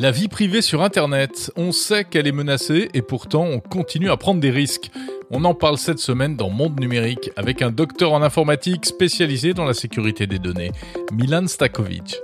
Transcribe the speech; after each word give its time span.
La 0.00 0.12
vie 0.12 0.28
privée 0.28 0.62
sur 0.62 0.82
Internet, 0.82 1.52
on 1.56 1.72
sait 1.72 2.04
qu'elle 2.04 2.26
est 2.26 2.32
menacée 2.32 2.88
et 2.94 3.02
pourtant 3.02 3.44
on 3.44 3.60
continue 3.60 4.08
à 4.08 4.16
prendre 4.16 4.40
des 4.40 4.48
risques. 4.48 4.90
On 5.30 5.44
en 5.44 5.52
parle 5.52 5.76
cette 5.76 5.98
semaine 5.98 6.36
dans 6.36 6.48
Monde 6.48 6.80
Numérique 6.80 7.30
avec 7.36 7.60
un 7.60 7.70
docteur 7.70 8.14
en 8.14 8.22
informatique 8.22 8.86
spécialisé 8.86 9.52
dans 9.52 9.66
la 9.66 9.74
sécurité 9.74 10.26
des 10.26 10.38
données, 10.38 10.72
Milan 11.12 11.46
Stakovic. 11.46 12.16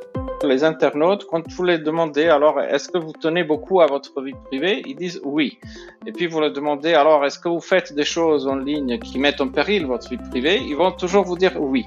Les 0.43 0.65
internautes, 0.65 1.27
quand 1.31 1.47
vous 1.53 1.65
les 1.65 1.77
demandez, 1.77 2.29
alors 2.29 2.63
est-ce 2.63 2.89
que 2.89 2.97
vous 2.97 3.13
tenez 3.13 3.45
beaucoup 3.45 3.83
à 3.83 3.87
votre 3.87 4.23
vie 4.23 4.33
privée, 4.47 4.83
ils 4.87 4.97
disent 4.97 5.21
oui. 5.23 5.59
Et 6.07 6.13
puis 6.13 6.29
vous 6.29 6.41
leur 6.41 6.55
demandez, 6.55 6.95
alors 6.95 7.27
est-ce 7.27 7.39
que 7.39 7.51
vous 7.51 7.61
faites 7.61 7.93
des 7.93 8.05
choses 8.05 8.47
en 8.47 8.57
ligne 8.57 8.99
qui 9.01 9.19
mettent 9.19 9.43
en 9.43 9.49
péril 9.49 9.85
votre 9.85 10.09
vie 10.09 10.17
privée, 10.31 10.63
ils 10.67 10.77
vont 10.77 10.93
toujours 10.93 11.25
vous 11.25 11.37
dire 11.37 11.61
oui. 11.61 11.85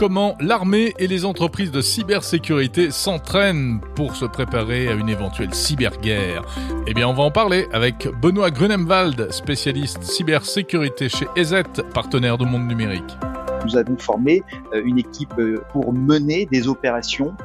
Comment 0.00 0.34
l'armée 0.40 0.94
et 0.98 1.06
les 1.06 1.26
entreprises 1.26 1.70
de 1.72 1.82
cybersécurité 1.82 2.90
s'entraînent 2.90 3.82
pour 3.94 4.16
se 4.16 4.24
préparer 4.24 4.88
à 4.88 4.94
une 4.94 5.10
éventuelle 5.10 5.52
cyberguerre 5.52 6.42
Eh 6.86 6.94
bien, 6.94 7.06
on 7.06 7.12
va 7.12 7.24
en 7.24 7.30
parler 7.30 7.68
avec 7.70 8.08
Benoît 8.22 8.50
Grunemwald, 8.50 9.30
spécialiste 9.30 10.02
cybersécurité 10.02 11.10
chez 11.10 11.26
EZ, 11.36 11.64
partenaire 11.92 12.38
de 12.38 12.46
Monde 12.46 12.66
Numérique. 12.66 13.18
Nous 13.66 13.76
avons 13.76 13.98
formé 13.98 14.42
euh, 14.72 14.80
une 14.86 14.98
équipe 14.98 15.34
euh, 15.38 15.62
pour 15.70 15.92
mener 15.92 16.46
des 16.46 16.66
opérations 16.66 17.36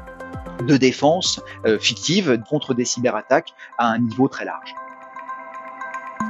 de 0.66 0.78
défense 0.78 1.42
euh, 1.66 1.78
fictives 1.78 2.42
contre 2.50 2.74
des 2.74 2.86
cyberattaques 2.86 3.50
à 3.78 3.90
un 3.90 4.00
niveau 4.00 4.30
très 4.30 4.46
large. 4.46 4.74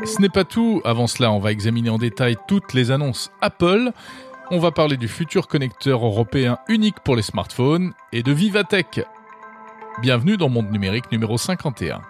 Ce 0.04 0.20
n'est 0.20 0.30
pas 0.30 0.44
tout. 0.44 0.82
Avant 0.84 1.08
cela, 1.08 1.32
on 1.32 1.40
va 1.40 1.52
examiner 1.52 1.90
en 1.90 1.98
détail 1.98 2.36
toutes 2.48 2.74
les 2.74 2.92
annonces 2.92 3.32
Apple 3.42 3.92
on 4.52 4.60
va 4.60 4.72
parler 4.72 4.98
du 4.98 5.08
futur 5.08 5.48
connecteur 5.48 6.06
européen 6.06 6.58
unique 6.68 7.00
pour 7.04 7.16
les 7.16 7.22
smartphones 7.22 7.94
et 8.12 8.24
de 8.24 8.32
Vivatech. 8.32 9.02
Bienvenue 10.02 10.38
dans 10.38 10.50
Monde 10.50 10.72
Numérique 10.72 11.12
numéro 11.12 11.38
51. 11.38 12.02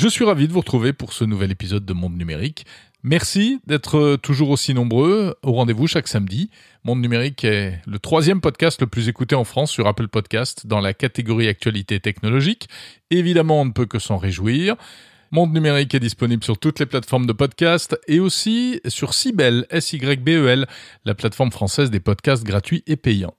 Je 0.00 0.08
suis 0.08 0.24
ravi 0.24 0.48
de 0.48 0.52
vous 0.54 0.60
retrouver 0.60 0.94
pour 0.94 1.12
ce 1.12 1.24
nouvel 1.24 1.50
épisode 1.50 1.84
de 1.84 1.92
Monde 1.92 2.16
Numérique. 2.16 2.64
Merci 3.02 3.60
d'être 3.66 4.16
toujours 4.16 4.48
aussi 4.48 4.72
nombreux 4.72 5.36
au 5.42 5.52
rendez-vous 5.52 5.88
chaque 5.88 6.08
samedi. 6.08 6.48
Monde 6.84 7.02
Numérique 7.02 7.44
est 7.44 7.82
le 7.86 7.98
troisième 7.98 8.40
podcast 8.40 8.80
le 8.80 8.86
plus 8.86 9.10
écouté 9.10 9.34
en 9.34 9.44
France 9.44 9.70
sur 9.70 9.86
Apple 9.86 10.08
Podcast 10.08 10.66
dans 10.66 10.80
la 10.80 10.94
catégorie 10.94 11.48
actualité 11.48 12.00
technologique. 12.00 12.70
Évidemment, 13.10 13.60
on 13.60 13.66
ne 13.66 13.72
peut 13.72 13.84
que 13.84 13.98
s'en 13.98 14.16
réjouir. 14.16 14.74
Monde 15.32 15.52
Numérique 15.52 15.94
est 15.94 16.00
disponible 16.00 16.44
sur 16.44 16.56
toutes 16.56 16.80
les 16.80 16.86
plateformes 16.86 17.26
de 17.26 17.34
podcast 17.34 17.94
et 18.08 18.20
aussi 18.20 18.80
sur 18.88 19.12
Sybel, 19.12 19.66
S-Y-B-E-L, 19.68 20.66
la 21.04 21.14
plateforme 21.14 21.50
française 21.50 21.90
des 21.90 22.00
podcasts 22.00 22.44
gratuits 22.44 22.82
et 22.86 22.96
payants. 22.96 23.36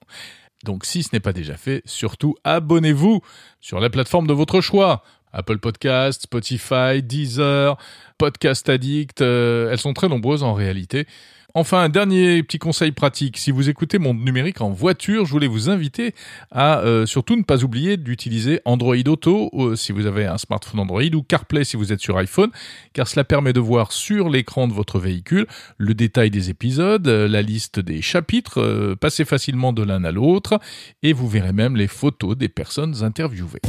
Donc 0.62 0.84
si 0.84 1.02
ce 1.02 1.08
n'est 1.12 1.18
pas 1.18 1.32
déjà 1.32 1.56
fait, 1.56 1.82
surtout 1.86 2.36
abonnez-vous 2.44 3.20
sur 3.60 3.80
la 3.80 3.90
plateforme 3.90 4.28
de 4.28 4.32
votre 4.32 4.60
choix. 4.60 5.02
Apple 5.32 5.58
Podcast, 5.58 6.22
Spotify, 6.22 7.02
Deezer, 7.02 7.76
Podcast 8.18 8.68
Addict, 8.68 9.20
euh, 9.20 9.70
elles 9.70 9.78
sont 9.78 9.94
très 9.94 10.08
nombreuses 10.08 10.42
en 10.42 10.54
réalité. 10.54 11.06
Enfin, 11.54 11.80
un 11.82 11.88
dernier 11.90 12.42
petit 12.42 12.58
conseil 12.58 12.92
pratique. 12.92 13.36
Si 13.36 13.50
vous 13.50 13.68
écoutez 13.68 13.98
mon 13.98 14.14
numérique 14.14 14.62
en 14.62 14.70
voiture, 14.70 15.26
je 15.26 15.32
voulais 15.32 15.48
vous 15.48 15.68
inviter 15.68 16.14
à 16.50 16.78
euh, 16.78 17.04
surtout 17.04 17.36
ne 17.36 17.42
pas 17.42 17.62
oublier 17.62 17.98
d'utiliser 17.98 18.60
Android 18.64 18.96
Auto 19.06 19.50
euh, 19.52 19.76
si 19.76 19.92
vous 19.92 20.06
avez 20.06 20.24
un 20.24 20.38
smartphone 20.38 20.80
Android 20.80 21.02
ou 21.14 21.22
CarPlay 21.22 21.64
si 21.64 21.76
vous 21.76 21.92
êtes 21.92 22.00
sur 22.00 22.16
iPhone, 22.16 22.50
car 22.94 23.06
cela 23.06 23.24
permet 23.24 23.52
de 23.52 23.60
voir 23.60 23.92
sur 23.92 24.30
l'écran 24.30 24.66
de 24.66 24.72
votre 24.72 24.98
véhicule 24.98 25.46
le 25.76 25.92
détail 25.92 26.30
des 26.30 26.48
épisodes, 26.48 27.06
la 27.06 27.42
liste 27.42 27.80
des 27.80 28.00
chapitres, 28.00 28.94
passer 28.94 29.26
facilement 29.26 29.74
de 29.74 29.82
l'un 29.82 30.04
à 30.04 30.12
l'autre, 30.12 30.58
et 31.02 31.12
vous 31.12 31.28
verrez 31.28 31.52
même 31.52 31.76
les 31.76 31.88
photos 31.88 32.34
des 32.34 32.48
personnes 32.48 33.02
interviewées. 33.02 33.60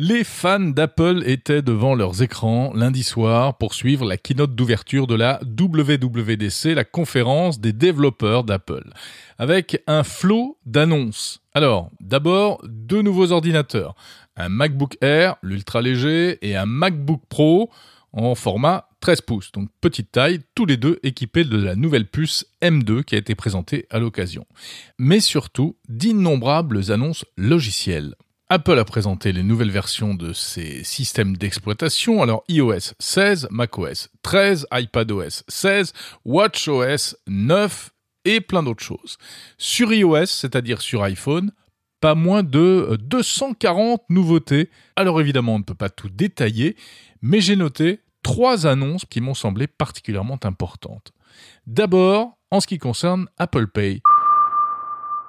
Les 0.00 0.22
fans 0.22 0.60
d'Apple 0.60 1.24
étaient 1.26 1.60
devant 1.60 1.96
leurs 1.96 2.22
écrans 2.22 2.72
lundi 2.72 3.02
soir 3.02 3.58
pour 3.58 3.74
suivre 3.74 4.06
la 4.06 4.16
keynote 4.16 4.54
d'ouverture 4.54 5.08
de 5.08 5.16
la 5.16 5.40
WWDC, 5.42 6.66
la 6.66 6.84
conférence 6.84 7.58
des 7.58 7.72
développeurs 7.72 8.44
d'Apple, 8.44 8.92
avec 9.38 9.82
un 9.88 10.04
flot 10.04 10.56
d'annonces. 10.66 11.40
Alors, 11.52 11.90
d'abord, 11.98 12.62
deux 12.68 13.02
nouveaux 13.02 13.32
ordinateurs, 13.32 13.96
un 14.36 14.48
MacBook 14.48 14.96
Air, 15.00 15.34
l'ultra 15.42 15.82
léger, 15.82 16.38
et 16.42 16.54
un 16.54 16.66
MacBook 16.66 17.22
Pro 17.28 17.68
en 18.12 18.36
format 18.36 18.88
13 19.00 19.22
pouces, 19.22 19.50
donc 19.50 19.68
petite 19.80 20.12
taille, 20.12 20.38
tous 20.54 20.64
les 20.64 20.76
deux 20.76 21.00
équipés 21.02 21.42
de 21.42 21.56
la 21.56 21.74
nouvelle 21.74 22.06
puce 22.06 22.46
M2 22.62 23.02
qui 23.02 23.16
a 23.16 23.18
été 23.18 23.34
présentée 23.34 23.86
à 23.90 23.98
l'occasion. 23.98 24.46
Mais 24.96 25.18
surtout, 25.18 25.76
d'innombrables 25.88 26.92
annonces 26.92 27.24
logicielles. 27.36 28.14
Apple 28.50 28.78
a 28.78 28.84
présenté 28.86 29.32
les 29.32 29.42
nouvelles 29.42 29.70
versions 29.70 30.14
de 30.14 30.32
ses 30.32 30.82
systèmes 30.82 31.36
d'exploitation, 31.36 32.22
alors 32.22 32.44
iOS 32.48 32.94
16, 32.98 33.48
macOS 33.50 34.08
13, 34.22 34.66
iPadOS 34.72 35.42
16, 35.48 35.92
watchOS 36.24 37.14
9 37.26 37.90
et 38.24 38.40
plein 38.40 38.62
d'autres 38.62 38.82
choses. 38.82 39.18
Sur 39.58 39.92
iOS, 39.92 40.24
c'est-à-dire 40.24 40.80
sur 40.80 41.02
iPhone, 41.02 41.52
pas 42.00 42.14
moins 42.14 42.42
de 42.42 42.96
240 42.98 44.04
nouveautés. 44.08 44.70
Alors 44.96 45.20
évidemment, 45.20 45.56
on 45.56 45.58
ne 45.58 45.64
peut 45.64 45.74
pas 45.74 45.90
tout 45.90 46.08
détailler, 46.08 46.74
mais 47.20 47.42
j'ai 47.42 47.56
noté 47.56 48.00
trois 48.22 48.66
annonces 48.66 49.04
qui 49.04 49.20
m'ont 49.20 49.34
semblé 49.34 49.66
particulièrement 49.66 50.38
importantes. 50.44 51.12
D'abord, 51.66 52.38
en 52.50 52.60
ce 52.60 52.66
qui 52.66 52.78
concerne 52.78 53.28
Apple 53.36 53.66
Pay. 53.66 54.00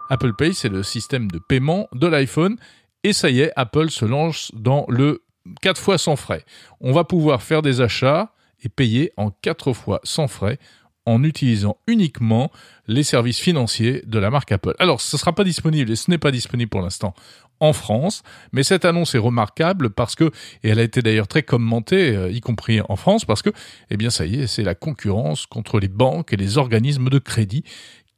Apple 0.10 0.34
Pay, 0.34 0.54
c'est 0.54 0.70
le 0.70 0.84
système 0.84 1.30
de 1.30 1.38
paiement 1.38 1.90
de 1.94 2.08
l'iPhone 2.08 2.56
et 3.04 3.14
ça 3.14 3.30
y 3.30 3.42
est, 3.42 3.52
Apple 3.56 3.90
se 3.90 4.06
lance 4.06 4.52
dans 4.54 4.86
le 4.88 5.24
4 5.62 5.80
fois 5.80 5.98
sans 5.98 6.16
frais. 6.16 6.44
On 6.82 6.92
va 6.92 7.04
pouvoir 7.04 7.42
faire 7.42 7.62
des 7.62 7.82
achats 7.82 8.34
et 8.62 8.70
payer 8.70 9.12
en 9.18 9.32
4 9.32 9.74
fois 9.74 10.00
sans 10.04 10.28
frais 10.28 10.60
en 11.06 11.24
utilisant 11.24 11.78
uniquement 11.88 12.52
les 12.88 13.04
services 13.04 13.40
financiers 13.40 14.04
de 14.06 14.20
la 14.20 14.30
marque 14.30 14.52
Apple. 14.52 14.76
Alors, 14.80 15.02
ce 15.02 15.16
ne 15.16 15.20
sera 15.20 15.34
pas 15.34 15.44
disponible 15.44 15.90
et 15.92 15.96
ce 15.96 16.12
n'est 16.12 16.18
pas 16.18 16.32
disponible 16.32 16.70
pour 16.70 16.82
l'instant 16.82 17.14
en 17.60 17.74
France, 17.74 18.24
mais 18.54 18.64
cette 18.64 18.86
annonce 18.86 19.16
est 19.16 19.20
remarquable 19.20 19.90
parce 19.90 20.16
que, 20.16 20.26
et 20.64 20.70
elle 20.70 20.80
a 20.80 20.84
été 20.84 21.02
d'ailleurs 21.02 21.28
très 21.28 21.44
commentée, 21.44 22.16
euh, 22.16 22.32
y 22.32 22.40
compris 22.40 22.80
en 22.88 22.96
France, 22.96 23.26
parce 23.26 23.42
que, 23.42 23.50
eh 23.90 23.98
bien, 23.98 24.10
ça 24.10 24.26
y 24.26 24.42
est, 24.42 24.48
c'est 24.48 24.64
la 24.64 24.76
concurrence 24.76 25.46
contre 25.46 25.80
les 25.80 25.90
banques 25.90 26.32
et 26.32 26.38
les 26.38 26.58
organismes 26.58 27.10
de 27.10 27.20
crédit 27.20 27.64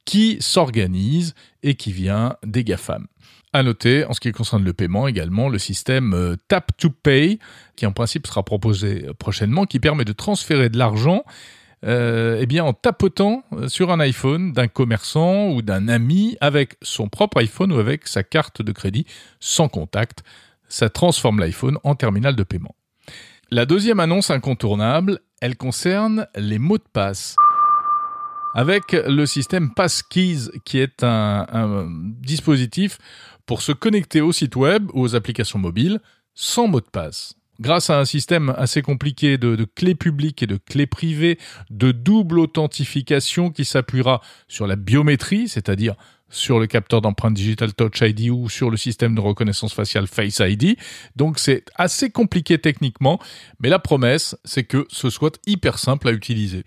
qui 0.06 0.38
s'organisent 0.42 1.34
et 1.64 1.76
qui 1.76 1.92
vient 1.92 2.36
des 2.44 2.64
GAFAM. 2.64 3.08
À 3.54 3.64
noter, 3.64 4.06
en 4.06 4.14
ce 4.14 4.22
qui 4.22 4.32
concerne 4.32 4.64
le 4.64 4.72
paiement 4.72 5.10
également, 5.10 5.50
le 5.50 5.58
système 5.58 6.14
euh, 6.14 6.38
Tap 6.48 6.72
to 6.78 6.90
Pay, 6.90 7.38
qui 7.76 7.86
en 7.86 7.92
principe 7.92 8.26
sera 8.26 8.44
proposé 8.44 9.08
euh, 9.08 9.14
prochainement, 9.14 9.66
qui 9.66 9.82
permet 9.82 10.06
de 10.06 10.14
transférer 10.14 10.70
de 10.70 10.78
l'argent 10.78 11.26
euh, 11.84 12.38
eh 12.40 12.46
bien, 12.46 12.64
en 12.64 12.72
tapotant 12.72 13.44
sur 13.68 13.92
un 13.92 14.00
iPhone 14.00 14.54
d'un 14.54 14.68
commerçant 14.68 15.50
ou 15.50 15.62
d'un 15.62 15.90
ami 15.90 16.38
avec 16.40 16.76
son 16.82 17.10
propre 17.10 17.42
iPhone 17.42 17.74
ou 17.74 17.80
avec 17.80 18.08
sa 18.08 18.24
carte 18.24 18.62
de 18.62 18.72
crédit 18.72 19.06
sans 19.42 19.68
contact. 19.68 20.24
Ça 20.70 20.90
transforme 20.90 21.40
l'iPhone 21.40 21.78
en 21.84 21.96
terminal 21.96 22.36
de 22.36 22.44
paiement. 22.44 22.76
La 23.50 23.66
deuxième 23.66 24.00
annonce 24.00 24.30
incontournable, 24.30 25.20
elle 25.42 25.58
concerne 25.58 26.28
les 26.38 26.60
mots 26.60 26.78
de 26.78 26.84
passe 26.94 27.36
avec 28.54 28.92
le 28.92 29.26
système 29.26 29.74
Passkeys 29.74 30.50
qui 30.66 30.80
est 30.80 31.04
un, 31.04 31.88
dispositif 32.22 32.98
pour 33.52 33.62
se 33.62 33.74
connecter 33.74 34.22
au 34.22 34.32
site 34.32 34.56
web 34.56 34.90
ou 34.94 35.02
aux 35.02 35.14
applications 35.14 35.60
mobiles 35.60 36.00
sans 36.34 36.70
mot 36.70 36.80
de 36.80 36.86
passe. 36.86 37.34
Grâce 37.60 37.90
à 37.90 38.00
un 38.00 38.06
système 38.06 38.54
assez 38.58 38.82
compliqué 38.82 39.38
de, 39.38 39.58
de 39.58 39.66
clés 39.66 39.94
publiques 39.94 40.42
et 40.42 40.48
de 40.48 40.56
clés 40.56 40.88
privées, 40.88 41.38
de 41.70 41.92
double 41.92 42.40
authentification 42.40 43.52
qui 43.52 43.66
s'appuiera 43.66 44.22
sur 44.48 44.68
la 44.68 44.78
biométrie, 44.78 45.50
c'est-à-dire 45.50 45.96
sur 46.32 46.60
le 46.60 46.66
capteur 46.66 47.02
d'empreinte 47.02 47.36
Digital 47.36 47.74
Touch 47.74 48.02
ID 48.02 48.30
ou 48.32 48.50
sur 48.50 48.72
le 48.72 48.78
système 48.78 49.14
de 49.14 49.22
reconnaissance 49.22 49.74
faciale 49.74 50.08
Face 50.08 50.40
ID. 50.40 50.78
Donc 51.16 51.38
c'est 51.38 51.66
assez 51.76 52.10
compliqué 52.10 52.58
techniquement, 52.58 53.20
mais 53.60 53.70
la 53.70 53.80
promesse, 53.80 54.36
c'est 54.44 54.64
que 54.64 54.88
ce 54.90 55.10
soit 55.10 55.40
hyper 55.46 55.78
simple 55.78 56.08
à 56.08 56.12
utiliser. 56.12 56.64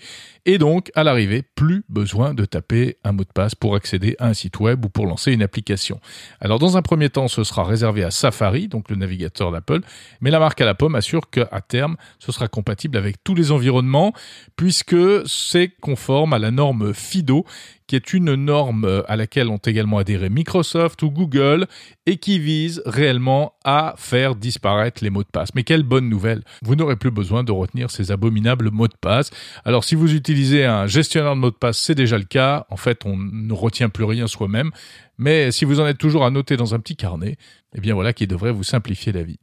Et 0.47 0.59
donc, 0.59 0.91
à 0.95 1.05
l'arrivée, 1.05 1.43
plus 1.43 1.85
besoin 1.89 2.35
de 2.35 2.45
taper 2.45 2.99
un 3.03 3.13
mot 3.13 3.25
de 3.25 3.33
passe 3.33 3.55
pour 3.55 3.75
accéder 3.75 4.15
à 4.19 4.29
un 4.29 4.35
site 4.35 4.61
web 4.61 4.85
ou 4.85 4.91
pour 4.91 5.07
lancer 5.07 5.33
une 5.33 5.43
application. 5.43 6.01
Alors, 6.41 6.59
dans 6.59 6.77
un 6.77 6.83
premier 6.83 7.09
temps, 7.09 7.29
ce 7.29 7.45
sera 7.45 7.65
réservé 7.65 8.05
à 8.05 8.11
Safari, 8.11 8.69
donc 8.69 8.91
le 8.91 8.97
navigateur 8.97 9.51
d'Apple, 9.51 9.81
mais 10.21 10.31
la 10.31 10.39
marque 10.39 10.61
à 10.61 10.67
la 10.67 10.75
pomme 10.75 10.97
assure 10.97 11.31
qu'à 11.31 11.47
terme, 11.67 11.97
ce 12.19 12.31
sera 12.31 12.49
compatible 12.49 12.99
avec 12.99 13.25
tous 13.25 13.35
les 13.35 13.53
environnements, 13.53 14.13
puisque 14.57 15.27
c'est 15.27 15.73
conforme 15.81 16.35
à 16.35 16.39
la 16.39 16.51
norme 16.51 16.93
FIDO, 16.93 17.47
qui 17.87 17.97
est 17.97 18.13
une 18.13 18.35
norme 18.35 18.85
euh, 18.85 19.03
à 19.09 19.17
laquelle 19.17 19.49
ont 19.49 19.59
également 19.59 19.99
adhéré 19.99 20.31
Microsoft 20.31 21.03
ou 21.03 21.11
Google 21.11 21.67
et 22.07 22.17
qui 22.17 22.39
vise 22.39 22.83
réellement 22.87 23.55
à 23.65 23.95
faire 23.97 24.35
disparaître 24.35 25.03
les 25.03 25.11
mots 25.11 25.23
de 25.23 25.29
passe. 25.29 25.55
Mais 25.55 25.65
quelle 25.65 25.83
bonne 25.83 26.09
nouvelle 26.09 26.43
Vous 26.63 26.77
n'aurez 26.77 26.97
plus 26.97 27.11
besoin 27.11 27.45
de 27.45 27.53
retenir 27.53 27.91
ces 27.91 28.11
abominables 28.11 28.71
mots 28.71 28.89
de 28.89 28.97
passe. 29.01 29.31
Alors 29.65 29.85
si 29.85 29.95
vous 29.95 30.15
utilisez 30.15 30.65
un 30.65 30.87
gestionnaire 30.87 31.35
de 31.35 31.41
mots 31.41 31.51
de 31.51 31.57
passe, 31.57 31.79
c'est 31.79 31.95
déjà 31.95 32.19
le 32.19 32.25
cas. 32.25 32.67
En 32.71 32.77
fait, 32.77 33.05
on 33.05 33.17
ne 33.17 33.53
retient 33.53 33.89
plus 33.89 34.05
rien 34.05 34.27
soi-même. 34.27 34.71
Mais 35.19 35.53
si 35.53 35.65
vous 35.65 35.81
en 35.81 35.87
êtes 35.87 35.99
toujours 35.99 36.25
à 36.25 36.31
noter 36.31 36.57
dans 36.57 36.75
un 36.75 36.81
petit 36.81 36.97
carnet, 36.97 37.37
eh 37.75 37.81
bien 37.81 37.95
voilà 37.95 38.13
qui 38.13 38.27
devrait 38.27 38.53
vous 38.53 38.65
simplifier 38.65 39.13
la 39.13 39.23
vie. 39.23 39.39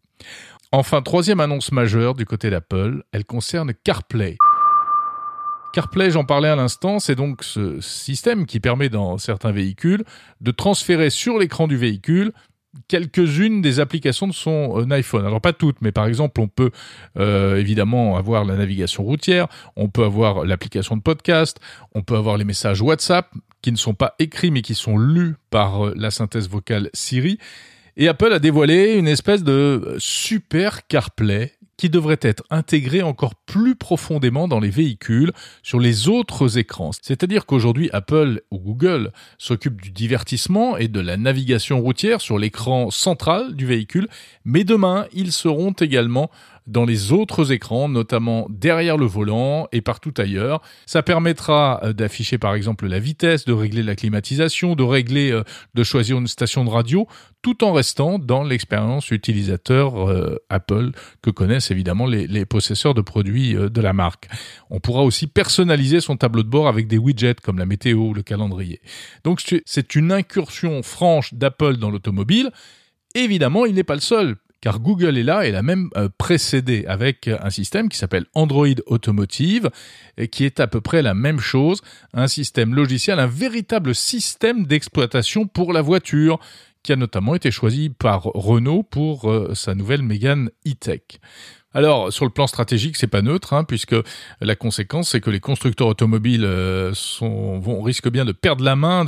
Enfin, 0.71 1.01
troisième 1.01 1.41
annonce 1.41 1.71
majeure 1.71 2.15
du 2.15 2.25
côté 2.25 2.49
d'Apple, 2.49 3.03
elle 3.11 3.25
concerne 3.25 3.73
CarPlay. 3.83 4.37
CarPlay, 5.73 6.11
j'en 6.11 6.25
parlais 6.25 6.49
à 6.49 6.55
l'instant, 6.55 6.99
c'est 6.99 7.15
donc 7.15 7.43
ce 7.43 7.79
système 7.81 8.45
qui 8.45 8.59
permet 8.59 8.89
dans 8.89 9.17
certains 9.17 9.51
véhicules 9.51 10.03
de 10.41 10.51
transférer 10.51 11.09
sur 11.09 11.37
l'écran 11.39 11.67
du 11.67 11.77
véhicule 11.77 12.31
quelques-unes 12.87 13.61
des 13.61 13.79
applications 13.79 14.27
de 14.27 14.33
son 14.33 14.79
euh, 14.79 14.95
iPhone. 14.95 15.25
Alors 15.25 15.41
pas 15.41 15.53
toutes, 15.53 15.81
mais 15.81 15.91
par 15.91 16.05
exemple, 16.05 16.39
on 16.41 16.47
peut 16.47 16.71
euh, 17.17 17.57
évidemment 17.57 18.17
avoir 18.17 18.45
la 18.45 18.55
navigation 18.55 19.03
routière, 19.03 19.47
on 19.75 19.89
peut 19.89 20.03
avoir 20.03 20.45
l'application 20.45 20.95
de 20.95 21.01
podcast, 21.01 21.59
on 21.93 22.01
peut 22.01 22.15
avoir 22.15 22.37
les 22.37 22.45
messages 22.45 22.81
WhatsApp 22.81 23.27
qui 23.61 23.71
ne 23.71 23.77
sont 23.77 23.93
pas 23.93 24.15
écrits 24.19 24.51
mais 24.51 24.61
qui 24.61 24.75
sont 24.75 24.97
lus 24.97 25.35
par 25.49 25.87
euh, 25.87 25.93
la 25.95 26.11
synthèse 26.11 26.49
vocale 26.49 26.89
Siri. 26.93 27.37
Et 27.97 28.07
Apple 28.07 28.31
a 28.31 28.39
dévoilé 28.39 28.93
une 28.93 29.07
espèce 29.07 29.43
de 29.43 29.95
super 29.99 30.87
CarPlay 30.87 31.51
qui 31.81 31.89
devrait 31.89 32.19
être 32.21 32.43
intégré 32.51 33.01
encore 33.01 33.33
plus 33.33 33.73
profondément 33.73 34.47
dans 34.47 34.59
les 34.59 34.69
véhicules 34.69 35.31
sur 35.63 35.79
les 35.79 36.09
autres 36.09 36.59
écrans. 36.59 36.91
C'est-à-dire 37.01 37.47
qu'aujourd'hui, 37.47 37.89
Apple 37.91 38.43
ou 38.51 38.59
Google 38.59 39.11
s'occupent 39.39 39.81
du 39.81 39.89
divertissement 39.89 40.77
et 40.77 40.87
de 40.87 40.99
la 40.99 41.17
navigation 41.17 41.81
routière 41.81 42.21
sur 42.21 42.37
l'écran 42.37 42.91
central 42.91 43.55
du 43.55 43.65
véhicule, 43.65 44.07
mais 44.45 44.63
demain, 44.63 45.07
ils 45.11 45.31
seront 45.31 45.71
également 45.71 46.29
dans 46.67 46.85
les 46.85 47.11
autres 47.11 47.51
écrans, 47.51 47.89
notamment 47.89 48.47
derrière 48.49 48.97
le 48.97 49.05
volant 49.05 49.67
et 49.71 49.81
partout 49.81 50.13
ailleurs. 50.17 50.61
Ça 50.85 51.01
permettra 51.01 51.79
euh, 51.83 51.93
d'afficher 51.93 52.37
par 52.37 52.53
exemple 52.53 52.87
la 52.87 52.99
vitesse, 52.99 53.45
de 53.45 53.53
régler 53.53 53.83
la 53.83 53.95
climatisation, 53.95 54.75
de 54.75 54.83
régler, 54.83 55.31
euh, 55.31 55.43
de 55.73 55.83
choisir 55.83 56.17
une 56.17 56.27
station 56.27 56.63
de 56.63 56.69
radio, 56.69 57.07
tout 57.41 57.63
en 57.63 57.73
restant 57.73 58.19
dans 58.19 58.43
l'expérience 58.43 59.11
utilisateur 59.11 60.09
euh, 60.09 60.37
Apple 60.49 60.91
que 61.21 61.29
connaissent 61.29 61.71
évidemment 61.71 62.05
les, 62.05 62.27
les 62.27 62.45
possesseurs 62.45 62.93
de 62.93 63.01
produits 63.01 63.53
de 63.53 63.81
la 63.81 63.93
marque. 63.93 64.27
On 64.69 64.79
pourra 64.79 65.03
aussi 65.03 65.27
personnaliser 65.27 65.99
son 65.99 66.17
tableau 66.17 66.43
de 66.43 66.49
bord 66.49 66.67
avec 66.67 66.87
des 66.87 66.97
widgets 66.97 67.35
comme 67.41 67.57
la 67.57 67.65
météo 67.65 68.09
ou 68.09 68.13
le 68.13 68.23
calendrier. 68.23 68.81
Donc 69.23 69.41
c'est 69.65 69.95
une 69.95 70.11
incursion 70.11 70.83
franche 70.83 71.33
d'Apple 71.33 71.77
dans 71.77 71.89
l'automobile. 71.89 72.51
Évidemment, 73.15 73.65
il 73.65 73.75
n'est 73.75 73.83
pas 73.83 73.95
le 73.95 74.01
seul 74.01 74.37
car 74.61 74.79
Google 74.79 75.17
est 75.17 75.23
là 75.23 75.45
et 75.45 75.51
l'a 75.51 75.63
même 75.63 75.89
euh, 75.97 76.07
précédé 76.17 76.85
avec 76.87 77.27
un 77.27 77.49
système 77.49 77.89
qui 77.89 77.97
s'appelle 77.97 78.25
Android 78.35 78.67
Automotive 78.85 79.69
qui 80.31 80.45
est 80.45 80.59
à 80.59 80.67
peu 80.67 80.81
près 80.81 81.01
la 81.01 81.13
même 81.13 81.39
chose, 81.39 81.81
un 82.13 82.27
système 82.27 82.75
logiciel, 82.75 83.19
un 83.19 83.27
véritable 83.27 83.95
système 83.95 84.65
d'exploitation 84.65 85.47
pour 85.47 85.73
la 85.73 85.81
voiture 85.81 86.39
qui 86.83 86.91
a 86.91 86.95
notamment 86.95 87.35
été 87.35 87.51
choisi 87.51 87.89
par 87.89 88.23
Renault 88.23 88.83
pour 88.83 89.29
euh, 89.29 89.53
sa 89.53 89.75
nouvelle 89.75 90.01
Mégane 90.01 90.49
e-Tech. 90.67 91.01
Alors, 91.73 92.11
sur 92.11 92.25
le 92.25 92.31
plan 92.31 92.47
stratégique, 92.47 92.97
c'est 92.97 93.07
pas 93.07 93.21
neutre, 93.21 93.53
hein, 93.53 93.63
puisque 93.63 93.95
la 94.41 94.55
conséquence, 94.55 95.09
c'est 95.09 95.21
que 95.21 95.29
les 95.29 95.39
constructeurs 95.39 95.87
automobiles 95.87 96.43
euh, 96.43 96.91
vont 97.21 97.81
risquent 97.81 98.09
bien 98.09 98.25
de 98.25 98.33
perdre 98.33 98.63
la 98.63 98.75
main 98.75 99.05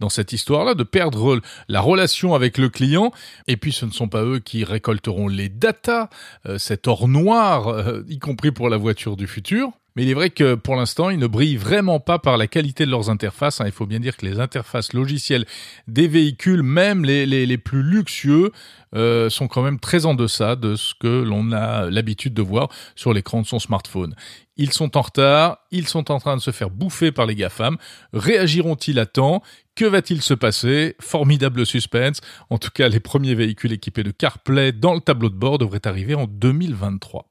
dans 0.00 0.08
cette 0.08 0.32
histoire-là, 0.32 0.74
de 0.74 0.84
perdre 0.84 1.40
la 1.68 1.80
relation 1.80 2.34
avec 2.34 2.56
le 2.56 2.70
client. 2.70 3.12
Et 3.46 3.56
puis, 3.56 3.72
ce 3.72 3.84
ne 3.84 3.90
sont 3.90 4.08
pas 4.08 4.24
eux 4.24 4.38
qui 4.38 4.64
récolteront 4.64 5.28
les 5.28 5.50
datas, 5.50 6.08
euh, 6.46 6.56
cet 6.56 6.88
or 6.88 7.08
noir, 7.08 7.68
euh, 7.68 8.02
y 8.08 8.18
compris 8.18 8.52
pour 8.52 8.70
la 8.70 8.78
voiture 8.78 9.16
du 9.16 9.26
futur. 9.26 9.72
Mais 9.98 10.04
il 10.04 10.10
est 10.10 10.14
vrai 10.14 10.30
que 10.30 10.54
pour 10.54 10.76
l'instant, 10.76 11.10
ils 11.10 11.18
ne 11.18 11.26
brillent 11.26 11.56
vraiment 11.56 11.98
pas 11.98 12.20
par 12.20 12.36
la 12.36 12.46
qualité 12.46 12.86
de 12.86 12.90
leurs 12.92 13.10
interfaces. 13.10 13.60
Hein. 13.60 13.64
Il 13.66 13.72
faut 13.72 13.84
bien 13.84 13.98
dire 13.98 14.16
que 14.16 14.24
les 14.24 14.38
interfaces 14.38 14.92
logicielles 14.92 15.44
des 15.88 16.06
véhicules, 16.06 16.62
même 16.62 17.04
les, 17.04 17.58
plus 17.58 17.82
luxueux, 17.82 18.52
euh, 18.94 19.28
sont 19.28 19.48
quand 19.48 19.60
même 19.60 19.80
très 19.80 20.06
en 20.06 20.14
deçà 20.14 20.54
de 20.54 20.76
ce 20.76 20.94
que 20.94 21.08
l'on 21.08 21.50
a 21.50 21.90
l'habitude 21.90 22.32
de 22.32 22.42
voir 22.42 22.68
sur 22.94 23.12
l'écran 23.12 23.42
de 23.42 23.46
son 23.48 23.58
smartphone. 23.58 24.14
Ils 24.56 24.70
sont 24.70 24.96
en 24.96 25.00
retard, 25.00 25.58
ils 25.72 25.88
sont 25.88 26.12
en 26.12 26.20
train 26.20 26.36
de 26.36 26.42
se 26.42 26.52
faire 26.52 26.70
bouffer 26.70 27.10
par 27.10 27.26
les 27.26 27.34
GAFAM. 27.34 27.76
Réagiront-ils 28.12 29.00
à 29.00 29.06
temps? 29.06 29.42
Que 29.74 29.84
va-t-il 29.84 30.22
se 30.22 30.34
passer? 30.34 30.94
Formidable 31.00 31.66
suspense. 31.66 32.20
En 32.50 32.58
tout 32.58 32.70
cas, 32.72 32.88
les 32.88 33.00
premiers 33.00 33.34
véhicules 33.34 33.72
équipés 33.72 34.04
de 34.04 34.12
CarPlay 34.12 34.70
dans 34.70 34.94
le 34.94 35.00
tableau 35.00 35.28
de 35.28 35.34
bord 35.34 35.58
devraient 35.58 35.88
arriver 35.88 36.14
en 36.14 36.28
2023. 36.28 37.28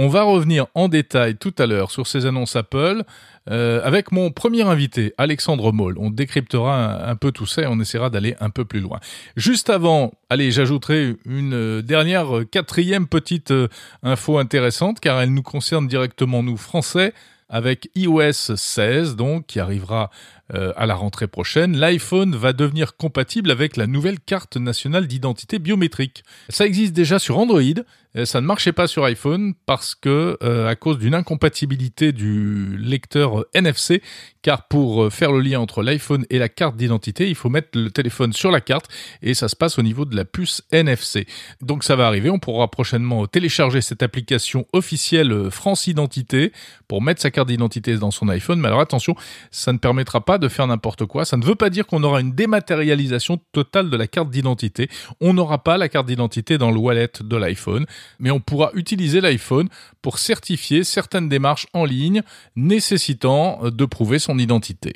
On 0.00 0.06
va 0.06 0.22
revenir 0.22 0.68
en 0.76 0.86
détail 0.86 1.34
tout 1.34 1.52
à 1.58 1.66
l'heure 1.66 1.90
sur 1.90 2.06
ces 2.06 2.24
annonces 2.24 2.54
Apple 2.54 3.02
euh, 3.50 3.80
avec 3.82 4.12
mon 4.12 4.30
premier 4.30 4.62
invité, 4.62 5.12
Alexandre 5.18 5.72
Moll. 5.72 5.98
On 5.98 6.08
décryptera 6.10 7.04
un, 7.04 7.16
peu 7.16 7.32
tout 7.32 7.46
ça 7.46 7.62
et 7.62 7.66
on 7.66 7.80
essaiera 7.80 8.08
d'aller 8.08 8.36
un 8.38 8.48
peu 8.48 8.64
plus 8.64 8.78
loin. 8.78 9.00
Juste 9.34 9.70
avant, 9.70 10.12
allez, 10.30 10.52
j'ajouterai 10.52 11.16
une 11.26 11.82
dernière, 11.82 12.28
quatrième 12.48 13.08
petite 13.08 13.50
euh, 13.50 13.66
info 14.04 14.38
intéressante 14.38 15.00
car 15.00 15.20
elle 15.20 15.34
nous 15.34 15.42
concerne 15.42 15.88
directement 15.88 16.44
nous 16.44 16.56
Français 16.56 17.12
avec 17.48 17.90
iOS 17.96 18.54
16 18.56 19.16
donc 19.16 19.46
qui 19.46 19.58
arrivera 19.58 20.10
euh, 20.54 20.72
à 20.76 20.86
la 20.86 20.94
rentrée 20.94 21.26
prochaine, 21.26 21.76
l'iPhone 21.76 22.34
va 22.34 22.54
devenir 22.54 22.96
compatible 22.96 23.50
avec 23.50 23.76
la 23.76 23.86
nouvelle 23.86 24.18
carte 24.18 24.56
nationale 24.56 25.06
d'identité 25.06 25.58
biométrique. 25.58 26.24
Ça 26.48 26.64
existe 26.64 26.94
déjà 26.94 27.18
sur 27.18 27.36
Android, 27.38 27.60
euh, 27.60 27.82
ça 28.24 28.40
ne 28.40 28.46
marchait 28.46 28.72
pas 28.72 28.86
sur 28.86 29.04
iPhone 29.04 29.54
parce 29.66 29.94
que 29.94 30.36
euh, 30.42 30.68
à 30.68 30.74
cause 30.76 30.98
d'une 30.98 31.14
incompatibilité 31.14 32.12
du 32.12 32.76
lecteur 32.78 33.44
NFC, 33.54 34.02
car 34.42 34.66
pour 34.66 35.12
faire 35.12 35.32
le 35.32 35.40
lien 35.40 35.60
entre 35.60 35.82
l'iPhone 35.82 36.24
et 36.30 36.38
la 36.38 36.48
carte 36.48 36.76
d'identité, 36.76 37.28
il 37.28 37.34
faut 37.34 37.50
mettre 37.50 37.68
le 37.74 37.90
téléphone 37.90 38.32
sur 38.32 38.50
la 38.50 38.60
carte 38.60 38.88
et 39.22 39.34
ça 39.34 39.48
se 39.48 39.56
passe 39.56 39.78
au 39.78 39.82
niveau 39.82 40.04
de 40.04 40.16
la 40.16 40.24
puce 40.24 40.62
NFC. 40.72 41.26
Donc 41.60 41.84
ça 41.84 41.96
va 41.96 42.06
arriver, 42.06 42.30
on 42.30 42.38
pourra 42.38 42.68
prochainement 42.70 43.26
télécharger 43.26 43.80
cette 43.80 44.02
application 44.02 44.66
officielle 44.72 45.50
France 45.50 45.86
Identité 45.86 46.52
pour 46.86 47.02
mettre 47.02 47.20
sa 47.20 47.30
carte 47.30 47.48
d'identité 47.48 47.96
dans 47.96 48.10
son 48.10 48.28
iPhone, 48.28 48.60
mais 48.60 48.68
alors 48.68 48.80
attention, 48.80 49.14
ça 49.50 49.72
ne 49.72 49.78
permettra 49.78 50.24
pas 50.24 50.38
de 50.38 50.48
faire 50.48 50.66
n'importe 50.66 51.04
quoi. 51.04 51.24
Ça 51.24 51.36
ne 51.36 51.44
veut 51.44 51.54
pas 51.54 51.70
dire 51.70 51.86
qu'on 51.86 52.02
aura 52.02 52.20
une 52.20 52.32
dématérialisation 52.32 53.38
totale 53.52 53.90
de 53.90 53.96
la 53.96 54.06
carte 54.06 54.30
d'identité. 54.30 54.88
On 55.20 55.34
n'aura 55.34 55.62
pas 55.62 55.76
la 55.76 55.88
carte 55.88 56.06
d'identité 56.06 56.58
dans 56.58 56.70
le 56.70 56.78
wallet 56.78 57.10
de 57.20 57.36
l'iPhone, 57.36 57.86
mais 58.18 58.30
on 58.30 58.40
pourra 58.40 58.70
utiliser 58.74 59.20
l'iPhone 59.20 59.68
pour 60.02 60.18
certifier 60.18 60.84
certaines 60.84 61.28
démarches 61.28 61.66
en 61.72 61.84
ligne 61.84 62.22
nécessitant 62.56 63.60
de 63.70 63.84
prouver 63.84 64.18
son 64.18 64.38
identité. 64.38 64.94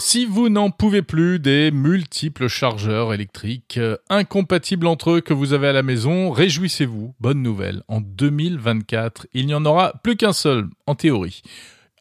Si 0.00 0.24
vous 0.24 0.48
n'en 0.48 0.70
pouvez 0.70 1.02
plus 1.02 1.38
des 1.38 1.70
multiples 1.70 2.48
chargeurs 2.48 3.12
électriques 3.12 3.76
euh, 3.76 3.98
incompatibles 4.08 4.86
entre 4.86 5.10
eux 5.10 5.20
que 5.20 5.34
vous 5.34 5.52
avez 5.52 5.68
à 5.68 5.74
la 5.74 5.82
maison, 5.82 6.30
réjouissez-vous, 6.30 7.14
bonne 7.20 7.42
nouvelle, 7.42 7.82
en 7.86 8.00
2024, 8.00 9.26
il 9.34 9.46
n'y 9.46 9.52
en 9.52 9.66
aura 9.66 9.92
plus 10.02 10.16
qu'un 10.16 10.32
seul, 10.32 10.68
en 10.86 10.94
théorie 10.94 11.42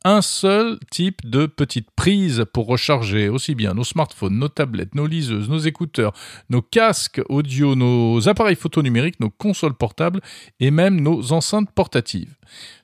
un 0.05 0.21
seul 0.21 0.79
type 0.91 1.29
de 1.29 1.45
petite 1.45 1.91
prise 1.91 2.45
pour 2.53 2.67
recharger 2.67 3.27
aussi 3.27 3.53
bien 3.53 3.73
nos 3.73 3.83
smartphones, 3.83 4.37
nos 4.37 4.47
tablettes, 4.47 4.95
nos 4.95 5.07
liseuses, 5.07 5.49
nos 5.49 5.59
écouteurs, 5.59 6.13
nos 6.49 6.61
casques 6.61 7.21
audio, 7.27 7.75
nos 7.75 8.27
appareils 8.29 8.55
photo 8.55 8.81
numériques, 8.81 9.19
nos 9.19 9.29
consoles 9.29 9.73
portables 9.73 10.21
et 10.59 10.71
même 10.71 11.01
nos 11.01 11.33
enceintes 11.33 11.71
portatives. 11.71 12.35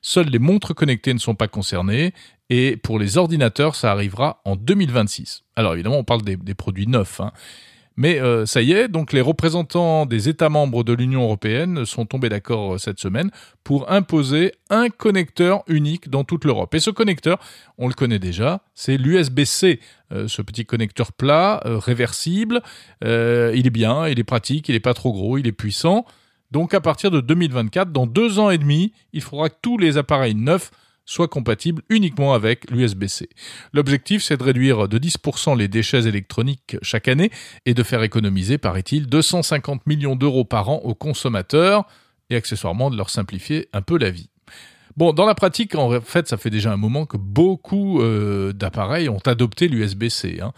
Seules 0.02 0.28
les 0.28 0.38
montres 0.38 0.74
connectées 0.74 1.14
ne 1.14 1.18
sont 1.18 1.34
pas 1.34 1.48
concernées 1.48 2.12
et 2.50 2.76
pour 2.76 2.98
les 2.98 3.18
ordinateurs, 3.18 3.74
ça 3.74 3.90
arrivera 3.90 4.40
en 4.44 4.54
2026. 4.56 5.42
Alors 5.56 5.74
évidemment, 5.74 5.98
on 5.98 6.04
parle 6.04 6.22
des, 6.22 6.54
produits 6.54 6.86
neufs. 6.86 7.20
Hein. 7.20 7.32
Mais 7.96 8.20
euh, 8.20 8.44
ça 8.44 8.60
y 8.60 8.72
est, 8.72 8.88
donc 8.88 9.12
les 9.12 9.22
représentants 9.22 10.04
des 10.04 10.28
États 10.28 10.50
membres 10.50 10.84
de 10.84 10.92
l'Union 10.92 11.22
européenne 11.22 11.86
sont 11.86 12.04
tombés 12.04 12.28
d'accord 12.28 12.74
euh, 12.74 12.78
cette 12.78 13.00
semaine 13.00 13.30
pour 13.64 13.90
imposer 13.90 14.52
un 14.68 14.90
connecteur 14.90 15.64
unique 15.66 16.10
dans 16.10 16.22
toute 16.22 16.44
l'Europe. 16.44 16.74
Et 16.74 16.80
ce 16.80 16.90
connecteur, 16.90 17.38
on 17.78 17.88
le 17.88 17.94
connaît 17.94 18.18
déjà, 18.18 18.60
c'est 18.74 18.98
l'USB-C, 18.98 19.80
euh, 20.12 20.28
ce 20.28 20.42
petit 20.42 20.66
connecteur 20.66 21.12
plat, 21.12 21.62
réversible. 21.64 22.60
il 23.02 23.66
est 23.66 23.72
bien, 23.72 24.06
il 24.08 24.18
est 24.18 24.24
pratique, 24.24 24.68
il 24.68 24.74
est 24.74 24.80
pas 24.80 24.94
trop 24.94 25.12
gros, 25.12 25.38
il 25.38 25.46
est 25.46 25.52
puissant. 25.52 26.04
Donc 26.50 26.74
à 26.74 26.80
partir 26.80 27.10
de 27.10 27.20
2024, 27.20 27.92
dans 27.92 28.06
deux 28.06 28.38
ans 28.38 28.50
et 28.50 28.58
demi, 28.58 28.92
il 29.12 29.22
faudra 29.22 29.48
que 29.48 29.56
tous 29.62 29.78
les 29.78 29.96
appareils 29.96 30.34
neufs 30.34 30.70
soit 31.06 31.28
compatible 31.28 31.82
uniquement 31.88 32.34
avec 32.34 32.70
l'USB-C. 32.70 33.28
L'objectif, 33.72 34.22
c'est 34.22 34.36
de 34.36 34.42
réduire 34.42 34.88
de 34.88 34.98
10% 34.98 35.56
les 35.56 35.68
déchets 35.68 36.06
électroniques 36.06 36.76
chaque 36.82 37.08
année 37.08 37.30
et 37.64 37.72
de 37.72 37.82
faire 37.82 38.02
économiser, 38.02 38.58
paraît-il, 38.58 39.06
250 39.06 39.86
millions 39.86 40.16
d'euros 40.16 40.44
par 40.44 40.68
an 40.68 40.80
aux 40.84 40.94
consommateurs 40.94 41.86
et 42.28 42.36
accessoirement 42.36 42.90
de 42.90 42.96
leur 42.96 43.08
simplifier 43.08 43.68
un 43.72 43.82
peu 43.82 43.96
la 43.96 44.10
vie. 44.10 44.28
Bon, 44.96 45.12
dans 45.12 45.26
la 45.26 45.34
pratique, 45.34 45.74
en 45.74 46.00
fait, 46.00 46.26
ça 46.26 46.36
fait 46.36 46.50
déjà 46.50 46.72
un 46.72 46.78
moment 46.78 47.06
que 47.06 47.18
beaucoup 47.18 48.00
euh, 48.00 48.52
d'appareils 48.52 49.08
ont 49.08 49.20
adopté 49.26 49.68
l'USB-C. 49.68 50.40
Hein. 50.42 50.52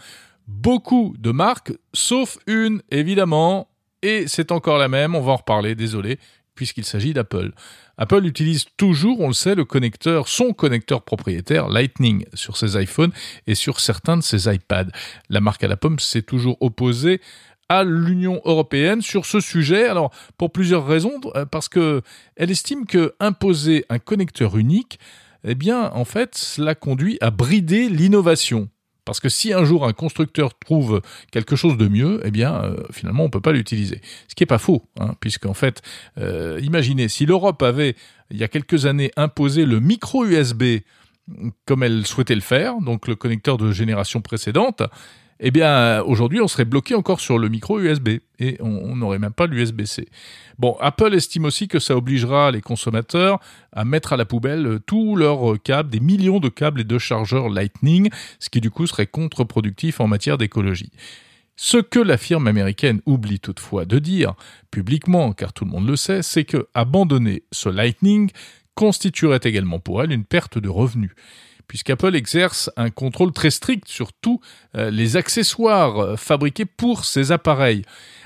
Beaucoup 0.47 1.13
de 1.19 1.31
marques, 1.31 1.73
sauf 1.93 2.37
une, 2.47 2.81
évidemment, 2.89 3.67
et 4.01 4.27
c'est 4.27 4.51
encore 4.51 4.77
la 4.77 4.87
même, 4.87 5.13
on 5.13 5.21
va 5.21 5.33
en 5.33 5.35
reparler, 5.35 5.75
désolé, 5.75 6.19
puisqu'il 6.59 6.83
s'agit 6.83 7.13
d'Apple. 7.13 7.53
Apple 7.97 8.25
utilise 8.25 8.65
toujours, 8.75 9.21
on 9.21 9.27
le 9.27 9.33
sait, 9.33 9.55
le 9.55 9.63
connecteur, 9.63 10.27
son 10.27 10.51
connecteur 10.51 11.03
propriétaire 11.03 11.69
Lightning 11.69 12.25
sur 12.33 12.57
ses 12.57 12.75
iPhones 12.75 13.13
et 13.47 13.55
sur 13.55 13.79
certains 13.79 14.17
de 14.17 14.23
ses 14.23 14.53
iPads. 14.53 14.91
La 15.29 15.39
marque 15.39 15.63
à 15.63 15.69
la 15.69 15.77
pomme 15.77 15.99
s'est 15.99 16.21
toujours 16.21 16.57
opposée 16.59 17.21
à 17.69 17.85
l'Union 17.85 18.41
européenne 18.43 19.01
sur 19.01 19.25
ce 19.25 19.39
sujet. 19.39 19.87
Alors, 19.87 20.11
pour 20.37 20.51
plusieurs 20.51 20.85
raisons, 20.85 21.21
euh, 21.35 21.45
parce 21.45 21.69
que 21.69 22.01
elle 22.35 22.51
estime 22.51 22.85
que 22.85 23.15
imposer 23.21 23.85
un 23.87 23.99
connecteur 23.99 24.57
unique, 24.57 24.99
eh 25.45 25.55
bien, 25.55 25.91
en 25.93 26.03
fait, 26.03 26.35
cela 26.35 26.75
conduit 26.75 27.17
à 27.21 27.31
brider 27.31 27.87
l'innovation. 27.87 28.67
Parce 29.09 29.19
que 29.19 29.29
si 29.29 29.53
un 29.53 29.63
jour 29.63 29.87
un 29.87 29.93
constructeur 29.93 30.55
trouve 30.59 31.01
quelque 31.31 31.55
chose 31.55 31.77
de 31.77 31.87
mieux, 31.87 32.21
eh 32.23 32.29
bien, 32.29 32.63
euh, 32.63 32.83
finalement, 32.91 33.23
on 33.23 33.25
ne 33.25 33.31
peut 33.31 33.41
pas 33.41 33.51
l'utiliser. 33.51 34.01
Ce 34.27 34.35
qui 34.35 34.43
n'est 34.43 34.47
pas 34.47 34.59
faux, 34.59 34.83
hein, 34.99 35.15
puisqu'en 35.19 35.55
fait, 35.55 35.81
euh, 36.19 36.59
imaginez, 36.61 37.07
si 37.07 37.25
l'Europe 37.25 37.63
avait, 37.63 37.95
il 38.29 38.37
y 38.37 38.43
a 38.43 38.47
quelques 38.47 38.85
années, 38.85 39.09
imposé 39.17 39.65
le 39.65 39.79
micro 39.79 40.25
USB 40.25 40.81
comme 41.65 41.81
elle 41.81 42.05
souhaitait 42.05 42.35
le 42.35 42.41
faire, 42.41 42.81
donc 42.81 43.07
le 43.07 43.15
connecteur 43.15 43.57
de 43.57 43.71
génération 43.71 44.21
précédente, 44.21 44.83
eh 45.39 45.51
bien 45.51 46.01
aujourd'hui 46.01 46.41
on 46.41 46.47
serait 46.47 46.65
bloqué 46.65 46.95
encore 46.95 47.19
sur 47.19 47.37
le 47.37 47.49
micro 47.49 47.79
USB 47.79 48.19
et 48.39 48.57
on 48.59 48.95
n'aurait 48.95 49.19
même 49.19 49.33
pas 49.33 49.47
l'USB-C. 49.47 50.07
Bon, 50.57 50.75
Apple 50.79 51.13
estime 51.13 51.45
aussi 51.45 51.67
que 51.67 51.79
ça 51.79 51.95
obligera 51.95 52.51
les 52.51 52.61
consommateurs 52.61 53.39
à 53.71 53.85
mettre 53.85 54.13
à 54.13 54.17
la 54.17 54.25
poubelle 54.25 54.79
tous 54.85 55.15
leurs 55.15 55.61
câbles, 55.61 55.89
des 55.89 55.99
millions 55.99 56.39
de 56.39 56.49
câbles 56.49 56.81
et 56.81 56.85
de 56.85 56.97
chargeurs 56.97 57.49
Lightning, 57.49 58.09
ce 58.39 58.49
qui 58.49 58.59
du 58.59 58.71
coup 58.71 58.87
serait 58.87 59.07
contre-productif 59.07 59.99
en 59.99 60.07
matière 60.07 60.37
d'écologie. 60.37 60.91
Ce 61.55 61.77
que 61.77 61.99
la 61.99 62.17
firme 62.17 62.47
américaine 62.47 63.01
oublie 63.05 63.41
toutefois 63.41 63.83
de 63.83 63.99
dire 63.99 64.33
publiquement, 64.71 65.33
car 65.33 65.51
tout 65.51 65.65
le 65.65 65.71
monde 65.71 65.87
le 65.87 65.97
sait, 65.97 66.23
c'est 66.23 66.45
que 66.45 66.67
abandonner 66.73 67.43
ce 67.51 67.67
Lightning 67.67 68.31
constituerait 68.75 69.41
également 69.43 69.79
pour 69.79 70.01
elle 70.01 70.13
une 70.13 70.23
perte 70.23 70.57
de 70.57 70.69
revenus 70.69 71.11
puisqu'Apple 71.69 72.15
exerce 72.15 72.69
un 72.75 72.89
contrôle 72.89 73.31
très 73.31 73.51
strict 73.51 73.87
sur 73.87 74.11
tous 74.11 74.41
euh, 74.75 74.89
les 74.89 75.15
accessoires 75.15 75.99
euh, 75.99 76.15
fabriqués 76.17 76.65
pour 76.65 77.05
ces 77.05 77.31
appareils. 77.31 77.83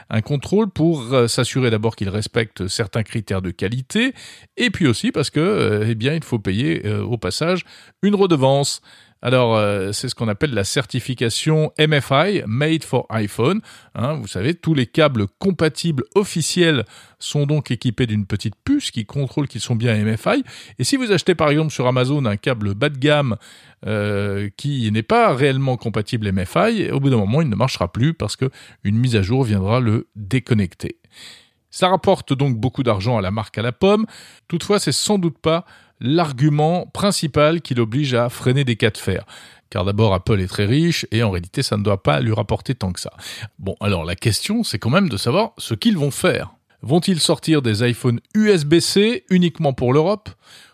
Un 0.09 0.21
contrôle 0.21 0.69
pour 0.69 1.13
euh, 1.13 1.27
s'assurer 1.27 1.69
d'abord 1.69 1.95
qu'ils 1.95 2.09
respectent 2.09 2.67
certains 2.67 3.03
critères 3.03 3.41
de 3.41 3.51
qualité, 3.51 4.13
et 4.57 4.71
puis 4.71 4.87
aussi 4.87 5.11
parce 5.11 5.29
que, 5.29 5.85
eh 5.85 6.15
il 6.15 6.23
faut 6.23 6.39
payer 6.39 6.87
au 6.89 7.17
passage 7.17 7.63
une 8.01 8.15
redevance. 8.15 8.81
Alors, 9.25 9.55
euh, 9.55 9.93
c'est 9.93 10.09
ce 10.09 10.15
qu'on 10.15 10.27
appelle 10.27 10.53
la 10.53 10.65
certification 10.65 11.71
MFI, 11.79 12.43
Made 12.45 12.83
for 12.83 13.05
iPhone. 13.09 13.61
Hein, 13.95 14.15
vous 14.15 14.27
savez, 14.27 14.53
tous 14.53 14.73
les 14.73 14.85
câbles 14.85 15.27
compatibles 15.39 16.03
officiels 16.13 16.83
sont 17.19 17.45
donc 17.45 17.71
équipés 17.71 18.05
d'une 18.05 18.25
petite 18.25 18.55
puce 18.65 18.91
qui 18.91 19.05
contrôle 19.05 19.47
qu'ils 19.47 19.61
sont 19.61 19.77
bien 19.77 19.95
MFI. 19.95 20.43
Et 20.77 20.83
si 20.83 20.97
vous 20.97 21.13
achetez 21.13 21.35
par 21.35 21.49
exemple 21.49 21.71
sur 21.71 21.87
Amazon 21.87 22.25
un 22.25 22.35
câble 22.35 22.73
bas 22.73 22.89
de 22.89 22.97
gamme 22.97 23.37
euh, 23.85 24.49
qui 24.57 24.91
n'est 24.91 25.03
pas 25.03 25.33
réellement 25.33 25.77
compatible 25.77 26.29
MFI, 26.29 26.91
au 26.91 26.99
bout 26.99 27.09
d'un 27.09 27.15
moment, 27.15 27.41
il 27.41 27.47
ne 27.47 27.55
marchera 27.55 27.89
plus 27.93 28.13
parce 28.13 28.35
que 28.35 28.49
une 28.83 28.97
mise 28.97 29.15
à 29.15 29.21
jour 29.21 29.45
viendra 29.45 29.79
le 29.79 30.09
déconnecter. 30.17 30.97
Ça 31.71 31.87
rapporte 31.87 32.33
donc 32.33 32.57
beaucoup 32.57 32.83
d'argent 32.83 33.17
à 33.17 33.21
la 33.21 33.31
marque 33.31 33.57
à 33.57 33.61
la 33.61 33.71
pomme. 33.71 34.05
Toutefois, 34.49 34.79
c'est 34.79 34.91
sans 34.91 35.17
doute 35.17 35.39
pas 35.39 35.65
l'argument 36.03 36.85
principal 36.93 37.61
qui 37.61 37.73
l'oblige 37.73 38.13
à 38.13 38.29
freiner 38.29 38.63
des 38.63 38.75
cas 38.75 38.91
de 38.91 38.97
fer. 38.97 39.25
Car 39.71 39.85
d'abord, 39.85 40.13
Apple 40.13 40.39
est 40.39 40.47
très 40.47 40.65
riche 40.65 41.07
et 41.09 41.23
en 41.23 41.31
réalité, 41.31 41.63
ça 41.63 41.77
ne 41.77 41.83
doit 41.83 42.03
pas 42.03 42.19
lui 42.19 42.33
rapporter 42.33 42.75
tant 42.75 42.91
que 42.91 42.99
ça. 42.99 43.13
Bon, 43.57 43.75
alors 43.79 44.05
la 44.05 44.15
question, 44.15 44.63
c'est 44.63 44.77
quand 44.77 44.91
même 44.91 45.09
de 45.09 45.17
savoir 45.17 45.53
ce 45.57 45.73
qu'ils 45.73 45.97
vont 45.97 46.11
faire. 46.11 46.53
Vont-ils 46.83 47.19
sortir 47.19 47.61
des 47.63 47.89
iPhones 47.89 48.19
USB-C 48.35 49.23
uniquement 49.29 49.73
pour 49.73 49.93
l'Europe? 49.93 50.29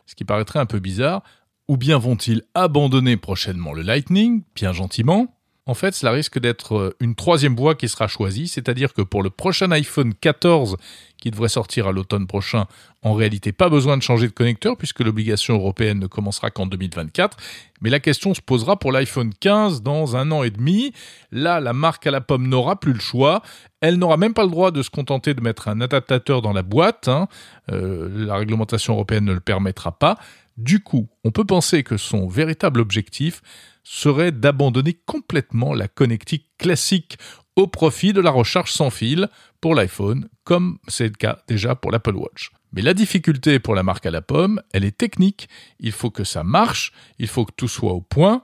Ce 0.05 0.15
qui 0.15 0.25
paraîtrait 0.25 0.59
un 0.59 0.65
peu 0.65 0.79
bizarre. 0.79 1.23
Ou 1.69 1.77
bien 1.77 1.99
vont-ils 1.99 2.41
abandonner 2.55 3.15
prochainement 3.15 3.73
le 3.73 3.83
Lightning, 3.83 4.41
bien 4.55 4.73
gentiment 4.73 5.38
en 5.69 5.75
fait, 5.75 5.93
cela 5.93 6.11
risque 6.11 6.39
d'être 6.39 6.75
euh, 6.75 6.95
une 6.99 7.13
troisième 7.13 7.55
voie 7.55 7.75
qui 7.75 7.87
sera 7.87 8.07
choisie, 8.07 8.47
c'est-à-dire 8.47 8.91
que 8.91 9.03
pour 9.03 9.21
le 9.21 9.29
prochain 9.29 9.69
iPhone 9.69 10.15
14 10.19 10.77
qui 11.21 11.29
devrait 11.29 11.49
sortir 11.49 11.85
à 11.85 11.91
l'automne 11.91 12.25
prochain, 12.25 12.65
en 13.03 13.13
réalité 13.13 13.51
pas 13.51 13.69
besoin 13.69 13.95
de 13.95 14.01
changer 14.01 14.25
de 14.25 14.31
connecteur 14.31 14.77
puisque 14.77 15.01
l'obligation 15.01 15.53
européenne 15.53 15.99
ne 15.99 16.07
commencera 16.07 16.49
qu'en 16.49 16.65
2024. 16.65 17.37
Mais 17.81 17.91
la 17.91 17.99
question 17.99 18.33
se 18.33 18.41
posera 18.41 18.79
pour 18.79 18.91
l'iPhone 18.91 19.31
15 19.39 19.83
dans 19.83 20.15
un 20.15 20.31
an 20.31 20.41
et 20.41 20.49
demi. 20.49 20.91
Là, 21.31 21.59
la 21.59 21.73
marque 21.73 22.07
à 22.07 22.11
la 22.11 22.21
pomme 22.21 22.47
n'aura 22.47 22.79
plus 22.79 22.93
le 22.93 22.99
choix. 22.99 23.43
Elle 23.79 23.97
n'aura 23.97 24.17
même 24.17 24.33
pas 24.33 24.45
le 24.45 24.49
droit 24.49 24.71
de 24.71 24.81
se 24.81 24.89
contenter 24.89 25.35
de 25.35 25.41
mettre 25.41 25.67
un 25.67 25.81
adaptateur 25.81 26.41
dans 26.41 26.51
la 26.51 26.63
boîte. 26.63 27.07
Hein. 27.09 27.27
Euh, 27.71 28.09
la 28.11 28.37
réglementation 28.37 28.93
européenne 28.93 29.25
ne 29.25 29.33
le 29.33 29.39
permettra 29.39 29.91
pas. 29.91 30.17
Du 30.59 30.81
coup, 30.81 31.07
on 31.23 31.31
peut 31.31 31.45
penser 31.45 31.83
que 31.83 31.95
son 31.95 32.27
véritable 32.27 32.81
objectif 32.81 33.41
serait 33.85 34.33
d'abandonner 34.33 34.99
complètement 35.05 35.73
la 35.73 35.87
connectique 35.87 36.47
classique 36.57 37.17
au 37.55 37.65
profit 37.65 38.11
de 38.11 38.19
la 38.19 38.29
recharge 38.29 38.73
sans 38.73 38.89
fil 38.89 39.29
pour 39.61 39.73
l'iPhone, 39.73 40.27
comme 40.43 40.77
c'est 40.89 41.05
le 41.05 41.11
cas 41.11 41.39
déjà 41.47 41.75
pour 41.75 41.91
l'Apple 41.91 42.17
Watch. 42.17 42.51
Mais 42.73 42.81
la 42.81 42.93
difficulté 42.93 43.59
pour 43.59 43.73
la 43.73 43.83
marque 43.83 44.05
à 44.05 44.11
la 44.11 44.21
pomme, 44.21 44.61
elle 44.73 44.83
est 44.83 44.97
technique. 44.97 45.47
Il 45.79 45.93
faut 45.93 46.11
que 46.11 46.25
ça 46.25 46.43
marche, 46.43 46.91
il 47.19 47.27
faut 47.27 47.45
que 47.45 47.53
tout 47.55 47.69
soit 47.69 47.93
au 47.93 48.01
point, 48.01 48.43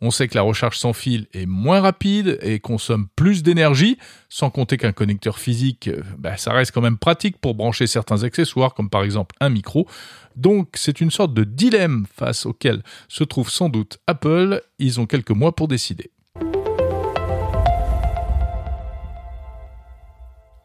on 0.00 0.10
sait 0.10 0.28
que 0.28 0.34
la 0.34 0.42
recharge 0.42 0.78
sans 0.78 0.92
fil 0.92 1.26
est 1.32 1.46
moins 1.46 1.80
rapide 1.80 2.38
et 2.42 2.60
consomme 2.60 3.08
plus 3.16 3.42
d'énergie, 3.42 3.98
sans 4.28 4.50
compter 4.50 4.76
qu'un 4.76 4.92
connecteur 4.92 5.38
physique, 5.38 5.88
euh, 5.88 6.02
bah, 6.18 6.36
ça 6.36 6.52
reste 6.52 6.72
quand 6.72 6.80
même 6.80 6.98
pratique 6.98 7.38
pour 7.38 7.54
brancher 7.54 7.86
certains 7.86 8.22
accessoires, 8.22 8.74
comme 8.74 8.90
par 8.90 9.02
exemple 9.02 9.34
un 9.40 9.48
micro. 9.48 9.88
Donc 10.36 10.70
c'est 10.74 11.00
une 11.00 11.10
sorte 11.10 11.34
de 11.34 11.44
dilemme 11.44 12.06
face 12.14 12.46
auquel 12.46 12.82
se 13.08 13.24
trouve 13.24 13.50
sans 13.50 13.68
doute 13.68 13.98
Apple. 14.06 14.62
Ils 14.78 15.00
ont 15.00 15.06
quelques 15.06 15.30
mois 15.30 15.54
pour 15.54 15.68
décider. 15.68 16.10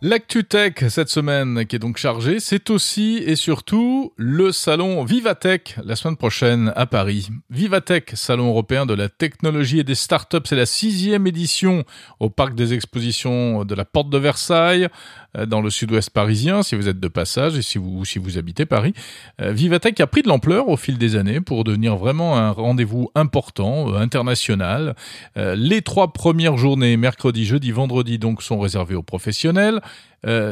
L'actu-tech 0.06 0.74
cette 0.90 1.08
semaine 1.08 1.66
qui 1.66 1.78
est 1.78 1.80
donc 1.80 1.96
chargée, 1.96 2.42
c'est 2.42 2.70
aussi 2.70 3.24
et 3.26 3.38
surtout 3.38 4.12
le 4.18 4.52
salon 4.52 5.06
Vivatech 5.06 5.78
la 5.82 5.96
semaine 5.96 6.18
prochaine 6.18 6.74
à 6.76 6.86
Paris. 6.86 7.30
Vivatech, 7.50 8.12
salon 8.16 8.50
européen 8.50 8.86
de 8.86 8.94
la 8.94 9.08
technologie 9.08 9.80
et 9.80 9.86
des 9.86 9.96
startups, 9.96 10.44
c'est 10.44 10.58
la 10.58 10.66
sixième 10.66 11.26
édition 11.26 11.86
au 12.20 12.30
parc 12.30 12.54
des 12.54 12.74
expositions 12.74 13.64
de 13.64 13.76
la 13.76 13.86
Porte 13.86 14.10
de 14.10 14.18
Versailles. 14.18 14.90
Euh, 15.38 15.46
dans 15.46 15.62
le 15.62 15.70
sud-ouest 15.70 16.10
parisien, 16.10 16.64
si 16.64 16.76
vous 16.76 16.88
êtes 16.88 17.00
de 17.00 17.08
passage 17.08 17.58
et 17.58 17.62
si 17.62 17.78
vous, 17.78 18.06
si 18.06 18.20
vous 18.20 18.38
habitez 18.38 18.66
Paris. 18.66 18.94
Euh, 19.42 19.52
Vivatech 19.52 20.00
a 20.00 20.08
pris 20.08 20.22
de 20.22 20.28
l'ampleur 20.28 20.70
au 20.70 20.78
fil 20.78 20.98
des 20.98 21.16
années 21.16 21.42
pour 21.42 21.64
devenir 21.64 21.96
vraiment 21.96 22.38
un 22.38 22.52
rendez-vous 22.52 23.10
important, 23.16 23.92
euh, 23.92 23.98
international. 23.98 24.96
les 25.36 25.82
trois 25.82 26.14
premières 26.14 26.58
journées, 26.58 26.98
mercredi, 26.98 27.46
jeudi, 27.46 27.72
vendredi, 27.72 28.20
donc, 28.20 28.44
sont 28.44 28.60
réservées 28.60 28.96
aux 28.96 29.04
professionnels. 29.04 29.82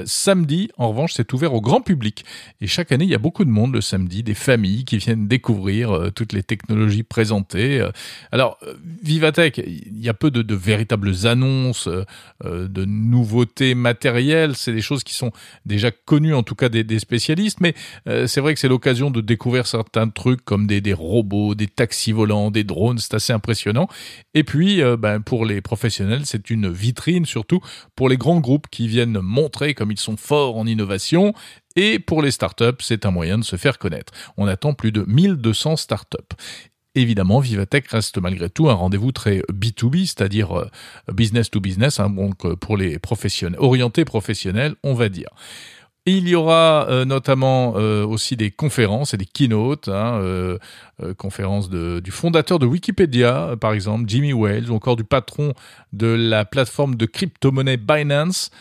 Samedi, 0.06 0.70
en 0.78 0.90
revanche, 0.90 1.14
c'est 1.14 1.32
ouvert 1.32 1.54
au 1.54 1.62
grand 1.62 1.80
public. 1.80 2.26
Et 2.60 2.68
chaque 2.68 2.92
année, 2.92 3.06
il 3.06 3.10
y 3.10 3.16
a 3.16 3.20
beaucoup 3.20 3.46
de 3.46 3.50
monde 3.50 3.74
le 3.74 3.80
samedi, 3.80 4.22
des 4.22 4.34
familles 4.34 4.84
qui 4.84 4.98
viennent 4.98 5.30
découvrir 5.30 6.12
toutes 6.14 6.34
les 6.34 6.44
technologies 6.44 7.04
présentées. 7.04 7.88
Alors, 8.34 8.58
Vivatech, 9.02 9.60
il 9.60 10.02
y 10.02 10.10
a 10.10 10.14
peu 10.14 10.30
de, 10.30 10.56
véritables 10.56 11.26
annonces, 11.26 11.88
de 12.44 12.86
nouveautés 12.86 13.74
matérielles. 13.74 14.56
Des 14.72 14.82
choses 14.82 15.04
qui 15.04 15.14
sont 15.14 15.32
déjà 15.66 15.92
connues, 15.92 16.34
en 16.34 16.44
tout 16.44 16.56
cas 16.56 16.70
des, 16.70 17.00
spécialistes. 17.00 17.60
Mais 17.62 17.74
c'est 18.06 18.42
vrai 18.42 18.54
que 18.54 18.60
c'est 18.60 18.68
l'occasion 18.68 19.12
de 19.12 19.22
découvrir 19.22 19.68
certains 19.68 20.10
trucs 20.10 20.44
comme 20.44 20.68
des, 20.68 20.94
robots, 20.94 21.56
des 21.56 21.68
taxis 21.68 22.12
volants, 22.12 22.52
des 22.52 22.64
drones. 22.64 22.98
C'est 23.00 23.14
assez 23.14 23.34
impressionnant. 23.34 23.88
Et 24.34 24.44
puis, 24.44 24.82
ben, 25.00 25.22
pour 25.22 25.46
les 25.46 25.62
professionnels, 25.62 26.26
c'est 26.26 26.50
une 26.50 26.72
vitrine 26.72 27.26
surtout 27.26 27.62
pour 27.96 28.10
les 28.10 28.18
grands 28.18 28.40
groupes 28.40 28.68
qui 28.70 28.88
viennent 28.88 29.20
montrer 29.20 29.74
comme 29.74 29.92
ils 29.92 30.00
sont 30.00 30.18
forts 30.18 30.58
en 30.58 30.66
innovation. 30.68 31.34
Et 31.76 32.00
pour 32.00 32.22
les 32.22 32.32
startups, 32.32 32.80
c'est 32.80 33.06
un 33.06 33.12
moyen 33.12 33.38
de 33.38 33.44
se 33.44 33.56
faire 33.56 33.78
connaître. 33.78 34.14
On 34.38 34.48
attend 34.48 34.74
plus 34.74 34.92
de 34.92 35.06
1200 35.08 35.78
startups. 35.78 36.18
Évidemment, 36.94 37.40
Vivatech 37.40 37.88
reste 37.88 38.18
malgré 38.18 38.50
tout 38.50 38.70
un 38.70 38.74
rendez-vous 38.74 39.14
très 39.14 39.40
B2B, 39.54 40.06
c'est-à-dire 40.06 40.60
euh, 40.60 40.70
business 41.14 41.50
to 41.50 41.62
business, 41.62 42.02
hein, 42.02 42.10
donc 42.10 42.46
euh, 42.46 42.58
pour 42.58 42.76
les 42.76 43.00
professionnels, 43.00 43.58
orientés 43.62 44.04
professionnels, 44.04 44.76
on 44.84 44.94
va 44.94 45.08
dire. 45.08 45.30
il 46.06 46.28
y 46.28 46.36
aura 46.36 46.88
euh, 46.90 47.06
notamment 47.06 47.76
aussi 47.76 48.36
des 48.36 48.52
conférences 48.52 49.14
et 49.14 49.18
des 49.18 49.26
keynotes, 49.26 49.88
hein, 49.88 50.20
conférences 51.18 51.70
du 51.70 52.12
fondateur 52.12 52.60
de 52.60 52.66
Wikipédia, 52.66 53.56
par 53.62 53.72
exemple, 53.72 54.04
Jimmy 54.08 54.34
Wales, 54.34 54.70
ou 54.70 54.76
encore 54.76 54.98
du 54.98 55.06
patron 55.06 55.54
de 55.94 56.08
la 56.08 56.44
plateforme 56.44 56.96
de 56.96 57.06
crypto-monnaie 57.06 57.78
Binance, 57.78 58.52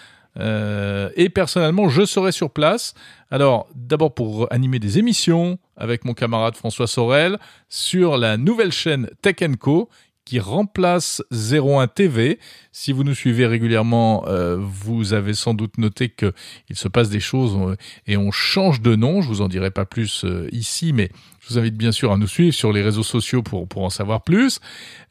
et 1.16 1.28
personnellement, 1.28 1.88
je 1.88 2.04
serai 2.04 2.32
sur 2.32 2.50
place. 2.50 2.94
Alors, 3.30 3.68
d'abord 3.74 4.14
pour 4.14 4.52
animer 4.52 4.78
des 4.78 4.98
émissions 4.98 5.58
avec 5.76 6.04
mon 6.04 6.14
camarade 6.14 6.56
François 6.56 6.86
Sorel 6.86 7.38
sur 7.68 8.16
la 8.16 8.36
nouvelle 8.36 8.72
chaîne 8.72 9.08
Tech 9.22 9.36
Co 9.58 9.88
qui 10.24 10.38
remplace 10.38 11.22
01 11.32 11.86
TV. 11.88 12.38
Si 12.72 12.92
vous 12.92 13.04
nous 13.04 13.14
suivez 13.14 13.46
régulièrement, 13.46 14.24
euh, 14.28 14.56
vous 14.60 15.12
avez 15.12 15.34
sans 15.34 15.54
doute 15.54 15.78
noté 15.78 16.08
que 16.08 16.32
il 16.68 16.76
se 16.76 16.88
passe 16.88 17.08
des 17.10 17.20
choses 17.20 17.56
euh, 17.60 17.76
et 18.06 18.16
on 18.16 18.30
change 18.30 18.80
de 18.80 18.94
nom. 18.94 19.22
Je 19.22 19.28
vous 19.28 19.40
en 19.40 19.48
dirai 19.48 19.70
pas 19.70 19.84
plus 19.84 20.24
euh, 20.24 20.48
ici, 20.52 20.92
mais 20.92 21.10
je 21.40 21.48
vous 21.48 21.58
invite 21.58 21.76
bien 21.76 21.92
sûr 21.92 22.12
à 22.12 22.16
nous 22.16 22.28
suivre 22.28 22.54
sur 22.54 22.72
les 22.72 22.82
réseaux 22.82 23.02
sociaux 23.02 23.42
pour, 23.42 23.66
pour 23.66 23.82
en 23.82 23.90
savoir 23.90 24.22
plus. 24.22 24.60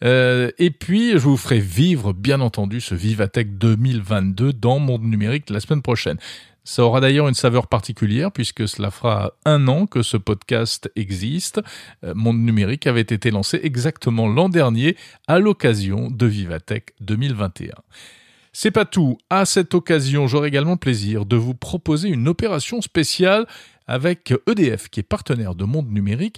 et 0.01 0.71
puis, 0.79 1.11
je 1.13 1.17
vous 1.17 1.37
ferai 1.37 1.59
vivre, 1.59 2.13
bien 2.13 2.39
entendu, 2.39 2.79
ce 2.79 2.95
Vivatech 2.95 3.57
2022 3.57 4.53
dans 4.53 4.79
Monde 4.79 5.03
Numérique 5.03 5.49
la 5.49 5.59
semaine 5.59 5.81
prochaine. 5.81 6.17
Ça 6.63 6.83
aura 6.83 7.01
d'ailleurs 7.01 7.27
une 7.27 7.33
saveur 7.33 7.67
particulière 7.67 8.31
puisque 8.31 8.67
cela 8.67 8.91
fera 8.91 9.33
un 9.45 9.67
an 9.67 9.85
que 9.85 10.01
ce 10.01 10.17
podcast 10.17 10.91
existe. 10.95 11.61
Euh, 12.03 12.13
Monde 12.15 12.39
numérique 12.39 12.87
avait 12.87 13.01
été 13.01 13.31
lancé 13.31 13.59
exactement 13.63 14.27
l'an 14.27 14.49
dernier 14.49 14.95
à 15.27 15.39
l'occasion 15.39 16.09
de 16.11 16.25
Vivatech 16.25 16.93
2021. 17.01 17.73
C'est 18.51 18.71
pas 18.71 18.85
tout. 18.85 19.17
À 19.29 19.45
cette 19.45 19.73
occasion, 19.73 20.27
j'aurai 20.27 20.47
également 20.47 20.71
le 20.71 20.77
plaisir 20.77 21.25
de 21.25 21.35
vous 21.35 21.53
proposer 21.53 22.09
une 22.09 22.27
opération 22.27 22.81
spéciale 22.81 23.45
avec 23.87 24.33
EDF, 24.47 24.89
qui 24.89 24.99
est 24.99 25.03
partenaire 25.03 25.55
de 25.55 25.63
Monde 25.65 25.89
Numérique. 25.91 26.37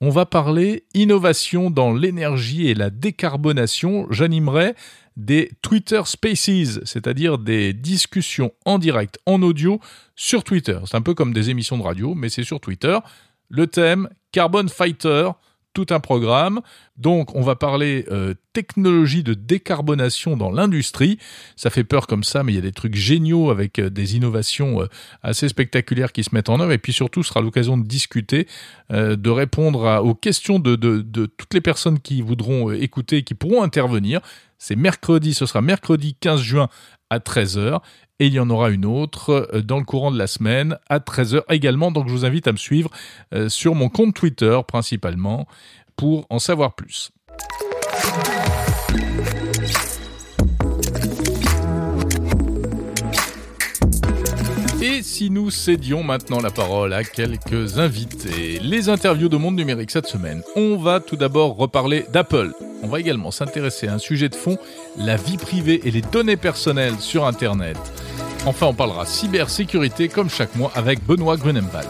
On 0.00 0.10
va 0.10 0.24
parler 0.24 0.84
innovation 0.94 1.70
dans 1.70 1.92
l'énergie 1.92 2.68
et 2.68 2.74
la 2.74 2.90
décarbonation. 2.90 4.06
J'animerai 4.10 4.74
des 5.16 5.50
Twitter 5.62 6.00
Spaces, 6.04 6.80
c'est-à-dire 6.84 7.38
des 7.38 7.72
discussions 7.72 8.52
en 8.64 8.78
direct, 8.78 9.18
en 9.26 9.42
audio, 9.42 9.80
sur 10.16 10.44
Twitter. 10.44 10.78
C'est 10.86 10.96
un 10.96 11.02
peu 11.02 11.14
comme 11.14 11.32
des 11.32 11.50
émissions 11.50 11.78
de 11.78 11.82
radio, 11.82 12.14
mais 12.14 12.28
c'est 12.28 12.44
sur 12.44 12.60
Twitter. 12.60 12.98
Le 13.48 13.66
thème, 13.66 14.08
Carbon 14.32 14.66
Fighter, 14.68 15.30
tout 15.74 15.86
un 15.90 16.00
programme. 16.00 16.60
Donc, 16.98 17.34
on 17.34 17.40
va 17.40 17.56
parler 17.56 18.04
euh, 18.10 18.34
technologie 18.52 19.22
de 19.22 19.32
décarbonation 19.32 20.36
dans 20.36 20.50
l'industrie. 20.50 21.18
Ça 21.56 21.70
fait 21.70 21.84
peur 21.84 22.06
comme 22.06 22.22
ça, 22.22 22.42
mais 22.42 22.52
il 22.52 22.56
y 22.56 22.58
a 22.58 22.62
des 22.62 22.72
trucs 22.72 22.94
géniaux 22.94 23.50
avec 23.50 23.78
euh, 23.78 23.88
des 23.88 24.14
innovations 24.14 24.82
euh, 24.82 24.86
assez 25.22 25.48
spectaculaires 25.48 26.12
qui 26.12 26.22
se 26.22 26.34
mettent 26.34 26.50
en 26.50 26.60
œuvre. 26.60 26.72
Et 26.72 26.78
puis 26.78 26.92
surtout, 26.92 27.22
ce 27.22 27.30
sera 27.30 27.40
l'occasion 27.40 27.78
de 27.78 27.86
discuter, 27.86 28.46
de 28.90 29.30
répondre 29.30 30.02
aux 30.04 30.14
questions 30.14 30.58
de, 30.58 30.76
toutes 30.76 31.54
les 31.54 31.60
personnes 31.60 31.98
qui 31.98 32.20
voudront 32.20 32.70
écouter, 32.72 33.22
qui 33.22 33.34
pourront 33.34 33.62
intervenir. 33.62 34.20
C'est 34.58 34.76
mercredi, 34.76 35.34
ce 35.34 35.46
sera 35.46 35.62
mercredi 35.62 36.14
15 36.20 36.40
juin 36.40 36.68
à 37.08 37.18
13h 37.18 37.80
et 38.18 38.26
il 38.26 38.34
y 38.34 38.40
en 38.40 38.50
aura 38.50 38.70
une 38.70 38.84
autre 38.84 39.50
dans 39.64 39.78
le 39.78 39.84
courant 39.84 40.10
de 40.10 40.18
la 40.18 40.26
semaine 40.26 40.76
à 40.88 40.98
13h 40.98 41.42
également. 41.48 41.90
Donc 41.90 42.08
je 42.08 42.12
vous 42.12 42.24
invite 42.24 42.46
à 42.46 42.52
me 42.52 42.58
suivre 42.58 42.90
sur 43.48 43.74
mon 43.74 43.88
compte 43.88 44.14
Twitter 44.14 44.58
principalement 44.66 45.46
pour 46.02 46.26
en 46.30 46.40
savoir 46.40 46.74
plus. 46.74 47.12
Et 54.82 55.04
si 55.04 55.30
nous 55.30 55.52
cédions 55.52 56.02
maintenant 56.02 56.40
la 56.40 56.50
parole 56.50 56.92
à 56.92 57.04
quelques 57.04 57.78
invités, 57.78 58.58
les 58.60 58.88
interviews 58.88 59.28
de 59.28 59.36
Monde 59.36 59.54
Numérique 59.54 59.92
cette 59.92 60.08
semaine, 60.08 60.42
on 60.56 60.76
va 60.76 60.98
tout 60.98 61.14
d'abord 61.14 61.56
reparler 61.56 62.04
d'Apple. 62.12 62.50
On 62.82 62.88
va 62.88 62.98
également 62.98 63.30
s'intéresser 63.30 63.86
à 63.86 63.94
un 63.94 63.98
sujet 63.98 64.28
de 64.28 64.34
fond, 64.34 64.58
la 64.98 65.14
vie 65.14 65.36
privée 65.36 65.82
et 65.84 65.92
les 65.92 66.02
données 66.02 66.36
personnelles 66.36 66.98
sur 66.98 67.26
Internet. 67.26 67.78
Enfin, 68.44 68.66
on 68.66 68.74
parlera 68.74 69.06
cybersécurité 69.06 70.08
comme 70.08 70.28
chaque 70.28 70.56
mois 70.56 70.72
avec 70.74 71.06
Benoît 71.06 71.36
Grunenwald. 71.36 71.86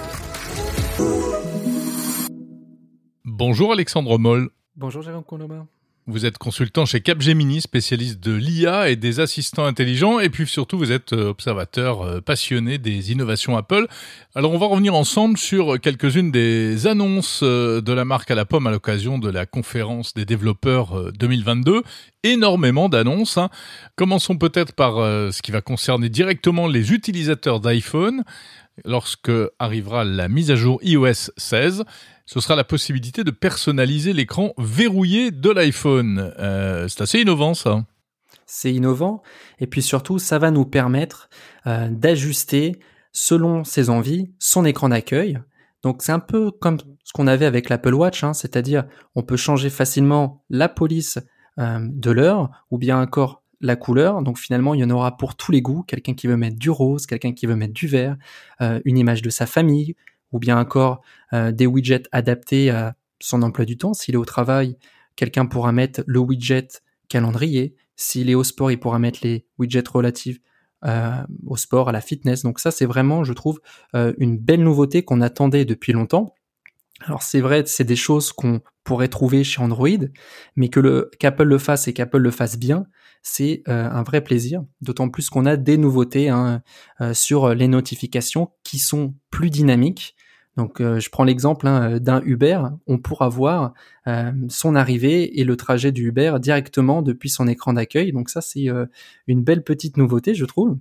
Bonjour 3.35 3.73
Alexandre 3.73 4.19
Moll. 4.19 4.51
Bonjour 4.77 5.01
Jérôme 5.01 5.25
Colomba. 5.25 5.65
Vous 6.07 6.27
êtes 6.27 6.37
consultant 6.37 6.85
chez 6.85 7.01
Capgemini, 7.01 7.63
spécialiste 7.63 8.21
de 8.21 8.35
l'IA 8.35 8.91
et 8.91 8.97
des 8.97 9.21
assistants 9.21 9.65
intelligents, 9.65 10.19
et 10.21 10.29
puis 10.29 10.47
surtout 10.47 10.77
vous 10.77 10.93
êtes 10.93 11.15
euh, 11.15 11.31
observateur 11.31 12.03
euh, 12.03 12.21
passionné 12.21 12.77
des 12.77 13.11
innovations 13.11 13.57
Apple. 13.57 13.87
Alors 14.35 14.53
on 14.53 14.59
va 14.59 14.67
revenir 14.67 14.95
ensemble 14.95 15.39
sur 15.39 15.81
quelques-unes 15.81 16.31
des 16.31 16.87
annonces 16.87 17.41
euh, 17.43 17.81
de 17.81 17.93
la 17.95 18.05
marque 18.05 18.31
à 18.31 18.35
la 18.35 18.45
pomme 18.45 18.67
à 18.67 18.71
l'occasion 18.71 19.17
de 19.19 19.31
la 19.31 19.47
conférence 19.47 20.13
des 20.13 20.27
développeurs 20.27 21.11
2022. 21.13 21.85
Énormément 22.25 22.91
d'annonces. 22.91 23.39
Hein. 23.39 23.49
Commençons 23.97 24.37
peut-être 24.37 24.75
par 24.75 24.97
ce 24.97 25.43
qui 25.43 25.51
va 25.51 25.61
concerner 25.61 26.09
directement 26.09 26.69
les 26.69 26.93
utilisateurs 26.93 27.59
d'iPhone 27.59 28.23
lorsque 28.85 29.33
arrivera 29.59 30.05
la 30.05 30.29
mise 30.29 30.51
à 30.51 30.57
jour 30.57 30.79
iOS 30.83 31.31
16 31.37 31.85
ce 32.27 32.41
sera 32.41 32.57
la 32.57 32.65
possibilité 32.65 33.25
de 33.25 33.31
personnaliser 33.31 34.13
l'écran 34.13 34.55
verrouillé 34.57 35.31
de 35.31 35.51
l'iPhone. 35.51 36.33
Euh, 36.39 36.89
c'est 36.89 37.03
assez 37.03 37.21
innovant 37.21 37.55
ça. 37.55 37.85
C'est 38.47 38.73
innovant 38.73 39.23
et 39.59 39.67
puis 39.67 39.83
surtout 39.83 40.19
ça 40.19 40.39
va 40.39 40.51
nous 40.51 40.65
permettre 40.65 41.29
euh, 41.67 41.89
d'ajuster 41.91 42.79
selon 43.13 43.65
ses 43.65 43.91
envies 43.91 44.33
son 44.39 44.65
écran 44.65 44.89
d'accueil. 44.89 45.39
Donc 45.83 46.03
c'est 46.03 46.13
un 46.13 46.21
peu 46.21 46.51
comme 46.51 46.79
ce 47.05 47.13
qu'on 47.13 47.27
avait 47.27 47.47
avec 47.47 47.69
l'Apple 47.69 47.95
Watch, 47.95 48.25
hein, 48.25 48.33
c'est-à-dire 48.33 48.85
on 49.15 49.23
peut 49.23 49.37
changer 49.37 49.69
facilement 49.69 50.45
la 50.49 50.69
police 50.69 51.19
euh, 51.59 51.81
de 51.81 52.11
l'heure 52.11 52.51
ou 52.71 52.79
bien 52.79 53.01
encore 53.01 53.42
la 53.63 53.77
couleur. 53.77 54.23
Donc 54.23 54.39
finalement, 54.39 54.75
il 54.75 54.81
y 54.81 54.85
en 54.85 54.91
aura 54.91 55.17
pour 55.17 55.37
tous 55.37 55.53
les 55.53 55.63
goûts. 55.63 55.85
Quelqu'un 55.87 56.15
qui 56.15 56.27
veut 56.27 56.37
mettre 56.37 56.59
du 56.59 56.71
rose, 56.71 57.07
quelqu'un 57.07 57.33
qui 57.33 57.47
veut 57.47 57.57
mettre 57.57 57.75
du 57.75 57.87
vert, 57.87 58.17
une 58.61 58.99
image 58.99 59.23
de 59.23 59.31
sa 59.31 59.47
famille, 59.47 59.95
ou 60.33 60.39
bien 60.39 60.59
encore 60.59 61.03
euh, 61.33 61.53
des 61.53 61.67
widgets 61.67 62.03
adaptés 62.11 62.71
à 62.71 62.97
son 63.21 63.43
emploi 63.43 63.65
du 63.65 63.77
temps. 63.77 63.95
S'il 63.95 64.15
est 64.15 64.19
au 64.19 64.25
travail, 64.25 64.77
quelqu'un 65.15 65.47
pourra 65.47 65.73
mettre 65.73 66.03
le 66.07 66.19
widget 66.19 66.69
calendrier. 67.09 67.77
S'il 67.95 68.31
est 68.31 68.35
au 68.35 68.43
sport, 68.43 68.71
il 68.71 68.81
pourra 68.81 68.99
mettre 68.99 69.21
les 69.23 69.47
widgets 69.59 69.89
relatifs 69.89 70.41
euh, 70.85 71.23
au 71.47 71.57
sport, 71.57 71.91
à 71.91 71.93
la 71.93 72.01
fitness. 72.01 72.43
Donc 72.43 72.59
ça, 72.59 72.71
c'est 72.71 72.87
vraiment, 72.87 73.23
je 73.23 73.33
trouve, 73.33 73.61
euh, 73.95 74.15
une 74.19 74.39
belle 74.39 74.65
nouveauté 74.65 75.05
qu'on 75.05 75.21
attendait 75.21 75.65
depuis 75.65 75.93
longtemps. 75.93 76.35
Alors 77.05 77.23
c'est 77.23 77.41
vrai, 77.41 77.65
c'est 77.67 77.85
des 77.85 77.97
choses 77.97 78.33
qu'on 78.33 78.61
pourrait 78.85 79.09
trouver 79.09 79.45
chez 79.45 79.61
Android, 79.61 79.89
mais 80.57 80.69
que 80.69 80.81
le 80.81 81.11
qu'Apple 81.19 81.45
le 81.45 81.59
fasse 81.59 81.89
et 81.89 81.93
qu'Apple 81.93 82.19
le 82.19 82.31
fasse 82.31 82.59
bien, 82.59 82.87
c'est 83.23 83.63
un 83.67 84.03
vrai 84.03 84.23
plaisir. 84.23 84.65
D'autant 84.81 85.09
plus 85.09 85.31
qu'on 85.31 85.47
a 85.47 85.57
des 85.57 85.77
nouveautés 85.77 86.29
hein, 86.29 86.63
sur 87.13 87.55
les 87.55 87.69
notifications 87.69 88.51
qui 88.65 88.79
sont 88.79 89.15
plus 89.31 89.51
dynamiques, 89.51 90.17
donc, 90.57 90.81
euh, 90.81 91.01
je 91.01 91.09
prends 91.09 91.25
l'exemple 91.25 91.67
hein, 91.67 91.99
d'un 91.99 92.21
Uber. 92.25 92.61
On 92.87 92.99
pourra 92.99 93.29
voir 93.29 93.73
euh, 94.07 94.33
son 94.49 94.75
arrivée 94.75 95.41
et 95.41 95.45
le 95.45 95.57
trajet 95.57 95.93
du 95.93 96.09
Uber 96.09 96.35
directement 96.41 97.03
depuis 97.03 97.31
son 97.31 97.49
écran 97.49 97.73
d'accueil. 97.73 98.13
Donc 98.13 98.29
ça, 98.29 98.41
c'est 98.41 98.69
euh, 98.69 98.87
une 99.27 99.43
belle 99.43 99.65
petite 99.65 99.97
nouveauté, 99.97 100.35
je 100.35 100.45
trouve. 100.45 100.79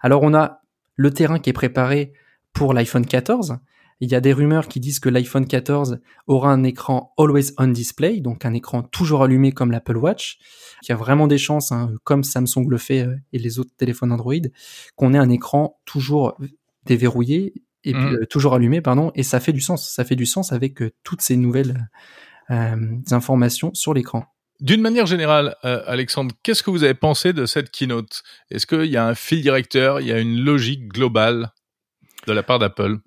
Alors, 0.00 0.22
on 0.22 0.34
a 0.34 0.62
le 0.96 1.10
terrain 1.10 1.38
qui 1.38 1.50
est 1.50 1.54
préparé 1.54 2.12
pour 2.52 2.72
l'iPhone 2.72 3.06
14. 3.06 3.58
Il 4.00 4.10
y 4.10 4.14
a 4.14 4.20
des 4.20 4.32
rumeurs 4.32 4.66
qui 4.66 4.80
disent 4.80 4.98
que 4.98 5.08
l'iPhone 5.08 5.46
14 5.46 6.00
aura 6.26 6.50
un 6.50 6.64
écran 6.64 7.12
always 7.18 7.52
on 7.58 7.68
display, 7.68 8.20
donc 8.20 8.44
un 8.44 8.54
écran 8.54 8.82
toujours 8.82 9.22
allumé 9.22 9.52
comme 9.52 9.70
l'Apple 9.70 9.96
Watch. 9.96 10.38
Il 10.82 10.88
y 10.88 10.92
a 10.92 10.96
vraiment 10.96 11.26
des 11.26 11.38
chances, 11.38 11.70
hein, 11.70 11.92
comme 12.04 12.24
Samsung 12.24 12.66
le 12.68 12.78
fait 12.78 13.06
et 13.32 13.38
les 13.38 13.58
autres 13.58 13.72
téléphones 13.76 14.12
Android, 14.12 14.34
qu'on 14.96 15.12
ait 15.12 15.18
un 15.18 15.28
écran 15.28 15.78
toujours 15.84 16.38
déverrouillé 16.86 17.52
et 17.84 17.94
mmh. 17.94 18.14
euh, 18.14 18.26
toujours 18.26 18.54
allumé, 18.54 18.80
pardon, 18.80 19.10
et 19.14 19.22
ça 19.22 19.40
fait 19.40 19.52
du 19.52 19.60
sens. 19.60 19.90
Ça 19.90 20.04
fait 20.04 20.16
du 20.16 20.26
sens 20.26 20.52
avec 20.52 20.82
euh, 20.82 20.90
toutes 21.02 21.22
ces 21.22 21.36
nouvelles 21.36 21.88
euh, 22.50 22.76
informations 23.10 23.72
sur 23.74 23.94
l'écran. 23.94 24.24
D'une 24.60 24.82
manière 24.82 25.06
générale, 25.06 25.56
Alexandre, 25.62 26.34
qu'est-ce 26.42 26.62
que 26.62 26.68
vous 26.68 26.84
avez 26.84 26.92
pensé 26.92 27.32
de 27.32 27.46
cette 27.46 27.70
keynote? 27.70 28.22
Est-ce 28.50 28.66
qu'il 28.66 28.90
y 28.90 28.98
a 28.98 29.06
un 29.06 29.14
fil 29.14 29.40
directeur, 29.40 30.02
il 30.02 30.08
y 30.08 30.12
a 30.12 30.18
une 30.18 30.38
logique 30.38 30.86
globale 30.88 31.50
de 32.26 32.34
la 32.34 32.42
part 32.42 32.58
d'Apple? 32.58 32.98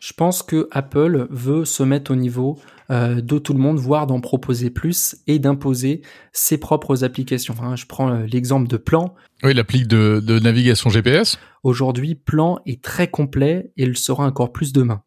Je 0.00 0.12
pense 0.14 0.42
que 0.42 0.68
Apple 0.70 1.26
veut 1.30 1.64
se 1.64 1.82
mettre 1.82 2.10
au 2.10 2.16
niveau 2.16 2.58
euh, 2.90 3.20
de 3.20 3.38
tout 3.38 3.52
le 3.52 3.58
monde, 3.58 3.78
voire 3.78 4.06
d'en 4.06 4.20
proposer 4.20 4.70
plus 4.70 5.16
et 5.26 5.38
d'imposer 5.38 6.02
ses 6.32 6.58
propres 6.58 7.04
applications. 7.04 7.54
Enfin, 7.54 7.76
je 7.76 7.86
prends 7.86 8.10
euh, 8.10 8.26
l'exemple 8.26 8.66
de 8.66 8.78
Plan. 8.78 9.14
Oui, 9.42 9.54
l'appli 9.54 9.86
de, 9.86 10.20
de 10.24 10.38
navigation 10.38 10.90
GPS. 10.90 11.38
Aujourd'hui, 11.62 12.14
Plan 12.14 12.58
est 12.66 12.82
très 12.82 13.08
complet 13.08 13.72
et 13.76 13.84
il 13.84 13.96
sera 13.96 14.26
encore 14.26 14.52
plus 14.52 14.72
demain. 14.72 15.02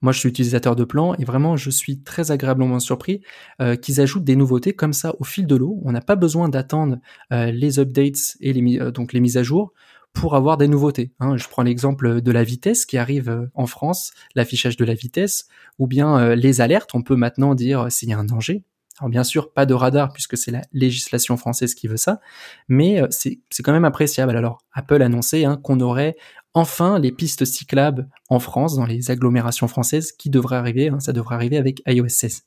Moi, 0.00 0.12
je 0.12 0.18
suis 0.18 0.28
utilisateur 0.28 0.76
de 0.76 0.84
Plan 0.84 1.14
et 1.14 1.24
vraiment, 1.24 1.56
je 1.56 1.70
suis 1.70 2.02
très 2.02 2.30
agréablement 2.30 2.78
surpris 2.78 3.22
euh, 3.60 3.76
qu'ils 3.76 4.00
ajoutent 4.00 4.24
des 4.24 4.36
nouveautés 4.36 4.72
comme 4.72 4.92
ça 4.92 5.14
au 5.18 5.24
fil 5.24 5.46
de 5.46 5.56
l'eau. 5.56 5.80
On 5.84 5.92
n'a 5.92 6.00
pas 6.00 6.16
besoin 6.16 6.48
d'attendre 6.48 6.98
euh, 7.32 7.50
les 7.50 7.78
updates 7.78 8.36
et 8.40 8.52
les, 8.52 8.80
euh, 8.80 8.90
donc 8.90 9.12
les 9.12 9.20
mises 9.20 9.36
à 9.36 9.42
jour 9.42 9.72
pour 10.12 10.34
avoir 10.34 10.56
des 10.56 10.68
nouveautés. 10.68 11.12
Hein. 11.20 11.36
Je 11.36 11.48
prends 11.48 11.62
l'exemple 11.62 12.20
de 12.20 12.32
la 12.32 12.44
vitesse 12.44 12.84
qui 12.84 12.98
arrive 12.98 13.28
euh, 13.28 13.46
en 13.54 13.66
France, 13.66 14.12
l'affichage 14.34 14.76
de 14.76 14.84
la 14.84 14.94
vitesse, 14.94 15.48
ou 15.78 15.86
bien 15.86 16.18
euh, 16.18 16.34
les 16.34 16.60
alertes. 16.60 16.90
On 16.94 17.02
peut 17.02 17.16
maintenant 17.16 17.54
dire 17.54 17.90
s'il 17.90 18.08
y 18.08 18.12
a 18.12 18.18
un 18.18 18.24
danger. 18.24 18.64
Alors 18.98 19.08
bien 19.08 19.24
sûr, 19.24 19.52
pas 19.52 19.64
de 19.64 19.72
radar 19.72 20.12
puisque 20.12 20.36
c'est 20.36 20.50
la 20.50 20.60
législation 20.74 21.38
française 21.38 21.74
qui 21.74 21.88
veut 21.88 21.96
ça, 21.96 22.20
mais 22.68 23.00
c'est 23.08 23.40
quand 23.62 23.72
même 23.72 23.86
appréciable. 23.86 24.36
Alors 24.36 24.58
Apple 24.74 25.00
a 25.00 25.06
annoncé 25.06 25.46
hein, 25.46 25.58
qu'on 25.62 25.80
aurait 25.80 26.16
enfin 26.52 26.98
les 26.98 27.12
pistes 27.12 27.44
cyclables 27.44 28.08
en 28.28 28.40
France, 28.40 28.76
dans 28.76 28.84
les 28.84 29.10
agglomérations 29.10 29.68
françaises, 29.68 30.12
qui 30.12 30.30
devraient 30.30 30.56
arriver. 30.56 30.88
Hein, 30.88 31.00
ça 31.00 31.12
devrait 31.12 31.34
arriver 31.34 31.56
avec 31.56 31.82
iOS 31.86 32.08
16. 32.08 32.42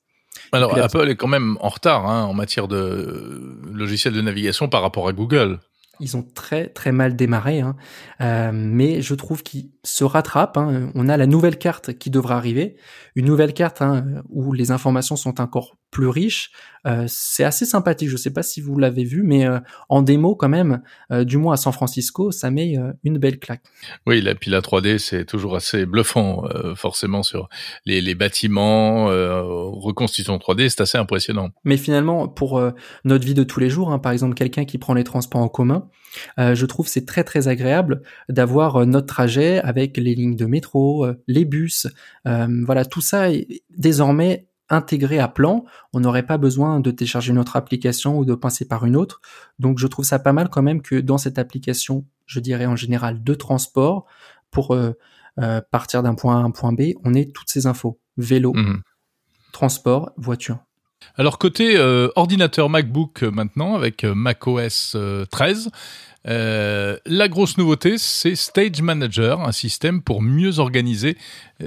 Alors 0.52 0.78
Apple 0.78 1.10
est 1.10 1.15
quand 1.15 1.28
même 1.28 1.58
en 1.60 1.69
retard 1.69 2.08
hein, 2.08 2.23
en 2.23 2.34
matière 2.34 2.67
de 2.67 3.58
logiciel 3.71 4.13
de 4.13 4.21
navigation 4.21 4.67
par 4.67 4.82
rapport 4.82 5.08
à 5.08 5.13
Google. 5.13 5.60
Ils 6.00 6.18
ont 6.18 6.24
très 6.24 6.70
très 6.70 6.92
mal 6.92 7.16
démarré, 7.16 7.62
hein. 7.62 7.76
euh, 8.22 8.52
mais 8.54 9.02
je 9.02 9.14
trouve 9.14 9.44
qu'ils 9.44 9.70
se 9.84 10.04
rattrapent. 10.04 10.58
Hein. 10.58 10.92
On 10.96 11.08
a 11.08 11.18
la 11.18 11.28
nouvelle 11.28 11.58
carte 11.58 11.94
qui 11.94 12.10
devra 12.10 12.36
arriver, 12.36 12.78
une 13.16 13.26
nouvelle 13.26 13.54
carte 13.54 13.82
hein, 13.82 14.24
où 14.30 14.54
les 14.54 14.72
informations 14.72 15.16
sont 15.16 15.40
encore 15.40 15.78
plus 15.94 16.08
riches. 16.08 16.52
Euh, 16.86 17.06
c'est 17.08 17.44
assez 17.44 17.66
sympathique. 17.66 18.10
Je 18.10 18.16
ne 18.16 18.20
sais 18.20 18.34
pas 18.34 18.44
si 18.44 18.60
vous 18.60 18.78
l'avez 18.78 19.06
vu, 19.06 19.24
mais 19.24 19.46
euh, 19.46 19.60
en 19.90 20.02
démo 20.02 20.36
quand 20.36 20.50
même, 20.50 20.82
euh, 21.12 21.24
du 21.24 21.38
moins 21.38 21.54
à 21.54 21.58
San 21.58 21.72
Francisco, 21.72 22.32
ça 22.32 22.52
met 22.52 22.76
une 23.04 23.18
belle 23.18 23.40
claque. 23.40 23.64
Oui, 24.06 24.22
la, 24.22 24.36
puis 24.36 24.52
la 24.52 24.60
3D, 24.60 24.98
c'est 24.98 25.26
toujours 25.26 25.56
assez 25.56 25.86
bluffant, 25.86 26.44
forcément 26.76 27.24
sur 27.24 27.48
les, 27.86 28.02
les 28.02 28.16
bâtiments, 28.16 29.06
reconstitution 29.06 30.38
3D, 30.38 30.70
c'est 30.70 30.82
assez 30.82 30.98
impressionnant. 30.98 31.50
Mais 31.64 31.78
finalement, 31.78 32.28
pour 32.28 32.62
notre 33.06 33.26
vie 33.26 33.34
de 33.34 33.44
tous 33.44 33.60
les 33.60 33.70
jours, 33.70 33.92
hein, 33.92 34.00
par 34.00 34.12
exemple 34.12 34.34
quelqu'un 34.34 34.66
qui 34.66 34.78
prend 34.78 34.94
les 34.94 35.04
transports 35.04 35.42
en 35.42 35.48
commun, 35.48 35.88
je 36.38 36.66
trouve 36.66 36.88
c'est 36.88 37.06
très 37.06 37.24
très 37.24 37.48
agréable 37.48 38.02
d'avoir 38.30 38.86
notre 38.86 39.08
trajet 39.08 39.60
avec 39.60 39.98
les 39.98 40.16
lignes 40.16 40.36
de 40.36 40.46
métro, 40.46 41.06
les 41.28 41.46
bus, 41.46 41.88
voilà 42.26 42.86
tout 42.86 43.02
ça 43.02 43.32
est 43.32 43.64
désormais 43.70 44.48
intégré 44.74 45.20
à 45.20 45.28
plan, 45.28 45.66
on 45.94 46.00
n'aurait 46.00 46.26
pas 46.26 46.38
besoin 46.38 46.80
de 46.80 46.92
télécharger 46.92 47.32
une 47.32 47.40
autre 47.40 47.56
application 47.56 48.18
ou 48.18 48.26
de 48.26 48.36
passer 48.36 48.68
par 48.68 48.86
une 48.86 48.96
autre. 48.96 49.22
Donc 49.60 49.80
je 49.80 49.88
trouve 49.88 50.06
ça 50.06 50.20
pas 50.20 50.34
mal 50.34 50.50
quand 50.50 50.62
même 50.62 50.82
que 50.82 51.00
dans 51.00 51.18
cette 51.18 51.38
application, 51.40 52.06
je 52.26 52.40
dirais 52.40 52.66
en 52.66 52.76
général 52.76 53.24
de 53.24 53.34
transport, 53.34 54.06
pour 54.54 54.74
euh, 54.74 54.94
euh, 55.40 55.60
partir 55.72 56.04
d'un 56.04 56.16
point 56.16 56.38
A 56.38 56.40
à 56.40 56.44
un 56.44 56.52
point 56.52 56.72
B, 56.72 56.94
on 57.04 57.14
ait 57.14 57.26
toutes 57.26 57.50
ces 57.50 57.66
infos. 57.66 58.00
Vélo, 58.16 58.54
mhm. 58.54 58.82
transport, 59.52 60.12
voiture. 60.16 60.60
Alors 61.16 61.38
côté 61.38 61.76
euh, 61.76 62.08
ordinateur 62.16 62.70
MacBook 62.70 63.24
maintenant 63.24 63.76
avec 63.76 64.06
macOS 64.06 64.96
13, 65.32 65.70
la 66.26 67.28
grosse 67.28 67.58
nouveauté, 67.58 67.98
c'est 67.98 68.36
Stage 68.36 68.82
Manager, 68.82 69.42
un 69.42 69.52
système 69.52 70.02
pour 70.02 70.22
mieux 70.22 70.60
organiser 70.60 71.18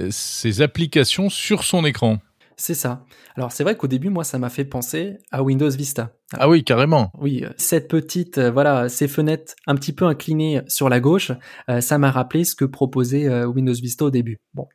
ses 0.09 0.61
applications 0.63 1.29
sur 1.29 1.63
son 1.63 1.85
écran. 1.85 2.19
C'est 2.59 2.73
ça. 2.73 3.05
Alors 3.35 3.51
c'est 3.51 3.63
vrai 3.63 3.77
qu'au 3.77 3.85
début, 3.85 4.09
moi, 4.09 4.23
ça 4.23 4.39
m'a 4.39 4.49
fait 4.49 4.65
penser 4.65 5.19
à 5.31 5.43
Windows 5.43 5.69
Vista. 5.69 6.13
ah 6.33 6.49
oui, 6.49 6.63
carrément. 6.63 7.11
Oui, 7.19 7.43
euh, 7.45 7.49
cette 7.55 7.87
petite, 7.87 8.39
euh, 8.39 8.49
voilà, 8.49 8.89
ces 8.89 9.07
fenêtres 9.07 9.53
un 9.67 9.75
petit 9.75 9.93
peu 9.93 10.05
inclinées 10.05 10.61
sur 10.67 10.89
la 10.89 10.99
gauche, 10.99 11.31
euh, 11.69 11.81
ça 11.81 11.99
m'a 11.99 12.09
rappelé 12.09 12.43
ce 12.45 12.55
que 12.55 12.65
proposait 12.65 13.45
Windows 13.45 13.73
Vista 13.73 14.05
au 14.05 14.09
début. 14.09 14.39
Bon, 14.55 14.67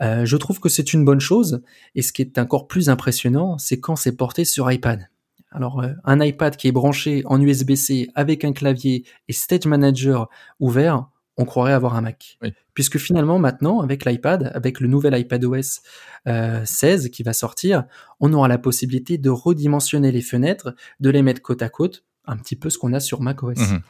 je 0.00 0.36
trouve 0.36 0.58
que 0.58 0.68
c'est 0.68 0.92
une 0.92 1.04
bonne 1.04 1.20
chose. 1.20 1.62
Et 1.94 2.02
ce 2.02 2.12
qui 2.12 2.22
est 2.22 2.38
encore 2.38 2.66
plus 2.66 2.88
impressionnant, 2.88 3.58
c'est 3.58 3.78
quand 3.78 3.96
c'est 3.96 4.16
porté 4.16 4.44
sur 4.44 4.70
iPad. 4.70 5.08
Alors, 5.52 5.84
un 6.04 6.20
iPad 6.20 6.56
qui 6.56 6.68
est 6.68 6.72
branché 6.72 7.22
en 7.26 7.40
USB-C 7.40 8.08
avec 8.14 8.44
un 8.44 8.52
clavier 8.52 9.04
et 9.28 9.32
Stage 9.32 9.66
Manager 9.66 10.28
ouvert, 10.58 11.08
on 11.40 11.44
croirait 11.44 11.72
avoir 11.72 11.96
un 11.96 12.02
Mac. 12.02 12.38
Puisque 12.74 12.98
finalement, 12.98 13.38
maintenant, 13.38 13.80
avec 13.80 14.04
l'iPad, 14.04 14.52
avec 14.54 14.80
le 14.80 14.88
nouvel 14.88 15.18
iPadOS 15.18 15.80
euh, 16.28 16.60
16 16.64 17.08
qui 17.08 17.22
va 17.22 17.32
sortir, 17.32 17.84
on 18.20 18.32
aura 18.32 18.46
la 18.46 18.58
possibilité 18.58 19.18
de 19.18 19.30
redimensionner 19.30 20.12
les 20.12 20.20
fenêtres, 20.20 20.74
de 21.00 21.10
les 21.10 21.22
mettre 21.22 21.42
côte 21.42 21.62
à 21.62 21.68
côte, 21.68 22.04
un 22.26 22.36
petit 22.36 22.56
peu 22.56 22.70
ce 22.70 22.78
qu'on 22.78 22.92
a 22.92 23.00
sur 23.00 23.20
macOS. 23.20 23.58
Mhm. 23.58 23.80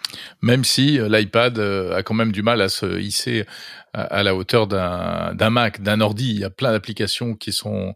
Même 0.42 0.64
si 0.64 0.98
euh, 0.98 1.08
l'iPad 1.08 1.58
euh, 1.58 1.96
a 1.96 2.02
quand 2.02 2.14
même 2.14 2.32
du 2.32 2.42
mal 2.42 2.60
à 2.60 2.68
se 2.68 2.98
hisser 2.98 3.44
à, 3.92 4.22
la 4.22 4.34
hauteur 4.34 4.66
d'un 4.66 5.50
Mac, 5.50 5.82
d'un 5.82 6.00
ordi. 6.00 6.30
Il 6.30 6.38
y 6.38 6.44
a 6.44 6.50
plein 6.50 6.70
d'applications 6.70 7.34
qui 7.34 7.52
sont 7.52 7.94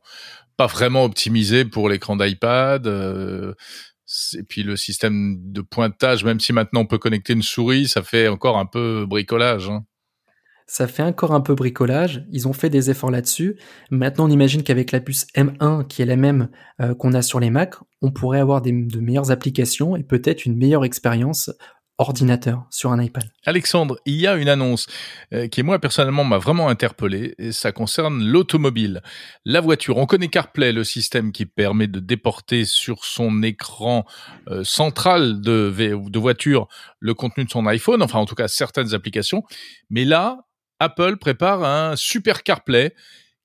pas 0.57 0.67
vraiment 0.67 1.05
optimisées 1.05 1.65
pour 1.65 1.89
l'écran 1.89 2.17
d'iPad. 2.17 2.87
Euh, 2.87 3.55
et 4.39 4.43
puis 4.43 4.63
le 4.63 4.77
système 4.77 5.39
de 5.41 5.61
pointage, 5.61 6.25
même 6.25 6.41
si 6.41 6.53
maintenant 6.53 6.81
on 6.81 6.87
peut 6.87 6.99
connecter 6.99 7.33
une 7.33 7.43
souris, 7.43 7.89
ça 7.89 8.03
fait 8.03 8.29
encore 8.29 8.59
un 8.59 8.67
peu 8.67 9.07
bricolage. 9.07 9.69
Hein. 9.69 9.85
Ça 10.67 10.89
fait 10.89 11.03
encore 11.03 11.33
un 11.33 11.43
peu 11.43 11.55
bricolage. 11.55 12.25
Ils 12.31 12.49
ont 12.49 12.55
fait 12.55 12.71
des 12.71 12.91
efforts 12.91 13.11
là-dessus. 13.11 13.59
Maintenant, 13.91 14.27
on 14.27 14.31
imagine 14.31 14.63
qu'avec 14.63 14.93
la 14.93 15.01
puce 15.01 15.27
M1, 15.37 15.87
qui 15.87 16.01
est 16.01 16.07
la 16.07 16.17
même 16.17 16.49
euh, 16.81 16.95
qu'on 16.95 17.13
a 17.13 17.21
sur 17.21 17.39
les 17.39 17.51
Mac, 17.51 17.75
on 18.01 18.11
pourrait 18.11 18.41
avoir 18.41 18.63
des, 18.63 18.73
de 18.73 19.01
meilleures 19.01 19.31
applications 19.31 19.95
et 19.95 20.03
peut-être 20.03 20.47
une 20.47 20.57
meilleure 20.57 20.85
expérience 20.85 21.51
ordinateur 21.99 22.67
sur 22.71 22.91
un 22.91 23.01
iPad. 23.01 23.25
Alexandre, 23.45 23.99
il 24.05 24.17
y 24.17 24.27
a 24.27 24.35
une 24.35 24.49
annonce 24.49 24.87
euh, 25.33 25.47
qui 25.47 25.63
moi 25.63 25.79
personnellement 25.79 26.25
m'a 26.25 26.39
vraiment 26.39 26.69
interpellé 26.69 27.35
et 27.39 27.53
ça 27.53 27.71
concerne 27.73 28.25
l'automobile. 28.25 29.01
La 29.45 29.61
voiture, 29.61 29.97
on 29.99 30.07
connaît 30.07 30.29
CarPlay, 30.29 30.73
le 30.73 30.83
système 30.83 31.31
qui 31.31 31.47
permet 31.47 31.87
de 31.87 32.01
déporter 32.01 32.65
sur 32.65 33.05
son 33.05 33.43
écran 33.43 34.05
euh, 34.49 34.65
central 34.65 35.41
de, 35.41 36.19
voiture 36.19 36.67
le 36.99 37.15
contenu 37.15 37.45
de 37.45 37.51
son 37.51 37.67
iPhone, 37.67 38.03
enfin 38.03 38.19
en 38.19 38.27
tout 38.27 38.35
cas 38.35 38.49
certaines 38.49 38.95
applications. 38.95 39.45
Mais 39.89 40.05
là, 40.05 40.39
Apple 40.81 41.17
prépare 41.19 41.63
un 41.65 41.95
super 41.97 42.43
CarPlay 42.43 42.93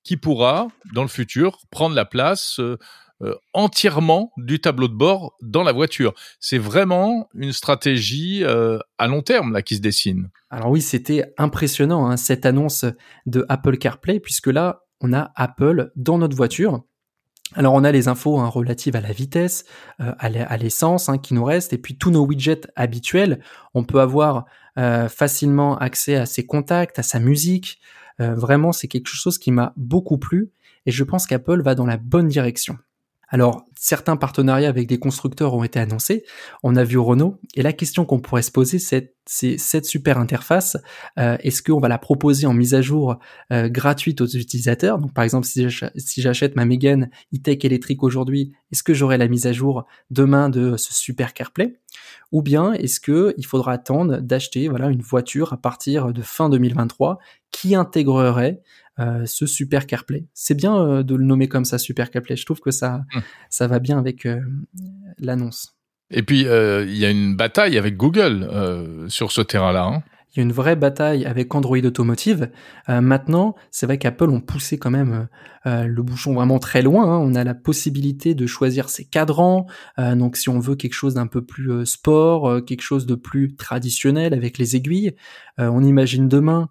qui 0.02 0.16
pourra, 0.16 0.68
dans 0.94 1.02
le 1.02 1.08
futur, 1.08 1.58
prendre 1.70 1.94
la 1.94 2.04
place 2.04 2.58
euh, 2.58 2.78
euh, 3.22 3.34
entièrement 3.52 4.32
du 4.38 4.62
tableau 4.62 4.88
de 4.88 4.94
bord 4.94 5.36
dans 5.42 5.62
la 5.62 5.72
voiture. 5.72 6.14
C'est 6.38 6.56
vraiment 6.56 7.28
une 7.34 7.52
stratégie 7.52 8.42
euh, 8.44 8.78
à 8.96 9.08
long 9.08 9.20
terme 9.20 9.52
là 9.52 9.60
qui 9.60 9.76
se 9.76 9.82
dessine. 9.82 10.30
Alors 10.48 10.70
oui, 10.70 10.80
c'était 10.80 11.34
impressionnant 11.36 12.06
hein, 12.06 12.16
cette 12.16 12.46
annonce 12.46 12.86
de 13.26 13.44
Apple 13.50 13.76
CarPlay 13.76 14.20
puisque 14.20 14.46
là 14.46 14.84
on 15.02 15.12
a 15.12 15.32
Apple 15.36 15.92
dans 15.96 16.16
notre 16.16 16.34
voiture. 16.34 16.82
Alors 17.52 17.74
on 17.74 17.84
a 17.84 17.92
les 17.92 18.08
infos 18.08 18.38
hein, 18.38 18.46
relatives 18.46 18.96
à 18.96 19.02
la 19.02 19.12
vitesse, 19.12 19.66
euh, 20.00 20.14
à 20.18 20.56
l'essence 20.56 21.10
hein, 21.10 21.18
qui 21.18 21.34
nous 21.34 21.44
reste, 21.44 21.74
et 21.74 21.78
puis 21.78 21.98
tous 21.98 22.10
nos 22.10 22.24
widgets 22.24 22.68
habituels. 22.74 23.42
On 23.74 23.84
peut 23.84 24.00
avoir 24.00 24.46
facilement 25.10 25.76
accès 25.76 26.16
à 26.16 26.24
ses 26.24 26.46
contacts, 26.46 26.98
à 26.98 27.02
sa 27.02 27.18
musique. 27.18 27.80
vraiment, 28.18 28.72
c'est 28.72 28.88
quelque 28.88 29.08
chose 29.08 29.36
qui 29.36 29.52
m'a 29.52 29.74
beaucoup 29.76 30.16
plu, 30.16 30.52
et 30.86 30.90
je 30.90 31.04
pense 31.04 31.26
qu'Apple 31.26 31.60
va 31.60 31.74
dans 31.74 31.84
la 31.84 31.98
bonne 31.98 32.28
direction. 32.28 32.78
Alors, 33.30 33.64
certains 33.76 34.16
partenariats 34.16 34.68
avec 34.68 34.88
des 34.88 34.98
constructeurs 34.98 35.54
ont 35.54 35.62
été 35.62 35.78
annoncés. 35.78 36.24
On 36.64 36.74
a 36.74 36.82
vu 36.82 36.98
Renault. 36.98 37.38
Et 37.54 37.62
la 37.62 37.72
question 37.72 38.04
qu'on 38.04 38.18
pourrait 38.18 38.42
se 38.42 38.50
poser, 38.50 38.80
c'est, 38.80 39.14
cette 39.24 39.86
super 39.86 40.18
interface, 40.18 40.76
euh, 41.18 41.36
est-ce 41.40 41.62
qu'on 41.62 41.78
va 41.78 41.86
la 41.86 41.98
proposer 41.98 42.48
en 42.48 42.52
mise 42.52 42.74
à 42.74 42.82
jour 42.82 43.18
euh, 43.52 43.68
gratuite 43.68 44.20
aux 44.20 44.26
utilisateurs? 44.26 44.98
Donc, 44.98 45.14
par 45.14 45.22
exemple, 45.22 45.46
si 45.46 46.20
j'achète 46.20 46.56
ma 46.56 46.64
Mégane 46.64 47.08
e-tech 47.32 47.64
électrique 47.64 48.02
aujourd'hui, 48.02 48.52
est-ce 48.72 48.82
que 48.82 48.94
j'aurai 48.94 49.16
la 49.16 49.28
mise 49.28 49.46
à 49.46 49.52
jour 49.52 49.86
demain 50.10 50.48
de 50.48 50.76
ce 50.76 50.92
super 50.92 51.32
CarPlay? 51.32 51.78
Ou 52.32 52.42
bien 52.42 52.72
est-ce 52.72 52.98
que 52.98 53.34
il 53.36 53.46
faudra 53.46 53.72
attendre 53.72 54.18
d'acheter 54.18 54.68
voilà 54.68 54.88
une 54.88 55.02
voiture 55.02 55.52
à 55.52 55.56
partir 55.56 56.12
de 56.12 56.22
fin 56.22 56.48
2023 56.48 57.18
qui 57.50 57.74
intégrerait 57.74 58.60
euh, 59.00 59.24
ce 59.26 59.46
Super 59.46 59.86
CarPlay. 59.86 60.26
C'est 60.34 60.54
bien 60.54 60.76
euh, 60.76 61.02
de 61.02 61.14
le 61.14 61.24
nommer 61.24 61.48
comme 61.48 61.64
ça, 61.64 61.78
Super 61.78 62.10
CarPlay. 62.10 62.36
Je 62.36 62.44
trouve 62.44 62.60
que 62.60 62.70
ça, 62.70 63.02
hum. 63.14 63.22
ça 63.48 63.66
va 63.66 63.78
bien 63.78 63.98
avec 63.98 64.26
euh, 64.26 64.40
l'annonce. 65.18 65.76
Et 66.10 66.22
puis, 66.22 66.40
il 66.40 66.96
y 66.96 67.04
a 67.04 67.10
une 67.10 67.36
bataille 67.36 67.78
avec 67.78 67.96
Google 67.96 68.48
sur 69.08 69.30
ce 69.30 69.40
terrain-là. 69.42 69.84
Hein 69.84 70.02
il 70.32 70.38
y 70.38 70.40
a 70.40 70.42
une 70.44 70.52
vraie 70.52 70.76
bataille 70.76 71.24
avec 71.24 71.54
Android 71.54 71.78
Automotive. 71.78 72.50
Euh, 72.88 73.00
maintenant, 73.00 73.56
c'est 73.70 73.86
vrai 73.86 73.98
qu'Apple 73.98 74.30
ont 74.30 74.40
poussé 74.40 74.78
quand 74.78 74.90
même 74.90 75.28
euh, 75.66 75.84
le 75.84 76.02
bouchon 76.02 76.34
vraiment 76.34 76.58
très 76.58 76.82
loin. 76.82 77.04
Hein. 77.04 77.18
On 77.18 77.34
a 77.34 77.42
la 77.42 77.54
possibilité 77.54 78.34
de 78.34 78.46
choisir 78.46 78.88
ses 78.88 79.04
cadrans. 79.04 79.66
Euh, 79.98 80.14
donc, 80.14 80.36
si 80.36 80.48
on 80.48 80.60
veut 80.60 80.76
quelque 80.76 80.94
chose 80.94 81.14
d'un 81.14 81.26
peu 81.26 81.42
plus 81.42 81.84
sport, 81.84 82.64
quelque 82.64 82.82
chose 82.82 83.06
de 83.06 83.16
plus 83.16 83.56
traditionnel 83.56 84.32
avec 84.32 84.58
les 84.58 84.76
aiguilles, 84.76 85.14
on 85.58 85.84
imagine 85.84 86.26
demain, 86.26 86.70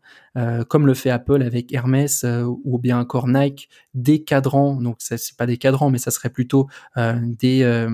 comme 0.67 0.87
le 0.87 0.95
fait 0.95 1.11
Apple 1.11 1.43
avec 1.43 1.71
Hermès 1.71 2.25
ou 2.63 2.79
bien 2.79 2.99
encore 2.99 3.27
Nike, 3.27 3.69
des 3.93 4.23
cadrans. 4.23 4.81
Donc, 4.81 4.95
ça 4.97 5.17
c'est 5.17 5.37
pas 5.37 5.45
des 5.45 5.57
cadrans, 5.57 5.91
mais 5.91 5.99
ça 5.99 6.09
serait 6.09 6.31
plutôt 6.31 6.67
des 6.97 7.87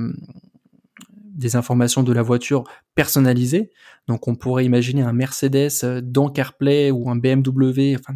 des 1.36 1.56
informations 1.56 2.02
de 2.02 2.14
la 2.14 2.22
voiture 2.22 2.64
personnalisées. 2.96 3.70
Donc 4.08 4.28
on 4.28 4.36
pourrait 4.36 4.66
imaginer 4.66 5.02
un 5.02 5.14
Mercedes 5.14 5.70
euh, 5.84 6.02
dans 6.02 6.30
CarPlay 6.30 6.92
ou 6.92 7.10
un 7.10 7.16
BMW, 7.16 7.96
enfin 8.00 8.14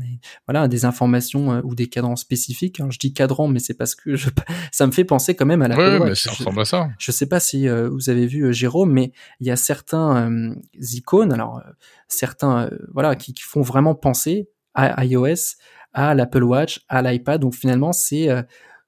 voilà, 0.48 0.68
des 0.68 0.86
informations 0.86 1.52
euh, 1.52 1.62
ou 1.64 1.76
des 1.76 1.88
cadrans 1.88 2.16
spécifiques. 2.16 2.82
je 2.90 2.98
dis 2.98 3.14
cadran, 3.14 3.48
mais 3.48 3.60
c'est 3.60 3.74
parce 3.74 3.96
que 3.96 4.16
je, 4.16 4.30
ça 4.72 4.88
me 4.88 4.92
fait 4.92 5.04
penser 5.04 5.36
quand 5.36 5.46
même 5.46 5.62
à 5.62 5.68
la. 5.68 5.78
Oui, 5.78 6.10
mais 6.10 6.16
ça 6.16 6.32
ressemble 6.32 6.62
à 6.62 6.66
ça. 6.66 6.90
Je 6.98 7.12
sais 7.12 7.26
pas 7.26 7.40
si 7.40 7.68
euh, 7.68 7.90
vous 7.90 8.10
avez 8.10 8.26
vu 8.26 8.54
Jérôme, 8.54 8.92
mais 8.92 9.12
il 9.40 9.48
y 9.48 9.52
a 9.52 9.56
certains 9.56 10.32
icônes, 10.80 11.34
alors 11.34 11.62
certains, 12.08 12.70
voilà, 12.94 13.16
qui, 13.16 13.34
qui, 13.34 13.44
font 13.44 13.62
vraiment 13.62 13.96
penser 13.96 14.50
à 14.74 15.04
iOS, 15.06 15.56
à 15.94 16.14
l'Apple 16.14 16.44
Watch, 16.44 16.82
à 16.88 17.02
l'iPad. 17.02 17.42
Donc 17.42 17.56
finalement, 17.56 17.92
c'est 17.92 18.30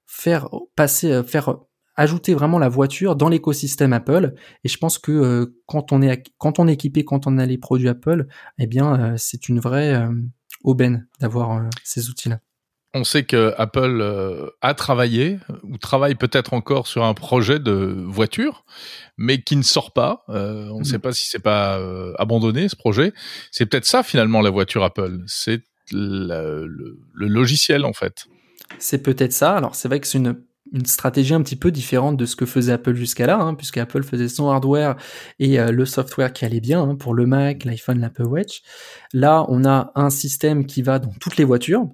faire 0.06 0.48
passer, 0.74 1.22
faire 1.24 1.56
ajouter 1.96 2.34
vraiment 2.34 2.58
la 2.58 2.68
voiture 2.68 3.16
dans 3.16 3.28
l'écosystème 3.28 3.92
Apple. 3.92 4.34
Et 4.64 4.68
je 4.68 4.78
pense 4.78 4.98
que 4.98 5.12
euh, 5.12 5.58
quand 5.66 5.92
on 5.92 6.02
est 6.02 6.30
quand 6.38 6.58
on 6.58 6.68
est 6.68 6.74
équipé, 6.74 7.04
quand 7.04 7.26
on 7.26 7.38
a 7.38 7.46
les 7.46 7.58
produits 7.58 7.88
Apple, 7.88 8.26
eh 8.58 8.66
bien 8.66 9.00
euh, 9.00 9.14
c'est 9.16 9.48
une 9.48 9.60
vraie 9.60 9.94
euh, 9.94 10.10
aubaine 10.64 11.06
d'avoir 11.20 11.62
ces 11.84 12.08
outils-là. 12.08 12.40
On 12.94 13.04
sait 13.04 13.22
que 13.22 13.54
Apple 13.56 14.52
a 14.60 14.74
travaillé 14.74 15.38
ou 15.62 15.78
travaille 15.78 16.14
peut-être 16.14 16.52
encore 16.52 16.86
sur 16.86 17.04
un 17.04 17.14
projet 17.14 17.58
de 17.58 18.04
voiture, 18.06 18.66
mais 19.16 19.40
qui 19.40 19.56
ne 19.56 19.62
sort 19.62 19.94
pas. 19.94 20.24
on 20.28 20.80
ne 20.80 20.84
sait 20.84 20.98
mm. 20.98 21.00
pas 21.00 21.12
si 21.14 21.26
c'est 21.26 21.38
pas 21.38 21.80
abandonné 22.18 22.68
ce 22.68 22.76
projet. 22.76 23.14
C'est 23.50 23.64
peut-être 23.64 23.86
ça 23.86 24.02
finalement 24.02 24.42
la 24.42 24.50
voiture 24.50 24.84
Apple. 24.84 25.20
C'est 25.26 25.62
le, 25.90 26.66
le, 26.66 27.28
logiciel 27.28 27.86
en 27.86 27.94
fait. 27.94 28.26
C'est 28.78 29.02
peut-être 29.02 29.32
ça. 29.32 29.56
Alors 29.56 29.74
c'est 29.74 29.88
vrai 29.88 29.98
que 29.98 30.06
c'est 30.06 30.18
une 30.18 30.36
une 30.72 30.86
stratégie 30.86 31.34
un 31.34 31.42
petit 31.42 31.56
peu 31.56 31.70
différente 31.70 32.16
de 32.16 32.24
ce 32.24 32.36
que 32.36 32.46
faisait 32.46 32.72
Apple 32.72 32.94
jusqu'à 32.94 33.26
là, 33.26 33.38
hein, 33.38 33.54
puisque 33.54 33.78
Apple 33.78 34.02
faisait 34.02 34.28
son 34.28 34.48
hardware 34.48 34.96
et 35.38 35.60
euh, 35.60 35.70
le 35.70 35.84
software 35.84 36.32
qui 36.32 36.44
allait 36.44 36.60
bien 36.60 36.82
hein, 36.82 36.94
pour 36.94 37.14
le 37.14 37.26
Mac, 37.26 37.64
l'iPhone, 37.64 38.00
l'Apple 38.00 38.26
Watch. 38.26 38.62
Là, 39.12 39.44
on 39.48 39.64
a 39.64 39.92
un 39.94 40.10
système 40.10 40.66
qui 40.66 40.82
va 40.82 40.98
dans 40.98 41.12
toutes 41.20 41.36
les 41.36 41.44
voitures. 41.44 41.88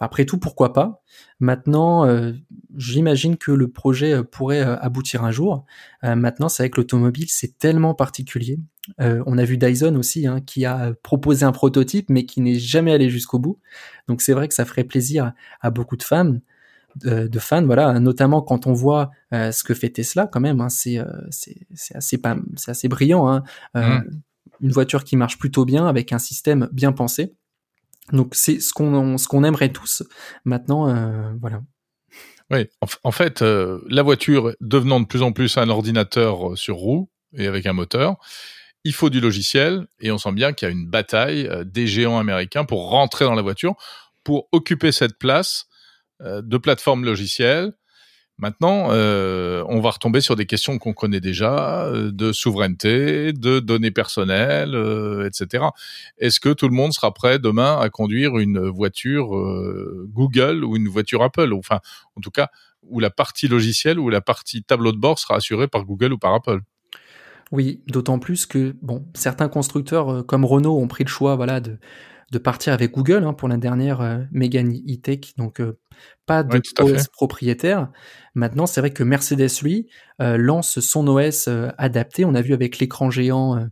Après 0.00 0.24
tout, 0.24 0.38
pourquoi 0.38 0.72
pas? 0.72 1.02
Maintenant, 1.40 2.06
euh, 2.06 2.32
j'imagine 2.76 3.36
que 3.36 3.50
le 3.50 3.68
projet 3.68 4.12
euh, 4.12 4.22
pourrait 4.22 4.62
aboutir 4.62 5.24
un 5.24 5.30
jour. 5.30 5.64
maintenant, 6.02 6.48
c'est 6.48 6.62
avec 6.62 6.76
l'automobile, 6.76 7.26
c'est 7.28 7.58
tellement 7.58 7.94
particulier. 7.94 8.58
on 8.98 9.38
a 9.38 9.44
vu 9.44 9.58
Dyson 9.58 9.96
aussi, 9.96 10.26
hein, 10.26 10.40
qui 10.40 10.64
a 10.64 10.92
proposé 11.02 11.44
un 11.44 11.52
prototype, 11.52 12.10
mais 12.10 12.24
qui 12.24 12.40
n'est 12.40 12.58
jamais 12.58 12.92
allé 12.92 13.10
jusqu'au 13.10 13.38
bout. 13.38 13.58
Donc 14.06 14.22
c'est 14.22 14.32
vrai 14.32 14.48
que 14.48 14.54
ça 14.54 14.64
ferait 14.64 14.84
plaisir 14.84 15.32
à 15.60 15.70
beaucoup 15.70 15.96
de 15.96 16.02
femmes 16.02 16.40
de, 16.96 17.38
fans, 17.38 17.64
voilà, 17.64 18.00
notamment 18.00 18.42
quand 18.42 18.66
on 18.66 18.72
voit 18.72 19.10
euh, 19.32 19.52
ce 19.52 19.62
que 19.62 19.74
fait 19.74 19.90
Tesla, 19.90 20.26
quand 20.26 20.40
même, 20.40 20.60
hein, 20.60 20.68
c'est 20.68 20.98
euh, 20.98 21.06
c'est 21.30 21.94
assez 21.94 22.18
pas, 22.18 22.36
c'est 22.56 22.70
assez 22.70 22.88
brillant, 22.88 23.28
hein, 23.28 23.42
euh, 23.76 23.98
mm. 23.98 24.20
une 24.62 24.70
voiture 24.70 25.04
qui 25.04 25.16
marche 25.16 25.38
plutôt 25.38 25.64
bien 25.64 25.86
avec 25.86 26.12
un 26.12 26.18
système 26.18 26.68
bien 26.72 26.92
pensé. 26.92 27.34
Donc 28.12 28.34
c'est 28.34 28.60
ce 28.60 28.72
qu'on 28.72 29.18
ce 29.18 29.28
qu'on 29.28 29.44
aimerait 29.44 29.70
tous. 29.70 30.02
Maintenant, 30.44 30.86
voilà. 31.40 31.60
Oui, 32.50 32.66
en, 33.04 33.10
fait, 33.10 33.42
la 33.42 34.02
voiture 34.02 34.54
devenant 34.62 35.00
de 35.00 35.04
plus 35.04 35.20
en 35.20 35.32
plus 35.32 35.58
un 35.58 35.68
ordinateur 35.68 36.56
sur 36.56 36.76
roue 36.76 37.10
et 37.34 37.46
avec 37.46 37.66
un 37.66 37.74
moteur, 37.74 38.16
il 38.84 38.94
faut 38.94 39.10
du 39.10 39.20
logiciel 39.20 39.86
et 40.00 40.10
on 40.10 40.16
sent 40.16 40.32
bien 40.32 40.54
qu'il 40.54 40.66
y 40.66 40.70
a 40.70 40.72
une 40.72 40.86
bataille 40.86 41.50
des 41.66 41.86
géants 41.86 42.18
américains 42.18 42.64
pour 42.64 42.88
rentrer 42.88 43.26
dans 43.26 43.34
la 43.34 43.42
voiture, 43.42 43.74
pour 44.24 44.48
occuper 44.52 44.90
cette 44.90 45.18
place 45.18 45.67
de 46.20 46.56
plateformes 46.56 47.04
logicielles. 47.04 47.72
Maintenant, 48.40 48.90
euh, 48.92 49.64
on 49.66 49.80
va 49.80 49.90
retomber 49.90 50.20
sur 50.20 50.36
des 50.36 50.46
questions 50.46 50.78
qu'on 50.78 50.92
connaît 50.92 51.20
déjà, 51.20 51.86
euh, 51.86 52.12
de 52.12 52.30
souveraineté, 52.32 53.32
de 53.32 53.58
données 53.58 53.90
personnelles, 53.90 54.76
etc. 55.26 55.64
Est-ce 56.18 56.38
que 56.38 56.50
tout 56.50 56.68
le 56.68 56.74
monde 56.74 56.92
sera 56.92 57.12
prêt 57.12 57.40
demain 57.40 57.78
à 57.80 57.90
conduire 57.90 58.38
une 58.38 58.68
voiture 58.68 59.30
Google 60.06 60.64
ou 60.64 60.76
une 60.76 60.88
voiture 60.88 61.22
Apple? 61.22 61.52
Enfin, 61.52 61.80
en 62.14 62.20
tout 62.20 62.30
cas, 62.30 62.48
où 62.82 63.00
la 63.00 63.10
partie 63.10 63.48
logicielle 63.48 63.98
ou 63.98 64.08
la 64.08 64.20
partie 64.20 64.62
tableau 64.62 64.92
de 64.92 64.98
bord 64.98 65.18
sera 65.18 65.36
assurée 65.36 65.66
par 65.66 65.84
Google 65.84 66.12
ou 66.12 66.18
par 66.18 66.32
Apple? 66.32 66.60
Oui, 67.50 67.82
d'autant 67.88 68.20
plus 68.20 68.46
que 68.46 68.76
bon, 68.82 69.04
certains 69.14 69.48
constructeurs 69.48 70.24
comme 70.26 70.44
Renault 70.44 70.78
ont 70.78 70.86
pris 70.86 71.02
le 71.02 71.08
choix, 71.08 71.34
voilà, 71.34 71.58
de 71.60 71.78
de 72.30 72.38
partir 72.38 72.72
avec 72.72 72.92
Google 72.92 73.24
hein, 73.24 73.32
pour 73.32 73.48
la 73.48 73.56
dernière 73.56 74.00
euh, 74.00 74.18
Megane 74.32 74.72
E-Tech, 74.72 75.34
donc 75.36 75.60
euh, 75.60 75.78
pas 76.26 76.42
de 76.42 76.60
OS 76.80 77.08
propriétaire. 77.08 77.90
Maintenant, 78.34 78.66
c'est 78.66 78.80
vrai 78.80 78.92
que 78.92 79.02
Mercedes, 79.02 79.62
lui, 79.62 79.88
euh, 80.20 80.36
lance 80.36 80.80
son 80.80 81.06
OS 81.08 81.48
adapté. 81.78 82.24
On 82.24 82.34
a 82.34 82.42
vu 82.42 82.52
avec 82.52 82.78
l'écran 82.78 83.10
géant. 83.10 83.68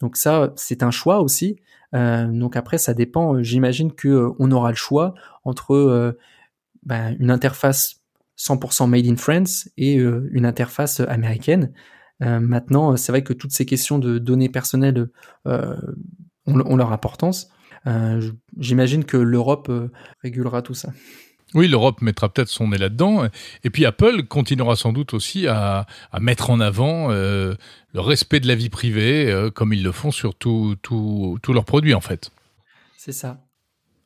donc 0.00 0.16
ça, 0.16 0.52
c'est 0.56 0.82
un 0.82 0.90
choix 0.90 1.20
aussi. 1.20 1.56
donc 1.92 2.56
après, 2.56 2.78
ça 2.78 2.94
dépend. 2.94 3.42
J'imagine 3.42 3.92
que 3.92 4.30
on 4.38 4.50
aura 4.52 4.70
le 4.70 4.76
choix 4.76 5.14
entre 5.44 6.16
ben, 6.84 7.16
une 7.18 7.30
interface 7.30 8.00
100% 8.38 8.88
made 8.88 9.06
in 9.06 9.16
France 9.16 9.68
et 9.76 9.94
une 9.94 10.46
interface 10.46 11.00
américaine. 11.00 11.72
maintenant, 12.20 12.96
c'est 12.96 13.12
vrai 13.12 13.22
que 13.22 13.32
toutes 13.32 13.52
ces 13.52 13.66
questions 13.66 13.98
de 13.98 14.18
données 14.18 14.48
personnelles 14.48 15.08
ont 15.44 16.76
leur 16.76 16.92
importance. 16.92 17.50
Euh, 17.86 18.30
j'imagine 18.58 19.04
que 19.04 19.16
l'Europe 19.16 19.68
euh, 19.68 19.88
régulera 20.22 20.62
tout 20.62 20.74
ça. 20.74 20.92
Oui, 21.54 21.68
l'Europe 21.68 22.02
mettra 22.02 22.28
peut-être 22.28 22.48
son 22.48 22.68
nez 22.68 22.78
là-dedans. 22.78 23.28
Et 23.62 23.70
puis 23.70 23.86
Apple 23.86 24.24
continuera 24.24 24.74
sans 24.76 24.92
doute 24.92 25.14
aussi 25.14 25.46
à, 25.46 25.86
mettre 26.20 26.50
en 26.50 26.60
avant 26.60 27.10
euh, 27.10 27.54
le 27.94 28.00
respect 28.00 28.40
de 28.40 28.48
la 28.48 28.56
vie 28.56 28.68
privée, 28.68 29.48
comme 29.54 29.72
ils 29.72 29.82
le 29.82 29.92
font 29.92 30.10
sur 30.10 30.34
tous 30.34 30.76
leurs 31.48 31.64
produits 31.64 31.94
en 31.94 32.00
fait. 32.00 32.30
C'est 32.96 33.12
ça. 33.12 33.38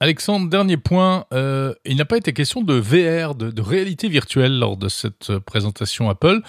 Alexandre, 0.01 0.49
dernier 0.49 0.77
point, 0.77 1.25
il 1.33 1.97
n'a 1.97 2.05
pas 2.05 2.19
été 2.19 2.33
question 2.35 2.61
de 2.63 2.75
VR, 2.75 3.35
de, 3.35 3.61
réalité 3.61 4.09
virtuelle 4.09 4.59
lors 4.59 4.77
de 4.77 4.89
cette 4.89 5.39
présentation 5.39 6.09
Apple. 6.11 6.41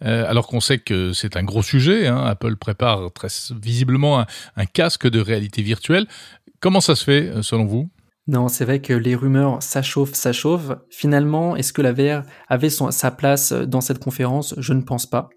alors 0.00 0.48
qu'on 0.48 0.60
sait 0.60 0.78
que 0.78 1.12
c'est 1.12 1.36
un 1.36 1.44
gros 1.44 1.62
sujet, 1.62 2.06
hein. 2.06 2.24
Apple 2.24 2.56
prépare 2.56 3.12
très 3.12 3.28
visiblement 3.62 4.24
un, 4.56 4.66
casque 4.66 5.08
de 5.08 5.20
réalité 5.20 5.62
virtuelle. 5.62 6.06
Comment 6.60 6.82
ça 6.82 6.94
se 6.94 7.04
fait, 7.04 7.30
euh, 7.30 7.42
selon 7.42 7.64
vous? 7.64 7.90
Non, 8.26 8.48
c'est 8.48 8.66
vrai 8.66 8.82
que 8.82 8.92
les 8.92 9.14
rumeurs 9.14 9.62
s'achauffent, 9.62 10.12
s'achauffent. 10.12 10.72
Finalement, 10.90 11.56
est-ce 11.56 11.72
que 11.72 11.80
la 11.80 11.92
VR 11.92 12.22
avait 12.48 12.68
sa 12.68 13.10
place 13.10 13.52
dans 13.52 13.80
cette 13.80 13.98
conférence? 13.98 14.54
Je 14.58 14.74
ne 14.74 14.82
pense 14.82 15.06
pas. 15.06 15.30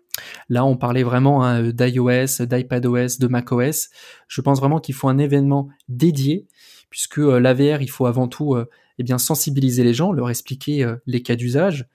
Là, 0.50 0.66
on 0.66 0.76
parlait 0.76 1.02
vraiment 1.02 1.44
hein, 1.44 1.72
d'iOS, 1.72 2.46
d'iPadOS, 2.46 3.20
de 3.20 3.28
macOS. 3.28 3.90
Je 4.28 4.42
pense 4.42 4.60
vraiment 4.60 4.80
qu'il 4.80 4.96
faut 4.96 5.08
un 5.08 5.18
événement 5.18 5.70
dédié, 5.88 6.46
puisque 6.90 7.20
euh, 7.20 7.40
la 7.40 7.54
VR, 7.54 7.82
il 7.82 7.90
faut 7.90 8.06
avant 8.06 8.28
tout 8.28 8.56
euh, 8.56 8.70
eh 9.00 9.04
bien 9.04 9.18
sensibiliser 9.18 9.86
les 9.86 9.94
gens, 9.94 10.12
leur 10.12 10.30
expliquer 10.30 10.86
les 11.08 11.24
cas 11.24 11.36
d'usage. 11.36 11.88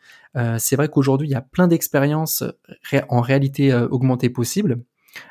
c'est 0.59 0.75
vrai 0.75 0.89
qu'aujourd'hui, 0.89 1.29
il 1.29 1.31
y 1.31 1.37
a 1.37 1.43
plein 1.43 1.69
d'expériences 1.69 2.43
en 3.09 3.21
réalité 3.21 3.73
augmentée 3.73 4.31
possibles. 4.31 4.83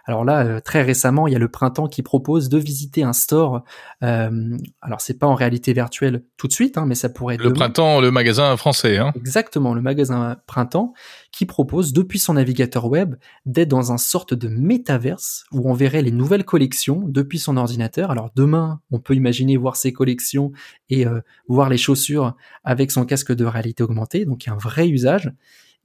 Alors 0.05 0.25
là, 0.25 0.45
euh, 0.45 0.59
très 0.59 0.81
récemment, 0.81 1.27
il 1.27 1.33
y 1.33 1.35
a 1.35 1.39
le 1.39 1.49
printemps 1.49 1.87
qui 1.87 2.01
propose 2.01 2.49
de 2.49 2.57
visiter 2.57 3.03
un 3.03 3.13
store. 3.13 3.63
Euh, 4.03 4.57
alors 4.81 5.01
c'est 5.01 5.17
pas 5.17 5.27
en 5.27 5.35
réalité 5.35 5.73
virtuelle 5.73 6.23
tout 6.37 6.47
de 6.47 6.53
suite, 6.53 6.77
hein, 6.77 6.85
mais 6.85 6.95
ça 6.95 7.09
pourrait 7.09 7.35
être 7.35 7.43
le 7.43 7.53
printemps, 7.53 8.01
le 8.01 8.11
magasin 8.11 8.55
français. 8.57 8.97
Hein. 8.97 9.11
Exactement, 9.15 9.73
le 9.73 9.81
magasin 9.81 10.37
printemps 10.47 10.93
qui 11.31 11.45
propose 11.45 11.93
depuis 11.93 12.19
son 12.19 12.33
navigateur 12.33 12.87
web 12.87 13.15
d'être 13.45 13.69
dans 13.69 13.91
un 13.91 13.97
sorte 13.97 14.33
de 14.33 14.47
métaverse 14.47 15.45
où 15.51 15.69
on 15.69 15.73
verrait 15.73 16.01
les 16.01 16.11
nouvelles 16.11 16.45
collections 16.45 17.03
depuis 17.07 17.39
son 17.39 17.57
ordinateur. 17.57 18.11
Alors 18.11 18.31
demain, 18.35 18.81
on 18.91 18.99
peut 18.99 19.15
imaginer 19.15 19.57
voir 19.57 19.75
ces 19.75 19.93
collections 19.93 20.51
et 20.89 21.05
euh, 21.05 21.21
voir 21.47 21.69
les 21.69 21.77
chaussures 21.77 22.35
avec 22.63 22.91
son 22.91 23.05
casque 23.05 23.33
de 23.33 23.45
réalité 23.45 23.83
augmentée, 23.83 24.25
donc 24.25 24.45
il 24.45 24.49
y 24.49 24.51
a 24.51 24.55
un 24.55 24.57
vrai 24.57 24.87
usage. 24.87 25.31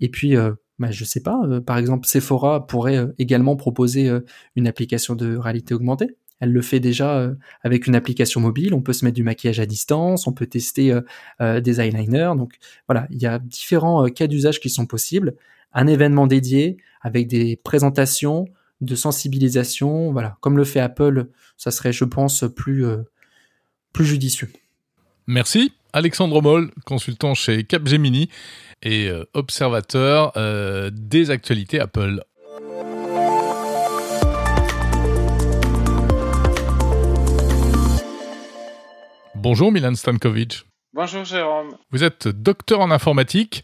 Et 0.01 0.09
puis 0.09 0.37
euh, 0.37 0.53
bah, 0.83 0.91
je 0.91 1.05
sais 1.05 1.21
pas, 1.21 1.41
euh, 1.45 1.61
par 1.61 1.79
exemple 1.79 2.09
Sephora 2.09 2.67
pourrait 2.67 2.97
euh, 2.97 3.15
également 3.19 3.55
proposer 3.55 4.09
euh, 4.09 4.21
une 4.57 4.67
application 4.67 5.15
de 5.15 5.37
réalité 5.37 5.75
augmentée. 5.75 6.17
Elle 6.41 6.53
le 6.53 6.61
fait 6.61 6.81
déjà 6.81 7.31
avec 7.63 7.87
une 7.87 7.95
application 7.95 8.41
mobile. 8.41 8.75
On 8.75 8.83
peut 8.83 8.93
se 8.93 9.05
mettre 9.05 9.15
du 9.15 9.23
maquillage 9.23 9.61
à 9.61 9.67
distance, 9.67 10.27
on 10.27 10.33
peut 10.33 10.49
tester 10.49 10.93
des 11.39 11.81
eyeliners. 11.81 12.33
Donc 12.37 12.55
voilà, 12.89 13.07
il 13.11 13.23
y 13.23 13.27
a 13.27 13.39
différents 13.39 14.05
cas 14.07 14.27
d'usage 14.27 14.59
qui 14.59 14.69
sont 14.69 14.85
possibles. 14.85 15.37
Un 15.73 15.87
événement 15.87 16.27
dédié 16.27 16.79
avec 17.01 17.29
des 17.29 17.55
présentations 17.63 18.47
de 18.81 18.97
sensibilisation, 18.97 20.11
voilà, 20.11 20.37
comme 20.41 20.57
le 20.57 20.65
fait 20.65 20.81
Apple, 20.81 21.29
ça 21.57 21.71
serait, 21.71 21.93
je 21.93 22.05
pense, 22.05 22.45
plus 22.57 22.87
plus 23.93 24.05
judicieux. 24.05 24.51
Merci, 25.29 25.73
Alexandre 25.95 26.41
Moll, 26.41 26.71
consultant 26.87 27.35
chez 27.35 27.65
Capgemini 27.65 28.31
et 28.83 29.09
euh, 29.09 29.25
observateur 29.35 30.33
euh, 30.37 30.91
des 30.91 31.31
actualités 31.31 31.81
Apple. 31.81 32.23
Bonjour 39.35 39.71
Milan 39.71 39.95
Stankovic. 39.95 40.65
Bonjour 40.95 41.25
Jérôme. 41.25 41.77
Vous 41.91 42.05
êtes 42.05 42.27
docteur 42.27 42.81
en 42.81 42.91
informatique. 42.91 43.63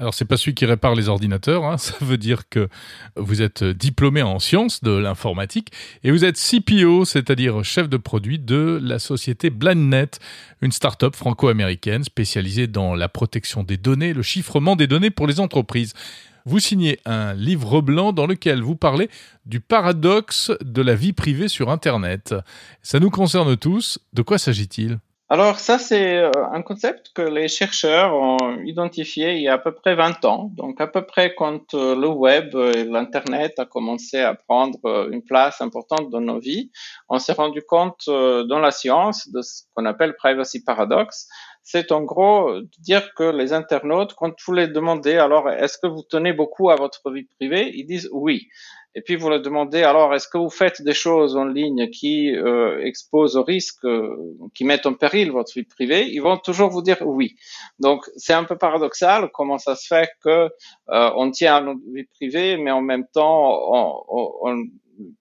Alors 0.00 0.14
c'est 0.14 0.24
pas 0.24 0.36
celui 0.36 0.54
qui 0.54 0.64
répare 0.64 0.94
les 0.94 1.08
ordinateurs, 1.08 1.64
hein. 1.64 1.76
ça 1.78 1.94
veut 2.00 2.18
dire 2.18 2.48
que 2.48 2.68
vous 3.16 3.42
êtes 3.42 3.64
diplômé 3.64 4.22
en 4.22 4.38
sciences 4.38 4.80
de 4.84 4.92
l'informatique 4.92 5.72
et 6.04 6.12
vous 6.12 6.24
êtes 6.24 6.36
CPO, 6.36 7.04
c'est-à-dire 7.04 7.64
chef 7.64 7.88
de 7.88 7.96
produit 7.96 8.38
de 8.38 8.78
la 8.80 9.00
société 9.00 9.50
BlindNet, 9.50 10.20
une 10.62 10.70
start-up 10.70 11.16
franco-américaine 11.16 12.04
spécialisée 12.04 12.68
dans 12.68 12.94
la 12.94 13.08
protection 13.08 13.64
des 13.64 13.76
données, 13.76 14.12
le 14.12 14.22
chiffrement 14.22 14.76
des 14.76 14.86
données 14.86 15.10
pour 15.10 15.26
les 15.26 15.40
entreprises. 15.40 15.94
Vous 16.44 16.60
signez 16.60 17.00
un 17.04 17.34
livre 17.34 17.80
blanc 17.80 18.12
dans 18.12 18.26
lequel 18.26 18.62
vous 18.62 18.76
parlez 18.76 19.10
du 19.46 19.58
paradoxe 19.58 20.52
de 20.62 20.80
la 20.80 20.94
vie 20.94 21.12
privée 21.12 21.48
sur 21.48 21.70
Internet. 21.70 22.36
Ça 22.82 23.00
nous 23.00 23.10
concerne 23.10 23.56
tous. 23.56 23.98
De 24.12 24.22
quoi 24.22 24.38
s'agit-il? 24.38 25.00
Alors 25.30 25.58
ça, 25.58 25.78
c'est 25.78 26.16
euh, 26.16 26.30
un 26.52 26.62
concept 26.62 27.10
que 27.14 27.20
les 27.20 27.48
chercheurs 27.48 28.14
ont 28.14 28.62
identifié 28.64 29.34
il 29.34 29.42
y 29.42 29.48
a 29.48 29.54
à 29.54 29.58
peu 29.58 29.72
près 29.72 29.94
20 29.94 30.24
ans. 30.24 30.50
Donc 30.54 30.80
à 30.80 30.86
peu 30.86 31.04
près 31.04 31.34
quand 31.34 31.74
euh, 31.74 31.94
le 31.94 32.08
web 32.08 32.54
et 32.54 32.84
l'Internet 32.84 33.58
a 33.58 33.66
commencé 33.66 34.20
à 34.20 34.32
prendre 34.32 34.78
euh, 34.86 35.10
une 35.10 35.22
place 35.22 35.60
importante 35.60 36.08
dans 36.08 36.22
nos 36.22 36.40
vies, 36.40 36.70
on 37.10 37.18
s'est 37.18 37.34
rendu 37.34 37.60
compte 37.60 38.06
dans 38.06 38.58
la 38.58 38.70
science 38.70 39.28
de 39.30 39.42
ce 39.42 39.64
qu'on 39.74 39.84
appelle 39.84 40.16
privacy 40.16 40.64
paradox. 40.64 41.28
C'est 41.62 41.92
en 41.92 42.02
gros 42.04 42.50
dire 42.78 43.12
que 43.12 43.24
les 43.24 43.52
internautes, 43.52 44.14
quand 44.14 44.32
vous 44.46 44.54
les 44.54 44.68
demandez, 44.68 45.18
alors 45.18 45.50
est-ce 45.50 45.76
que 45.76 45.86
vous 45.86 46.04
tenez 46.08 46.32
beaucoup 46.32 46.70
à 46.70 46.76
votre 46.76 47.10
vie 47.10 47.28
privée, 47.38 47.70
ils 47.74 47.84
disent 47.84 48.08
oui 48.12 48.48
et 48.94 49.02
puis 49.02 49.16
vous 49.16 49.28
leur 49.28 49.42
demandez 49.42 49.82
alors 49.82 50.14
est-ce 50.14 50.28
que 50.28 50.38
vous 50.38 50.50
faites 50.50 50.82
des 50.82 50.94
choses 50.94 51.36
en 51.36 51.44
ligne 51.44 51.90
qui 51.90 52.34
euh, 52.34 52.84
exposent 52.84 53.36
au 53.36 53.42
risque, 53.42 53.84
euh, 53.84 54.16
qui 54.54 54.64
mettent 54.64 54.86
en 54.86 54.94
péril 54.94 55.30
votre 55.30 55.52
vie 55.54 55.64
privée, 55.64 56.08
ils 56.08 56.20
vont 56.20 56.36
toujours 56.38 56.70
vous 56.70 56.82
dire 56.82 56.98
oui. 57.02 57.36
Donc 57.78 58.04
c'est 58.16 58.32
un 58.32 58.44
peu 58.44 58.56
paradoxal 58.56 59.30
comment 59.32 59.58
ça 59.58 59.76
se 59.76 59.86
fait 59.86 60.08
que 60.24 60.50
euh, 60.90 61.10
on 61.16 61.30
tient 61.30 61.56
à 61.56 61.60
notre 61.60 61.80
vie 61.92 62.04
privée, 62.04 62.56
mais 62.56 62.70
en 62.70 62.80
même 62.82 63.06
temps 63.12 63.58
on, 63.72 64.02
on, 64.08 64.32
on 64.42 64.64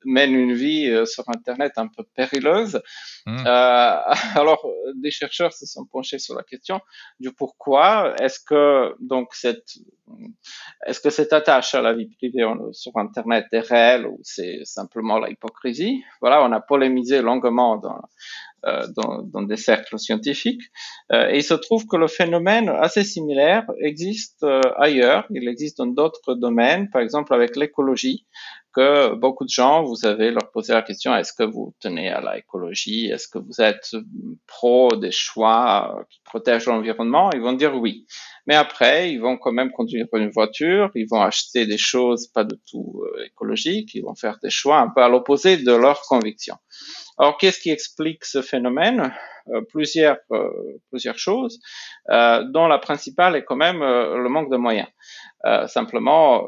mène 0.06 0.34
une 0.34 0.54
vie 0.54 0.90
euh, 0.90 1.06
sur 1.06 1.24
Internet 1.30 1.74
un 1.78 1.88
peu 1.88 2.04
périleuse. 2.16 2.82
Mmh. 3.26 3.44
Euh, 3.46 3.98
alors, 4.36 4.68
des 4.96 5.12
chercheurs 5.12 5.54
se 5.54 5.66
sont 5.66 5.86
penchés 5.86 6.20
sur 6.20 6.36
la 6.36 6.44
question 6.44 6.80
du 7.20 7.32
pourquoi. 7.32 8.16
Est-ce 8.20 8.40
que 8.40 8.96
donc 9.00 9.34
cette 9.34 9.78
est-ce 10.86 11.02
que 11.02 11.10
cette 11.10 11.34
attache 11.34 11.76
à 11.76 11.82
la 11.82 11.94
vie 11.94 12.08
privée 12.08 12.46
sur 12.72 12.96
Internet 12.96 13.46
est 13.52 13.60
réelle 13.60 14.06
ou 14.08 14.20
c'est 14.24 14.60
simplement 14.64 15.20
la 15.20 15.30
hypocrisie? 15.30 16.02
Voilà, 16.22 16.44
on 16.44 16.52
a 16.54 16.62
polémisé 16.62 17.22
longuement 17.22 17.76
dans 17.76 18.02
euh, 18.66 18.88
dans, 18.96 19.22
dans, 19.22 19.44
des 19.44 19.56
cercles 19.56 20.00
scientifiques. 20.00 20.64
Euh, 21.12 21.30
et 21.30 21.38
il 21.38 21.44
se 21.44 21.54
trouve 21.54 21.86
que 21.86 21.96
le 21.96 22.08
phénomène 22.08 22.70
assez 22.70 23.04
similaire 23.04 23.66
existe 23.80 24.42
euh, 24.44 24.62
ailleurs. 24.78 25.26
Il 25.30 25.48
existe 25.48 25.78
dans 25.78 25.86
d'autres 25.86 26.34
domaines, 26.34 26.90
par 26.90 27.04
exemple 27.04 27.36
avec 27.36 27.56
l'écologie 27.56 28.26
que 28.78 29.16
beaucoup 29.16 29.44
de 29.44 29.50
gens, 29.50 29.84
vous 29.84 30.06
avez 30.06 30.30
leur 30.30 30.52
posé 30.52 30.72
la 30.72 30.84
question, 30.84 31.16
est-ce 31.16 31.34
que 31.34 31.44
vous 31.44 31.74
tenez 31.80 32.10
à 32.10 32.22
l'écologie? 32.22 33.08
Est-ce 33.08 33.28
que 33.28 33.40
vous 33.40 33.60
êtes 33.60 33.96
pro 34.46 34.96
des 34.96 35.12
choix 35.12 36.06
qui 36.12 36.22
protègent 36.24 36.68
l'environnement? 36.68 37.32
Ils 37.34 37.42
vont 37.42 37.54
dire 37.54 37.76
oui. 37.76 38.06
Mais 38.46 38.54
après, 38.56 39.12
ils 39.12 39.20
vont 39.20 39.38
quand 39.38 39.52
même 39.52 39.72
conduire 39.72 40.06
une 40.14 40.30
voiture, 40.30 40.92
ils 40.94 41.08
vont 41.10 41.22
acheter 41.22 41.66
des 41.66 41.80
choses 41.80 42.28
pas 42.28 42.44
du 42.44 42.56
tout 42.70 43.04
euh, 43.04 43.26
écologiques, 43.26 43.96
ils 43.96 44.04
vont 44.04 44.16
faire 44.16 44.38
des 44.44 44.52
choix 44.52 44.78
un 44.78 44.90
peu 44.90 45.02
à 45.02 45.10
l'opposé 45.10 45.58
de 45.58 45.74
leurs 45.74 46.02
convictions. 46.02 46.58
Alors, 47.18 47.38
qu'est-ce 47.38 47.60
qui 47.60 47.72
explique 47.72 48.26
ce 48.26 48.44
phénomène? 48.44 49.12
Euh, 49.50 49.62
plusieurs, 49.62 50.18
euh, 50.32 50.50
plusieurs 50.92 51.18
choses, 51.18 51.60
dont 52.08 52.68
la 52.68 52.78
principale 52.78 53.36
est 53.38 53.44
quand 53.44 53.56
même 53.56 53.80
le 53.80 54.30
manque 54.30 54.52
de 54.52 54.58
moyens. 54.58 54.90
simplement, 55.68 56.46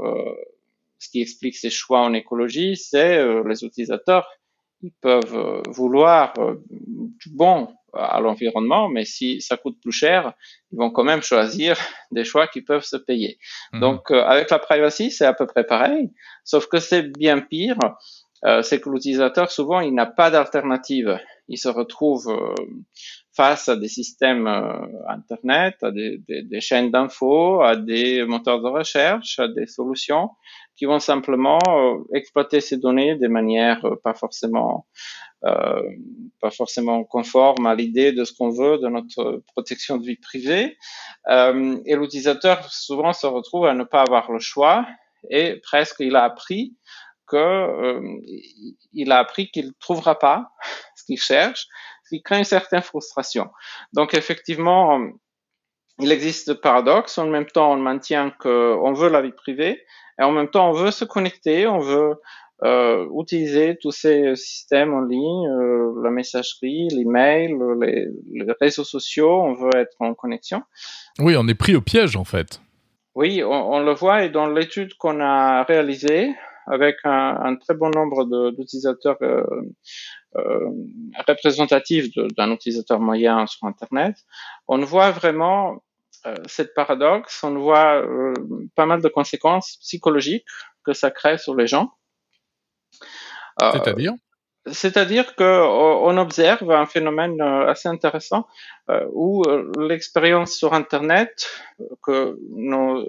ce 0.99 1.09
qui 1.09 1.21
explique 1.21 1.55
ces 1.55 1.69
choix 1.69 2.01
en 2.01 2.13
écologie, 2.13 2.75
c'est 2.75 3.17
euh, 3.17 3.43
les 3.47 3.63
utilisateurs, 3.63 4.29
ils 4.81 4.91
peuvent 5.01 5.35
euh, 5.35 5.61
vouloir 5.67 6.33
euh, 6.37 6.55
du 6.69 7.29
bon 7.31 7.69
à 7.93 8.19
l'environnement, 8.19 8.87
mais 8.87 9.03
si 9.03 9.41
ça 9.41 9.57
coûte 9.57 9.77
plus 9.81 9.91
cher, 9.91 10.33
ils 10.71 10.77
vont 10.77 10.91
quand 10.91 11.03
même 11.03 11.23
choisir 11.23 11.75
des 12.11 12.23
choix 12.23 12.47
qui 12.47 12.61
peuvent 12.61 12.83
se 12.83 12.97
payer. 12.97 13.39
Mhm. 13.73 13.79
Donc 13.79 14.11
avec 14.11 14.51
la 14.51 14.59
privacy, 14.59 15.09
c'est 15.09 15.25
à 15.25 15.33
peu 15.33 15.47
près 15.47 15.63
pareil, 15.63 16.11
sauf 16.43 16.67
que 16.67 16.79
c'est 16.79 17.01
bien 17.01 17.39
pire. 17.39 17.79
c'est 18.61 18.79
que 18.79 18.89
l'utilisateur 18.89 19.51
souvent 19.51 19.79
il 19.81 19.93
n'a 19.93 20.05
pas 20.05 20.29
d'alternative. 20.29 21.19
Il 21.47 21.57
se 21.57 21.67
retrouve 21.67 22.31
face 23.35 23.67
à 23.69 23.75
des 23.75 23.87
systèmes 23.87 24.47
internet, 25.07 25.75
à 25.81 25.89
des, 25.89 26.19
des, 26.27 26.43
des 26.43 26.61
chaînes 26.61 26.91
d'infos, 26.91 27.61
à 27.63 27.75
des 27.75 28.23
moteurs 28.23 28.61
de 28.61 28.69
recherche, 28.69 29.39
à 29.39 29.47
des 29.47 29.65
solutions 29.65 30.29
qui 30.79 30.85
vont 30.85 31.01
simplement 31.01 31.59
euh, 31.67 31.97
exploiter 32.13 32.61
ces 32.61 32.77
données 32.77 33.15
de 33.15 33.27
manière 33.27 33.83
euh, 33.83 33.97
pas 34.01 34.13
forcément 34.13 34.87
euh, 35.43 35.83
pas 36.39 36.51
forcément 36.51 37.03
conforme 37.03 37.65
à 37.65 37.75
l'idée 37.75 38.13
de 38.13 38.23
ce 38.23 38.31
qu'on 38.33 38.49
veut 38.49 38.77
de 38.77 38.87
notre 38.87 39.43
protection 39.47 39.97
de 39.97 40.05
vie 40.05 40.17
privée. 40.17 40.77
Et 41.29 41.95
l'utilisateur 41.95 42.63
souvent 42.71 43.13
se 43.13 43.27
retrouve 43.27 43.65
à 43.65 43.73
ne 43.73 43.83
pas 43.83 44.01
avoir 44.01 44.31
le 44.31 44.39
choix 44.39 44.85
et 45.29 45.61
presque 45.63 45.97
il 45.99 46.15
a 46.15 46.23
appris 46.23 46.77
que 47.27 48.01
a 49.11 49.17
appris 49.17 49.51
qu'il 49.51 49.67
ne 49.67 49.73
trouvera 49.79 50.17
pas 50.17 50.49
ce 50.95 51.03
qu'il 51.05 51.19
cherche, 51.19 51.67
ce 52.03 52.15
qui 52.15 52.23
crée 52.23 52.37
une 52.37 52.43
certaine 52.45 52.81
frustration. 52.81 53.49
Donc 53.93 54.13
effectivement, 54.13 54.99
il 55.99 56.11
existe 56.11 56.53
paradoxe. 56.55 57.17
En 57.17 57.27
même 57.27 57.45
temps, 57.45 57.71
on 57.71 57.77
maintient 57.77 58.31
qu'on 58.39 58.93
veut 58.93 59.09
la 59.09 59.21
vie 59.21 59.33
privée, 59.33 59.85
et 60.19 60.23
en 60.23 60.31
même 60.31 60.49
temps, 60.49 60.69
on 60.69 60.73
veut 60.73 60.91
se 60.91 61.05
connecter, 61.05 61.65
on 61.67 61.79
veut 61.79 62.15
euh, 62.63 63.07
utiliser 63.17 63.77
tous 63.81 63.91
ces 63.91 64.35
systèmes 64.35 64.93
en 64.93 65.01
ligne, 65.01 65.47
euh, 65.47 65.93
la 66.03 66.11
messagerie, 66.11 66.89
l'email, 66.89 67.55
les, 67.79 68.07
les 68.33 68.53
réseaux 68.59 68.83
sociaux, 68.83 69.41
on 69.41 69.53
veut 69.53 69.75
être 69.75 69.95
en 69.99 70.13
connexion. 70.13 70.63
Oui, 71.19 71.35
on 71.37 71.47
est 71.47 71.55
pris 71.55 71.75
au 71.75 71.81
piège 71.81 72.17
en 72.17 72.25
fait. 72.25 72.61
Oui, 73.15 73.41
on, 73.43 73.73
on 73.73 73.79
le 73.79 73.93
voit 73.93 74.23
et 74.23 74.29
dans 74.29 74.47
l'étude 74.47 74.93
qu'on 74.95 75.21
a 75.21 75.63
réalisée 75.63 76.35
avec 76.67 76.97
un, 77.03 77.37
un 77.43 77.55
très 77.55 77.73
bon 77.73 77.89
nombre 77.89 78.51
d'utilisateurs 78.51 79.17
euh, 79.21 79.43
euh, 80.37 80.69
représentatifs 81.27 82.07
d'un 82.37 82.51
utilisateur 82.51 82.99
moyen 82.99 83.47
sur 83.47 83.65
Internet, 83.67 84.15
on 84.67 84.77
voit 84.79 85.11
vraiment 85.11 85.81
euh, 86.25 86.35
cette 86.47 86.73
paradoxe, 86.73 87.43
on 87.43 87.57
voit 87.57 88.01
euh, 88.01 88.33
pas 88.75 88.85
mal 88.85 89.01
de 89.01 89.07
conséquences 89.07 89.77
psychologiques 89.81 90.45
que 90.83 90.93
ça 90.93 91.11
crée 91.11 91.37
sur 91.37 91.55
les 91.55 91.67
gens. 91.67 91.93
Euh, 93.61 93.71
C'est-à-dire? 93.73 94.13
C'est-à-dire 94.69 95.35
que 95.35 95.63
on 95.63 96.17
observe 96.17 96.69
un 96.69 96.85
phénomène 96.85 97.41
assez 97.41 97.87
intéressant 97.87 98.45
où 99.13 99.41
l'expérience 99.79 100.51
sur 100.51 100.73
Internet 100.73 101.49
que 102.03 102.37
nos, 102.51 103.03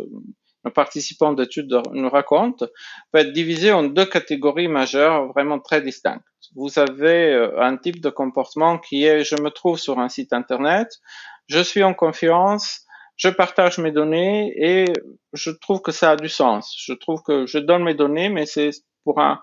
nos 0.65 0.71
participants 0.71 1.33
d'études 1.33 1.77
nous 1.93 2.09
racontent 2.09 2.67
peut 3.13 3.19
être 3.19 3.33
divisée 3.33 3.73
en 3.73 3.83
deux 3.83 4.07
catégories 4.07 4.69
majeures 4.69 5.27
vraiment 5.33 5.59
très 5.59 5.83
distinctes. 5.83 6.25
Vous 6.55 6.79
avez 6.79 7.51
un 7.59 7.77
type 7.77 8.01
de 8.01 8.11
comportement 8.11 8.79
qui 8.79 9.05
est 9.05 9.25
je 9.25 9.35
me 9.43 9.51
trouve 9.51 9.79
sur 9.79 9.99
un 9.99 10.09
site 10.09 10.33
Internet, 10.33 10.89
je 11.49 11.61
suis 11.61 11.83
en 11.83 11.95
confiance, 11.95 12.87
je 13.21 13.29
partage 13.29 13.77
mes 13.77 13.93
données 13.93 14.51
et 14.57 14.87
je 15.35 15.51
trouve 15.51 15.83
que 15.83 15.93
ça 15.93 16.13
a 16.13 16.17
du 16.17 16.31
sens. 16.31 16.75
Je 16.79 16.95
trouve 16.95 17.23
que 17.23 17.45
je 17.45 17.59
donne 17.59 17.85
mes 17.85 17.95
données, 17.95 18.31
mais 18.31 18.47
c'est 18.47 18.71
pour 19.05 19.21
un, 19.21 19.41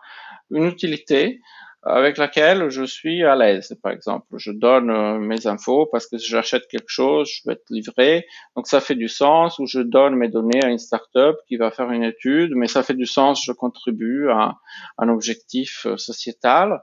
une 0.49 0.65
utilité 0.65 1.39
avec 1.83 2.17
laquelle 2.17 2.69
je 2.71 2.83
suis 2.83 3.23
à 3.23 3.35
l'aise. 3.35 3.77
Par 3.83 3.91
exemple, 3.91 4.25
je 4.35 4.51
donne 4.51 4.89
euh, 4.89 5.19
mes 5.19 5.45
infos 5.45 5.85
parce 5.91 6.07
que 6.07 6.17
si 6.17 6.27
j'achète 6.27 6.67
quelque 6.67 6.89
chose, 6.89 7.29
je 7.31 7.43
vais 7.45 7.53
être 7.53 7.69
livré. 7.69 8.25
Donc 8.55 8.65
ça 8.65 8.81
fait 8.81 8.95
du 8.95 9.07
sens. 9.07 9.59
Ou 9.59 9.67
je 9.67 9.81
donne 9.81 10.15
mes 10.15 10.27
données 10.27 10.63
à 10.63 10.69
une 10.69 10.79
startup 10.79 11.35
qui 11.47 11.57
va 11.57 11.69
faire 11.69 11.91
une 11.91 12.03
étude, 12.03 12.53
mais 12.55 12.67
ça 12.67 12.81
fait 12.81 12.95
du 12.95 13.05
sens. 13.05 13.43
Je 13.45 13.51
contribue 13.51 14.31
à 14.31 14.55
un 14.97 15.07
objectif 15.07 15.85
euh, 15.85 15.97
sociétal. 15.97 16.81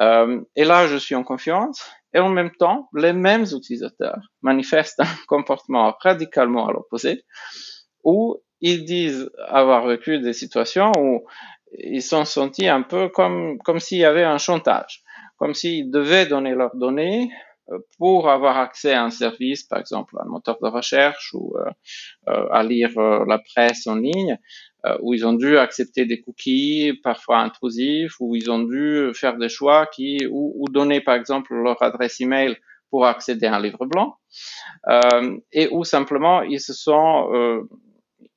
Euh, 0.00 0.40
et 0.54 0.64
là, 0.64 0.86
je 0.86 0.96
suis 0.96 1.16
en 1.16 1.24
confiance. 1.24 1.84
Et 2.14 2.18
en 2.18 2.28
même 2.28 2.50
temps, 2.52 2.88
les 2.94 3.12
mêmes 3.12 3.44
utilisateurs 3.44 4.20
manifestent 4.42 5.00
un 5.00 5.04
comportement 5.28 5.94
radicalement 6.00 6.68
à 6.68 6.72
l'opposé, 6.72 7.24
où 8.04 8.40
ils 8.60 8.84
disent 8.84 9.30
avoir 9.46 9.86
vécu 9.86 10.18
des 10.18 10.32
situations 10.32 10.92
où 10.98 11.24
ils 11.78 12.02
sont 12.02 12.24
sentis 12.24 12.68
un 12.68 12.82
peu 12.82 13.08
comme, 13.08 13.58
comme 13.58 13.78
s'il 13.78 13.98
y 13.98 14.04
avait 14.04 14.24
un 14.24 14.38
chantage, 14.38 15.02
comme 15.36 15.54
s'ils 15.54 15.90
devaient 15.90 16.26
donner 16.26 16.54
leurs 16.54 16.74
données 16.74 17.30
euh, 17.70 17.78
pour 17.98 18.30
avoir 18.30 18.56
accès 18.56 18.94
à 18.94 19.04
un 19.04 19.10
service, 19.10 19.64
par 19.64 19.78
exemple 19.78 20.16
un 20.18 20.28
moteur 20.28 20.58
de 20.62 20.68
recherche 20.68 21.34
ou 21.34 21.54
euh, 21.58 21.70
euh 22.28 22.48
à 22.50 22.62
lire 22.62 22.98
la 22.98 23.38
presse 23.38 23.86
en 23.86 23.96
ligne, 23.96 24.38
où 25.00 25.12
ils 25.12 25.26
ont 25.26 25.32
dû 25.32 25.58
accepter 25.58 26.06
des 26.06 26.20
cookies 26.20 26.92
parfois 27.02 27.38
intrusifs, 27.40 28.14
où 28.20 28.36
ils 28.36 28.50
ont 28.50 28.62
dû 28.62 29.10
faire 29.12 29.36
des 29.36 29.48
choix 29.48 29.86
qui 29.86 30.26
ou, 30.30 30.54
ou 30.56 30.68
donner 30.68 31.00
par 31.00 31.14
exemple 31.14 31.54
leur 31.54 31.82
adresse 31.82 32.20
email 32.20 32.56
pour 32.90 33.06
accéder 33.06 33.46
à 33.46 33.56
un 33.56 33.60
livre 33.60 33.86
blanc, 33.86 34.16
euh, 34.88 35.36
et 35.52 35.68
où 35.70 35.84
simplement 35.84 36.42
ils 36.42 36.60
se 36.60 36.72
sont 36.72 37.30
euh, 37.32 37.68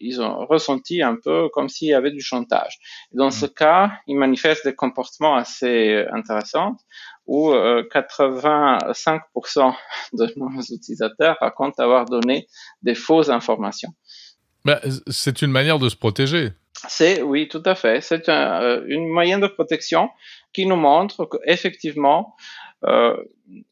ils 0.03 0.21
ont 0.21 0.45
ressenti 0.47 1.03
un 1.03 1.15
peu 1.15 1.47
comme 1.49 1.69
s'il 1.69 1.89
y 1.89 1.93
avait 1.93 2.11
du 2.11 2.21
chantage. 2.21 2.79
Dans 3.11 3.29
ce 3.29 3.45
mmh. 3.45 3.49
cas, 3.49 3.91
ils 4.07 4.17
manifestent 4.17 4.65
des 4.65 4.73
comportements 4.73 5.35
assez 5.35 6.05
intéressants 6.11 6.75
où 7.27 7.51
euh, 7.51 7.83
85% 7.93 9.75
de 10.13 10.33
nos 10.37 10.61
utilisateurs 10.73 11.37
racontent 11.39 11.81
avoir 11.81 12.05
donné 12.05 12.47
des 12.81 12.95
fausses 12.95 13.29
informations. 13.29 13.93
Bah, 14.65 14.81
c'est 15.07 15.41
une 15.41 15.51
manière 15.51 15.79
de 15.79 15.89
se 15.89 15.95
protéger. 15.95 16.51
Oui, 17.23 17.47
tout 17.47 17.63
à 17.65 17.75
fait. 17.75 18.01
C'est 18.01 18.29
un, 18.29 18.61
euh, 18.61 18.83
une 18.87 19.07
moyen 19.07 19.39
de 19.39 19.47
protection 19.47 20.09
qui 20.53 20.65
nous 20.65 20.75
montre 20.75 21.25
qu'effectivement, 21.25 22.35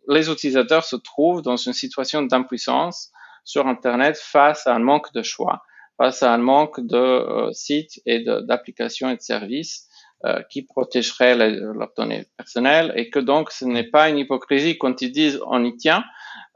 les 0.07 0.29
utilisateurs 0.29 0.83
se 0.83 0.95
trouvent 0.95 1.41
dans 1.41 1.57
une 1.57 1.73
situation 1.73 2.21
d'impuissance 2.21 3.11
sur 3.43 3.65
Internet 3.65 4.17
face 4.17 4.67
à 4.67 4.75
un 4.75 4.79
manque 4.79 5.11
de 5.13 5.23
choix, 5.23 5.63
face 5.97 6.21
à 6.21 6.31
un 6.31 6.37
manque 6.37 6.79
de 6.79 7.51
sites 7.51 7.99
et 8.05 8.23
d'applications 8.23 9.09
et 9.09 9.15
de 9.15 9.21
services 9.21 9.89
euh, 10.25 10.41
qui 10.49 10.63
protégerait 10.63 11.37
leurs 11.37 11.93
données 11.95 12.25
personnelles 12.35 12.91
et 12.97 13.09
que 13.09 13.19
donc 13.19 13.51
ce 13.51 13.63
n'est 13.63 13.89
pas 13.89 14.09
une 14.09 14.17
hypocrisie 14.17 14.77
quand 14.77 15.01
ils 15.01 15.13
disent 15.13 15.39
on 15.47 15.63
y 15.63 15.77
tient, 15.77 16.03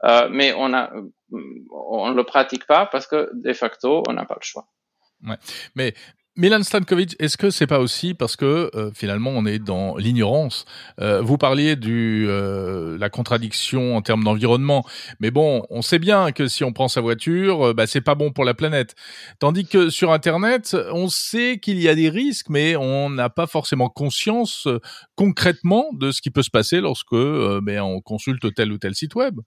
euh, 0.02 0.28
mais 0.30 0.52
on 0.56 0.72
a 0.74 0.92
on 1.70 2.10
le 2.10 2.24
pratique 2.24 2.66
pas 2.66 2.86
parce 2.86 3.06
que 3.06 3.30
de 3.32 3.52
facto 3.52 4.02
on 4.08 4.12
n'a 4.12 4.24
pas 4.24 4.36
le 4.40 4.44
choix. 4.44 4.66
Ouais. 5.26 5.36
Mais 5.74 5.94
Milan 6.36 6.64
Stankovic, 6.64 7.14
est-ce 7.20 7.36
que 7.36 7.50
c'est 7.50 7.68
pas 7.68 7.78
aussi 7.78 8.12
parce 8.12 8.34
que 8.34 8.68
euh, 8.74 8.90
finalement 8.92 9.30
on 9.30 9.46
est 9.46 9.60
dans 9.60 9.96
l'ignorance? 9.96 10.64
Euh, 11.00 11.22
Vous 11.22 11.38
parliez 11.38 11.76
euh, 11.86 12.98
la 12.98 13.08
contradiction 13.08 13.96
en 13.96 14.02
termes 14.02 14.24
d'environnement, 14.24 14.84
mais 15.20 15.30
bon, 15.30 15.64
on 15.70 15.80
sait 15.80 16.00
bien 16.00 16.32
que 16.32 16.48
si 16.48 16.64
on 16.64 16.72
prend 16.72 16.88
sa 16.88 17.00
voiture, 17.00 17.72
bah, 17.72 17.86
c'est 17.86 18.00
pas 18.00 18.16
bon 18.16 18.32
pour 18.32 18.44
la 18.44 18.52
planète. 18.52 18.96
Tandis 19.38 19.64
que 19.64 19.90
sur 19.90 20.10
Internet, 20.10 20.76
on 20.90 21.08
sait 21.08 21.60
qu'il 21.62 21.80
y 21.80 21.88
a 21.88 21.94
des 21.94 22.08
risques, 22.08 22.48
mais 22.50 22.74
on 22.74 23.10
n'a 23.10 23.30
pas 23.30 23.46
forcément 23.46 23.88
conscience 23.88 24.66
concrètement 25.14 25.86
de 25.92 26.10
ce 26.10 26.20
qui 26.20 26.30
peut 26.30 26.42
se 26.42 26.50
passer 26.50 26.80
lorsque 26.80 27.14
ben, 27.14 27.80
on 27.80 28.00
consulte 28.00 28.52
tel 28.54 28.72
ou 28.72 28.78
tel 28.78 28.96
site 28.96 29.14
web. 29.14 29.38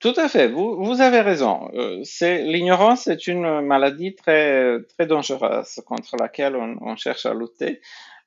Tout 0.00 0.14
à 0.16 0.28
fait, 0.28 0.48
vous, 0.48 0.84
vous 0.84 1.00
avez 1.00 1.20
raison. 1.20 1.70
Euh, 1.74 2.00
c'est 2.04 2.42
l'ignorance 2.42 3.06
est 3.06 3.26
une 3.26 3.62
maladie 3.62 4.14
très 4.14 4.82
très 4.82 5.06
dangereuse 5.06 5.80
contre 5.86 6.16
laquelle 6.18 6.56
on, 6.56 6.96
cherche 6.96 7.26
à 7.26 7.34
lutter. 7.34 7.80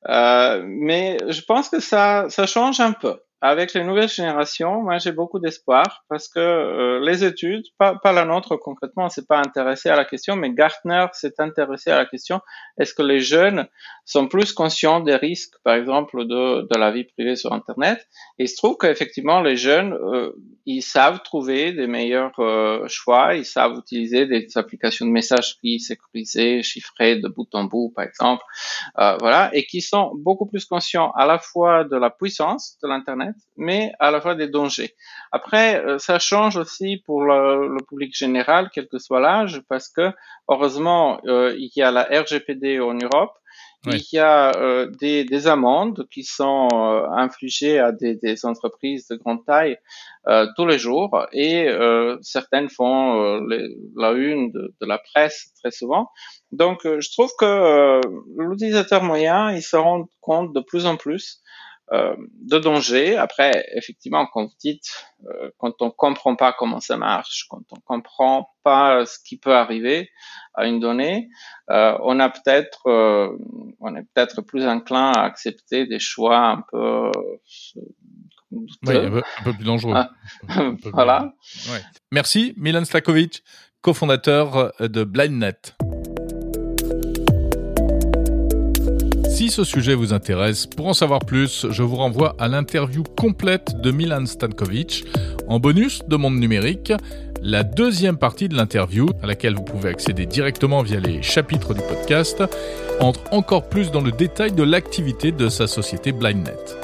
Euh, 0.07 0.63
mais 0.65 1.17
je 1.27 1.41
pense 1.41 1.69
que 1.69 1.79
ça 1.79 2.27
ça 2.29 2.45
change 2.47 2.79
un 2.79 2.93
peu 2.93 3.19
avec 3.39 3.75
les 3.75 3.83
nouvelles 3.83 4.09
générations, 4.09 4.81
moi 4.81 4.97
j'ai 4.97 5.11
beaucoup 5.11 5.39
d'espoir 5.39 6.03
parce 6.09 6.27
que 6.27 6.39
euh, 6.39 6.99
les 7.05 7.23
études, 7.23 7.65
pas, 7.77 7.93
pas 7.95 8.11
la 8.11 8.25
nôtre 8.25 8.55
concrètement, 8.57 9.05
on 9.05 9.09
s'est 9.09 9.27
pas 9.27 9.37
intéressé 9.37 9.89
à 9.89 9.95
la 9.95 10.05
question, 10.05 10.35
mais 10.35 10.51
Gartner 10.53 11.05
s'est 11.13 11.35
intéressé 11.37 11.91
à 11.91 11.97
la 11.97 12.05
question 12.05 12.41
est-ce 12.79 12.95
que 12.95 13.03
les 13.03 13.19
jeunes 13.19 13.67
sont 14.05 14.27
plus 14.27 14.53
conscients 14.53 15.01
des 15.01 15.15
risques, 15.15 15.53
par 15.63 15.75
exemple, 15.75 16.25
de, 16.25 16.61
de 16.61 16.79
la 16.79 16.91
vie 16.91 17.03
privée 17.03 17.35
sur 17.35 17.53
Internet? 17.53 18.07
Et 18.39 18.45
il 18.45 18.47
se 18.47 18.55
trouve 18.57 18.77
qu'effectivement 18.77 19.41
les 19.41 19.55
jeunes, 19.55 19.93
euh, 19.93 20.31
ils 20.65 20.81
savent 20.81 21.21
trouver 21.21 21.73
des 21.73 21.85
meilleurs 21.85 22.39
euh, 22.39 22.87
choix, 22.87 23.35
ils 23.35 23.45
savent 23.45 23.77
utiliser 23.77 24.25
des 24.25 24.47
applications 24.55 25.05
de 25.05 25.11
messagerie 25.11 25.79
sécurisées, 25.79 26.63
chiffrées 26.63 27.17
de 27.17 27.27
bout 27.27 27.47
en 27.53 27.65
bout, 27.65 27.93
par 27.95 28.05
exemple, 28.05 28.43
voilà, 28.95 29.51
et 29.53 29.65
qui 29.65 29.81
sont 29.81 30.11
beaucoup 30.15 30.47
plus 30.47 30.65
conscients 30.65 31.11
à 31.11 31.25
la 31.25 31.37
fois 31.37 31.83
de 31.83 31.95
la 31.95 32.09
puissance 32.09 32.77
de 32.81 32.87
l'Internet 32.87 33.26
mais 33.55 33.91
à 33.99 34.11
la 34.11 34.21
fois 34.21 34.35
des 34.35 34.47
dangers. 34.47 34.95
Après, 35.31 35.83
euh, 35.83 35.97
ça 35.97 36.19
change 36.19 36.57
aussi 36.57 36.97
pour 37.05 37.23
le, 37.23 37.77
public 37.87 38.15
général, 38.15 38.69
quel 38.73 38.87
que 38.87 38.97
soit 38.97 39.19
l'âge, 39.19 39.61
parce 39.69 39.89
que 39.89 40.11
heureusement, 40.49 41.19
euh, 41.25 41.55
il 41.57 41.71
y 41.75 41.81
a 41.81 41.91
la 41.91 42.03
RGPD 42.03 42.79
en 42.79 42.93
Europe. 42.93 43.33
Il 43.85 44.03
y 44.11 44.19
a 44.19 44.51
euh, 44.57 44.91
des, 44.99 45.47
amendes 45.47 46.07
qui 46.11 46.23
sont 46.23 46.67
infligées 47.15 47.79
à 47.79 47.93
des, 47.93 48.45
entreprises 48.45 49.07
de 49.07 49.15
grande 49.15 49.45
taille 49.45 49.77
tous 50.57 50.65
les 50.65 50.77
jours 50.77 51.25
et 51.31 51.69
certaines 52.21 52.69
font 52.69 53.39
la 53.95 54.11
une 54.11 54.51
de, 54.51 54.75
de, 54.81 54.85
la 54.85 54.97
presse 54.97 55.53
très 55.61 55.71
souvent. 55.71 56.09
Donc, 56.51 56.81
je 56.83 57.11
trouve 57.11 57.31
que 57.39 58.01
l'utilisateur 58.37 59.03
moyen, 59.03 59.51
il 59.53 59.61
se 59.61 59.77
rend 59.77 60.09
compte 60.19 60.53
de 60.53 60.59
plus 60.59 60.85
en 60.85 60.97
plus 60.97 61.41
de 61.91 62.59
danger. 62.59 63.15
Après, 63.15 63.65
effectivement, 63.73 64.25
quand 64.25 64.45
vous 64.45 64.55
dites, 64.59 64.91
euh, 65.25 65.49
quand 65.57 65.81
on 65.81 65.89
comprend 65.89 66.35
pas 66.35 66.53
comment 66.53 66.79
ça 66.79 66.97
marche, 66.97 67.45
quand 67.49 67.63
on 67.71 67.79
comprend 67.79 68.49
pas 68.63 69.05
ce 69.05 69.17
qui 69.23 69.37
peut 69.37 69.55
arriver 69.55 70.09
à 70.53 70.67
une 70.67 70.79
donnée, 70.79 71.29
euh, 71.69 71.97
on 72.03 72.19
a 72.19 72.29
peut-être, 72.29 72.87
on 73.79 73.95
est 73.95 74.03
peut-être 74.13 74.41
plus 74.41 74.67
enclin 74.67 75.11
à 75.11 75.23
accepter 75.23 75.85
des 75.85 75.99
choix 75.99 76.47
un 76.47 76.63
peu 76.71 77.11
oui, 78.51 78.95
un, 78.95 79.21
peu, 79.43 79.53
plus 79.53 79.65
dangereux. 79.65 79.93
Ah, 79.95 80.11
voilà. 80.93 81.33
Ouais. 81.69 81.81
Merci, 82.11 82.53
Milan 82.57 82.85
Stakovic, 82.85 83.43
cofondateur 83.81 84.73
de 84.79 85.03
BlindNet. 85.03 85.75
Si 89.37 89.51
ce 89.51 89.63
sujet 89.63 89.93
vous 89.93 90.13
intéresse, 90.13 90.65
pour 90.65 90.87
en 90.87 90.95
savoir 90.95 91.19
plus, 91.19 91.67
je 91.69 91.83
vous 91.83 91.97
renvoie 91.97 92.35
à 92.39 92.47
l'interview 92.47 93.03
complète 93.03 93.79
de 93.81 93.91
Milan 93.91 94.25
Stankovic 94.25 95.05
en 95.47 95.59
bonus 95.59 96.01
de 96.07 96.15
Monde 96.15 96.39
Numérique, 96.39 96.91
la 97.43 97.61
deuxième 97.63 98.17
partie 98.17 98.49
de 98.49 98.55
l'interview 98.55 99.05
à 99.21 99.27
laquelle 99.27 99.53
vous 99.53 99.63
pouvez 99.63 99.89
accéder 99.89 100.25
directement 100.25 100.81
via 100.81 100.99
les 100.99 101.21
chapitres 101.21 101.75
du 101.75 101.81
podcast, 101.81 102.43
entre 102.99 103.31
encore 103.31 103.69
plus 103.69 103.91
dans 103.91 104.01
le 104.01 104.11
détail 104.11 104.53
de 104.53 104.63
l'activité 104.63 105.31
de 105.31 105.49
sa 105.49 105.67
société 105.67 106.13
BlindNet. 106.13 106.75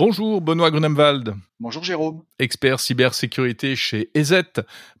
Bonjour 0.00 0.40
Benoît 0.40 0.72
Grunemwald. 0.72 1.34
Bonjour 1.60 1.84
Jérôme. 1.84 2.22
Expert 2.40 2.80
cybersécurité 2.80 3.76
chez 3.76 4.10
EZ, 4.14 4.42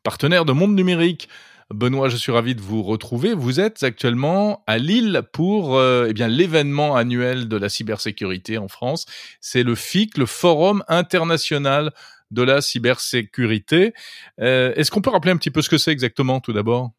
partenaire 0.04 0.44
de 0.44 0.52
Monde 0.52 0.76
Numérique. 0.76 1.28
Benoît, 1.72 2.08
je 2.08 2.16
suis 2.16 2.32
ravi 2.32 2.54
de 2.54 2.62
vous 2.62 2.82
retrouver. 2.82 3.34
Vous 3.34 3.60
êtes 3.60 3.82
actuellement 3.82 4.64
à 4.66 4.78
Lille 4.78 5.22
pour 5.32 5.76
euh, 5.76 6.06
eh 6.08 6.14
bien 6.14 6.26
l'événement 6.26 6.96
annuel 6.96 7.46
de 7.46 7.56
la 7.58 7.68
cybersécurité 7.68 8.56
en 8.56 8.68
France. 8.68 9.04
C'est 9.42 9.62
le 9.62 9.74
FIC, 9.74 10.16
le 10.16 10.24
Forum 10.24 10.82
international 10.88 11.92
de 12.30 12.42
la 12.42 12.62
cybersécurité. 12.62 13.92
Euh, 14.40 14.72
est-ce 14.76 14.90
qu'on 14.90 15.02
peut 15.02 15.10
rappeler 15.10 15.32
un 15.32 15.36
petit 15.36 15.50
peu 15.50 15.60
ce 15.60 15.68
que 15.68 15.76
c'est 15.76 15.92
exactement 15.92 16.40
tout 16.40 16.54
d'abord? 16.54 16.92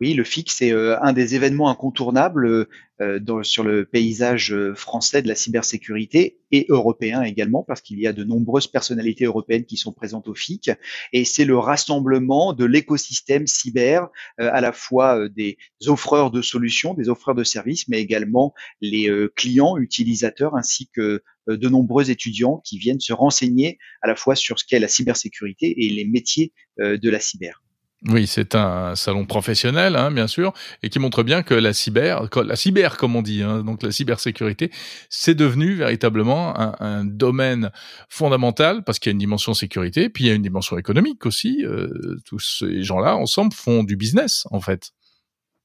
Oui, 0.00 0.14
le 0.14 0.24
FIC, 0.24 0.50
c'est 0.50 0.72
euh, 0.72 1.00
un 1.00 1.12
des 1.12 1.34
événements 1.34 1.70
incontournables 1.70 2.66
euh, 3.00 3.42
sur 3.42 3.62
le 3.62 3.84
paysage 3.84 4.52
euh, 4.52 4.74
français 4.74 5.22
de 5.22 5.28
la 5.28 5.34
cybersécurité 5.34 6.38
et 6.50 6.66
européen 6.68 7.22
également, 7.22 7.62
parce 7.62 7.80
qu'il 7.80 8.00
y 8.00 8.06
a 8.06 8.12
de 8.12 8.24
nombreuses 8.24 8.66
personnalités 8.66 9.24
européennes 9.24 9.64
qui 9.64 9.76
sont 9.76 9.92
présentes 9.92 10.28
au 10.28 10.34
FIC. 10.34 10.70
Et 11.12 11.24
c'est 11.24 11.44
le 11.44 11.56
rassemblement 11.56 12.52
de 12.52 12.64
l'écosystème 12.64 13.46
cyber, 13.46 14.08
à 14.38 14.60
la 14.60 14.72
fois 14.72 15.28
des 15.28 15.56
offreurs 15.86 16.30
de 16.30 16.42
solutions, 16.42 16.94
des 16.94 17.08
offreurs 17.08 17.34
de 17.34 17.44
services, 17.44 17.88
mais 17.88 18.00
également 18.00 18.54
les 18.80 19.10
clients, 19.36 19.78
utilisateurs, 19.78 20.56
ainsi 20.56 20.88
que 20.88 21.22
de 21.46 21.68
nombreux 21.68 22.10
étudiants 22.10 22.60
qui 22.64 22.78
viennent 22.78 23.00
se 23.00 23.12
renseigner 23.12 23.78
à 24.02 24.08
la 24.08 24.16
fois 24.16 24.34
sur 24.34 24.58
ce 24.58 24.64
qu'est 24.66 24.80
la 24.80 24.88
cybersécurité 24.88 25.86
et 25.86 25.88
les 25.88 26.04
métiers 26.04 26.52
de 26.78 27.10
la 27.10 27.20
cyber. 27.20 27.62
Oui, 28.08 28.26
c'est 28.26 28.56
un 28.56 28.96
salon 28.96 29.26
professionnel, 29.26 29.94
hein, 29.94 30.10
bien 30.10 30.26
sûr, 30.26 30.52
et 30.82 30.88
qui 30.88 30.98
montre 30.98 31.22
bien 31.22 31.44
que 31.44 31.54
la 31.54 31.72
cyber, 31.72 32.28
la 32.34 32.56
cyber 32.56 32.96
comme 32.96 33.14
on 33.14 33.22
dit, 33.22 33.42
hein, 33.42 33.62
donc 33.62 33.84
la 33.84 33.92
cybersécurité, 33.92 34.72
c'est 35.08 35.36
devenu 35.36 35.74
véritablement 35.74 36.58
un, 36.58 36.74
un, 36.80 37.04
domaine 37.04 37.70
fondamental 38.08 38.82
parce 38.82 38.98
qu'il 38.98 39.10
y 39.10 39.12
a 39.12 39.14
une 39.14 39.18
dimension 39.18 39.54
sécurité, 39.54 40.08
puis 40.08 40.24
il 40.24 40.26
y 40.26 40.30
a 40.30 40.34
une 40.34 40.42
dimension 40.42 40.76
économique 40.78 41.26
aussi. 41.26 41.64
Euh, 41.64 42.16
tous 42.24 42.40
ces 42.40 42.82
gens-là 42.82 43.16
ensemble 43.16 43.52
font 43.52 43.84
du 43.84 43.94
business 43.94 44.48
en 44.50 44.60
fait. 44.60 44.90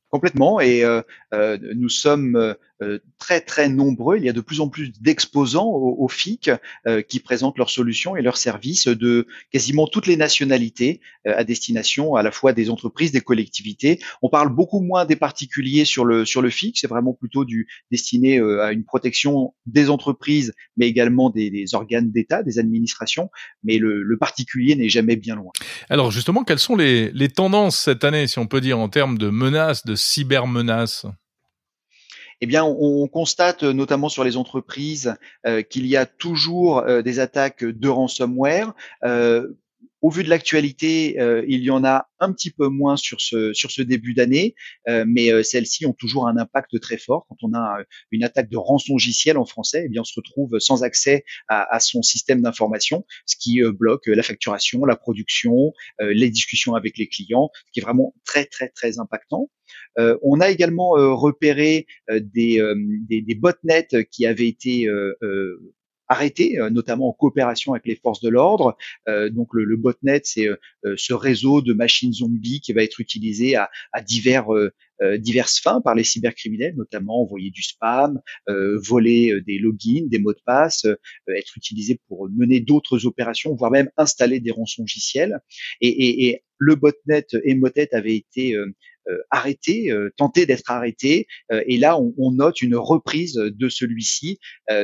Complètement, 0.10 0.62
et 0.62 0.86
euh, 0.86 1.02
euh, 1.34 1.58
nous 1.76 1.90
sommes 1.90 2.56
euh, 2.84 3.00
très 3.18 3.42
très 3.42 3.70
nombreux. 3.70 4.18
Il 4.18 4.24
y 4.24 4.30
a 4.30 4.34
de 4.34 4.42
plus 4.42 4.62
en 4.62 4.70
plus 4.70 4.92
d'exposants 5.02 5.66
au, 5.66 6.08
FIC 6.08 6.52
euh, 6.86 7.02
qui 7.02 7.20
présentent 7.20 7.58
leurs 7.58 7.72
solutions 7.72 8.16
et 8.16 8.22
leurs 8.22 8.38
services 8.38 8.88
de 8.88 9.26
quasiment 9.52 9.88
toutes 9.88 10.06
les 10.06 10.16
nationalités 10.16 11.02
euh, 11.26 11.34
à 11.36 11.44
destination 11.44 12.14
à 12.14 12.22
la 12.22 12.32
fois 12.32 12.54
des 12.54 12.70
entreprises, 12.70 13.12
des 13.12 13.22
collectivités. 13.22 14.00
On 14.22 14.30
parle 14.30 14.54
beaucoup 14.54 14.80
moins 14.80 15.06
des 15.06 15.16
particuliers 15.16 15.86
sur 15.86 16.06
le 16.06 16.24
sur 16.24 16.44
le 16.44 16.52
FIC. 16.52 16.78
C'est 16.78 16.88
vraiment 16.88 17.14
plutôt 17.14 17.46
du 17.46 17.68
destiné 17.90 18.40
à 18.40 18.72
une 18.72 18.84
protection 18.84 19.56
des 19.66 19.90
entreprises, 19.90 20.54
mais 20.78 20.88
également 20.88 21.32
des, 21.32 21.50
des 21.50 21.74
organes 21.74 22.12
d'État, 22.12 22.44
des 22.44 22.60
administrations. 22.60 23.32
Mais 23.64 23.80
le, 23.80 24.04
le 24.04 24.18
particulier 24.18 24.76
n'est 24.76 24.90
jamais 24.90 25.16
bien 25.16 25.36
loin. 25.36 25.52
Alors 25.90 26.12
justement, 26.12 26.44
quelles 26.44 26.60
sont 26.60 26.76
les, 26.76 27.12
les 27.12 27.30
tendances 27.30 27.78
cette 27.78 28.04
année, 28.04 28.28
si 28.28 28.38
on 28.38 28.46
peut 28.46 28.62
dire, 28.62 28.78
en 28.78 28.88
termes 28.88 29.18
de 29.18 29.30
menaces, 29.30 29.84
de 29.84 29.96
cybermenaces? 29.96 31.08
Eh 32.42 32.46
bien, 32.46 32.64
on, 32.64 33.08
constate 33.08 33.64
euh, 33.64 33.74
notamment 33.74 34.10
sur 34.10 34.24
les 34.24 34.38
entreprises 34.38 35.16
euh, 35.46 35.62
qu'il 35.62 35.86
y 35.88 35.98
a 35.98 36.06
toujours 36.06 36.80
euh, 36.80 37.02
des 37.02 37.20
attaques 37.20 37.64
de 37.64 37.90
ransomware 37.90 38.74
au 40.02 40.10
vu 40.12 40.24
de 40.24 40.30
l'actualité, 40.30 41.20
euh, 41.20 41.44
il 41.48 41.64
y 41.64 41.72
en 41.72 41.84
a 41.84 42.08
un 42.20 42.32
petit 42.32 42.52
peu 42.52 42.68
moins 42.68 42.98
sur 42.98 43.20
ce 43.20 43.54
sur 43.54 43.72
ce 43.72 43.82
début 43.82 44.14
d'année, 44.14 44.54
euh, 44.88 45.06
mais 45.08 45.32
euh, 45.32 45.42
celles-ci 45.42 45.86
ont 45.86 45.94
toujours 45.94 46.28
un 46.28 46.38
impact 46.38 46.80
très 46.80 46.98
fort. 46.98 47.26
Quand 47.28 47.38
on 47.42 47.54
a 47.56 47.80
une 48.12 48.24
attaque 48.24 48.50
de 48.50 48.58
rançongiciel 48.58 49.38
en 49.38 49.46
français, 49.46 49.84
eh 49.86 49.90
bien 49.90 50.02
on 50.02 50.06
se 50.06 50.14
retrouve 50.16 50.60
sans 50.60 50.84
accès 50.84 51.24
à, 51.48 51.76
à 51.76 51.80
son 51.80 52.02
système 52.04 52.42
d'information, 52.42 53.06
ce 53.26 53.36
qui 53.38 53.62
bloque 53.80 54.08
la 54.08 54.24
facturation, 54.24 54.86
la 54.86 54.96
production, 54.96 55.74
les 56.00 56.30
discussions 56.30 56.76
avec 56.76 56.98
les 56.98 57.08
clients, 57.08 57.50
ce 57.68 57.72
qui 57.74 57.80
est 57.80 57.84
vraiment 57.84 58.14
très 58.26 58.46
très 58.46 58.70
très 58.70 59.00
impactant. 59.00 59.50
on 59.98 60.40
a 60.40 60.50
également 60.50 60.92
repéré 60.92 61.88
des, 62.10 62.62
des, 63.10 63.22
des, 63.22 63.36
botnets 63.36 63.88
qui 64.12 64.26
avaient 64.26 64.48
été 64.48 64.88
arrêtés, 66.08 66.60
euh, 66.60 66.70
notamment 66.70 67.10
en 67.10 67.14
coopération 67.14 67.74
avec 67.74 67.86
les 67.86 67.96
forces 67.96 68.22
de 68.22 68.30
l'ordre. 68.30 68.78
Euh, 69.08 69.30
donc 69.30 69.50
le, 69.54 69.64
le, 69.64 69.78
botnet, 69.78 70.22
c'est 70.24 70.48
euh, 70.48 70.56
ce 70.96 71.14
réseau 71.14 71.62
de 71.62 71.74
machines 71.74 72.14
zombies 72.14 72.62
qui 72.62 72.74
va 72.74 72.84
être 72.84 73.00
utilisé 73.00 73.56
à, 73.56 73.70
à 73.94 74.02
divers 74.02 74.48
diverses 75.20 75.60
fins 75.60 75.80
par 75.80 75.94
les 75.94 76.04
cybercriminels, 76.04 76.76
notamment 76.76 77.22
envoyer 77.22 77.52
du 77.52 77.62
spam, 77.62 78.20
voler 78.48 79.42
des 79.46 79.60
logins, 79.60 80.08
des 80.08 80.18
mots 80.18 80.34
de 80.34 80.42
passe, 80.44 80.88
être 81.28 81.56
utilisé 81.56 82.00
pour 82.08 82.28
mener 82.32 82.62
d'autres 82.62 83.06
opérations, 83.06 83.54
voire 83.54 83.70
même 83.70 83.92
installer 83.98 84.40
des 84.40 84.50
rançongiciels. 84.50 85.40
Et, 85.82 85.90
et, 85.90 86.28
et 86.28 86.44
le 86.60 86.76
botnet 86.76 87.26
Emotet 87.44 87.94
avait 87.94 88.16
été 88.16 88.56
euh, 88.56 88.74
arrêté, 89.30 89.92
euh, 89.92 90.14
tenté 90.18 90.46
d'être 90.46 90.70
arrêté, 90.70 91.28
euh, 91.52 91.64
et 91.68 91.78
là 91.78 92.00
on, 92.00 92.14
on, 92.18 92.32
note 92.32 92.62
une 92.62 92.76
reprise 92.76 93.36
de 93.36 93.70
celui-ci. 93.70 94.40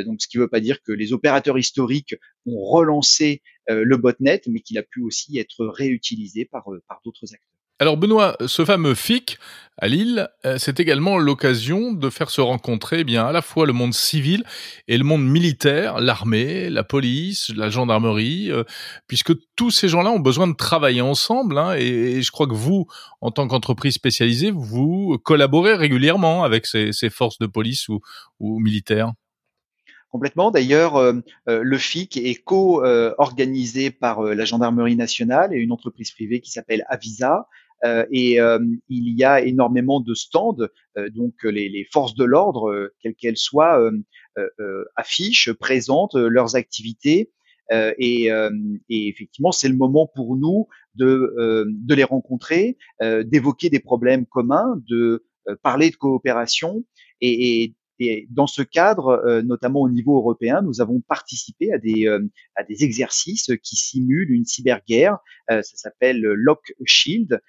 donc 0.06 0.22
ce 0.22 0.28
qui 0.28 0.38
ne 0.38 0.44
veut 0.44 0.50
pas 0.50 0.60
dire 0.60 0.82
que 0.82 0.92
les 0.92 1.14
opérateurs 1.14 1.58
historiques 1.58 2.16
ont 2.46 2.64
relancé 2.64 3.42
le 3.68 3.96
botnet, 3.96 4.42
mais 4.48 4.60
qu'il 4.60 4.78
a 4.78 4.84
pu 4.84 5.02
aussi 5.02 5.38
être 5.38 5.66
réutilisé 5.66 6.46
par, 6.46 6.66
par 6.88 7.00
d'autres 7.06 7.34
acteurs. 7.34 7.53
Alors 7.80 7.98
Benoît, 7.98 8.38
ce 8.46 8.64
fameux 8.64 8.94
FIC 8.94 9.40
à 9.80 9.88
Lille, 9.88 10.30
euh, 10.46 10.58
c'est 10.60 10.80
également 10.80 11.18
l'occasion 11.18 11.92
de 11.92 12.10
faire 12.12 12.30
se 12.30 12.42
rencontrer 12.42 13.00
eh 13.00 13.04
bien 13.04 13.26
à 13.26 13.32
la 13.32 13.42
fois 13.42 13.66
le 13.66 13.74
monde 13.74 13.94
civil 13.94 14.44
et 14.88 15.00
le 15.00 15.04
monde 15.04 15.26
militaire, 15.28 16.00
l'armée, 16.00 16.70
la 16.70 16.84
police, 16.84 17.52
la 17.56 17.70
gendarmerie, 17.70 18.52
euh, 18.52 18.64
puisque 19.08 19.34
tous 19.56 19.72
ces 19.72 19.88
gens-là 19.88 20.12
ont 20.12 20.20
besoin 20.20 20.48
de 20.48 20.54
travailler 20.54 21.02
ensemble. 21.02 21.58
Hein, 21.58 21.74
et, 21.74 22.22
je 22.22 22.32
crois 22.32 22.46
que 22.46 22.54
vous, 22.54 22.86
en 23.22 23.32
tant 23.32 23.48
qu'entreprise 23.48 23.96
spécialisée, 23.96 24.52
vous 24.52 25.18
collaborez 25.24 25.74
régulièrement 25.74 26.44
avec 26.44 26.68
ces, 26.68 26.92
forces 27.10 27.40
de 27.40 27.48
police 27.48 27.90
ou, 27.90 28.00
militaires. 28.40 29.12
Complètement. 30.10 30.52
D'ailleurs, 30.52 30.98
euh, 30.98 31.14
le 31.48 31.78
FIC 31.80 32.18
est 32.18 32.36
co-organisé 32.44 33.90
par 33.90 34.22
la 34.22 34.46
gendarmerie 34.46 34.96
nationale 34.96 35.56
et 35.56 35.58
une 35.58 35.72
entreprise 35.72 36.12
privée 36.12 36.40
qui 36.40 36.52
s'appelle 36.52 36.86
Avisa, 36.88 37.48
et 38.12 38.40
euh, 38.40 38.60
il 38.88 39.10
y 39.10 39.24
a 39.24 39.42
énormément 39.42 40.00
de 40.00 40.14
stands, 40.14 40.58
euh, 40.98 41.10
donc 41.10 41.34
les, 41.44 41.70
les, 41.70 41.86
forces 41.92 42.16
de 42.16 42.24
l'ordre, 42.24 42.92
quelles 43.02 43.16
qu'elles 43.16 43.38
soient, 43.38 43.92
affichent, 44.96 45.52
présentent 45.54 46.16
leurs 46.16 46.56
activités. 46.56 47.32
Et, 47.72 48.26
et, 48.28 49.08
effectivement, 49.08 49.52
c'est 49.52 49.70
le 49.70 49.76
moment 49.76 50.10
pour 50.14 50.36
nous 50.36 50.68
de, 50.96 51.66
de 51.68 51.96
les 51.96 52.04
rencontrer, 52.04 52.78
d'évoquer 53.02 53.70
des 53.70 53.80
problèmes 53.80 54.26
communs, 54.26 54.80
de 54.88 55.26
parler 55.64 55.90
de 55.90 55.96
coopération 55.96 56.84
et, 57.22 57.64
et 57.64 57.76
et 58.08 58.28
dans 58.30 58.48
ce 58.48 58.62
cadre, 58.62 59.22
euh, 59.26 59.42
notamment 59.42 59.82
au 59.82 59.90
niveau 59.90 60.18
européen, 60.18 60.62
nous 60.62 60.82
avons 60.82 61.02
participé 61.02 61.72
à 61.74 61.78
des, 61.78 62.08
euh, 62.08 62.28
exercices 62.70 63.52
qui 63.64 63.76
simulent 63.76 64.32
une 64.32 64.46
cyberguerre. 64.46 65.18
Euh, 65.52 65.62
ça 65.62 65.78
s'appelle 65.78 66.22
Lock 66.22 66.74
Shield. 66.86 67.40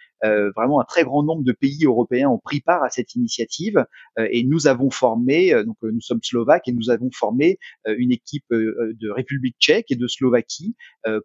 vraiment, 0.56 0.80
un 0.80 0.84
très 0.84 1.04
grand 1.04 1.22
nombre 1.22 1.44
de 1.44 1.52
pays 1.52 1.84
européens 1.84 2.28
ont 2.30 2.38
pris 2.38 2.60
part 2.60 2.82
à 2.82 2.88
cette 2.88 3.14
initiative 3.14 3.84
et 4.18 4.42
nous 4.42 4.66
avons 4.66 4.90
formé, 4.90 5.52
donc 5.64 5.76
nous 5.82 6.00
sommes 6.00 6.22
slovaques 6.22 6.66
et 6.66 6.72
nous 6.72 6.88
avons 6.88 7.10
formé 7.12 7.58
une 7.86 8.10
équipe 8.10 8.46
de 8.50 9.10
République 9.10 9.56
tchèque 9.60 9.90
et 9.90 9.96
de 9.96 10.06
Slovaquie 10.06 10.76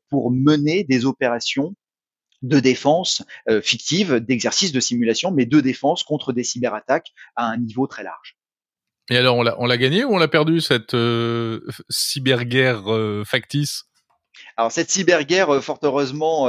pour 0.09 0.31
mener 0.31 0.83
des 0.83 1.05
opérations 1.05 1.75
de 2.41 2.59
défense 2.59 3.23
fictives, 3.61 4.15
d'exercices 4.15 4.73
de 4.73 4.81
simulation, 4.81 5.31
mais 5.31 5.45
de 5.45 5.61
défense 5.61 6.03
contre 6.03 6.33
des 6.33 6.43
cyberattaques 6.43 7.13
à 7.37 7.45
un 7.45 7.57
niveau 7.57 7.87
très 7.87 8.03
large. 8.03 8.38
Et 9.09 9.17
alors, 9.17 9.37
on 9.37 9.65
l'a 9.65 9.77
gagné 9.77 10.03
ou 10.03 10.13
on 10.13 10.17
l'a 10.17 10.27
perdu, 10.27 10.61
cette 10.61 10.93
euh, 10.93 11.61
cyberguerre 11.89 12.93
euh, 12.93 13.23
factice? 13.25 13.85
Alors 14.55 14.71
cette 14.71 14.91
cyberguerre, 14.91 15.49
euh, 15.55 15.61
fort 15.61 15.79
heureusement, 15.83 16.47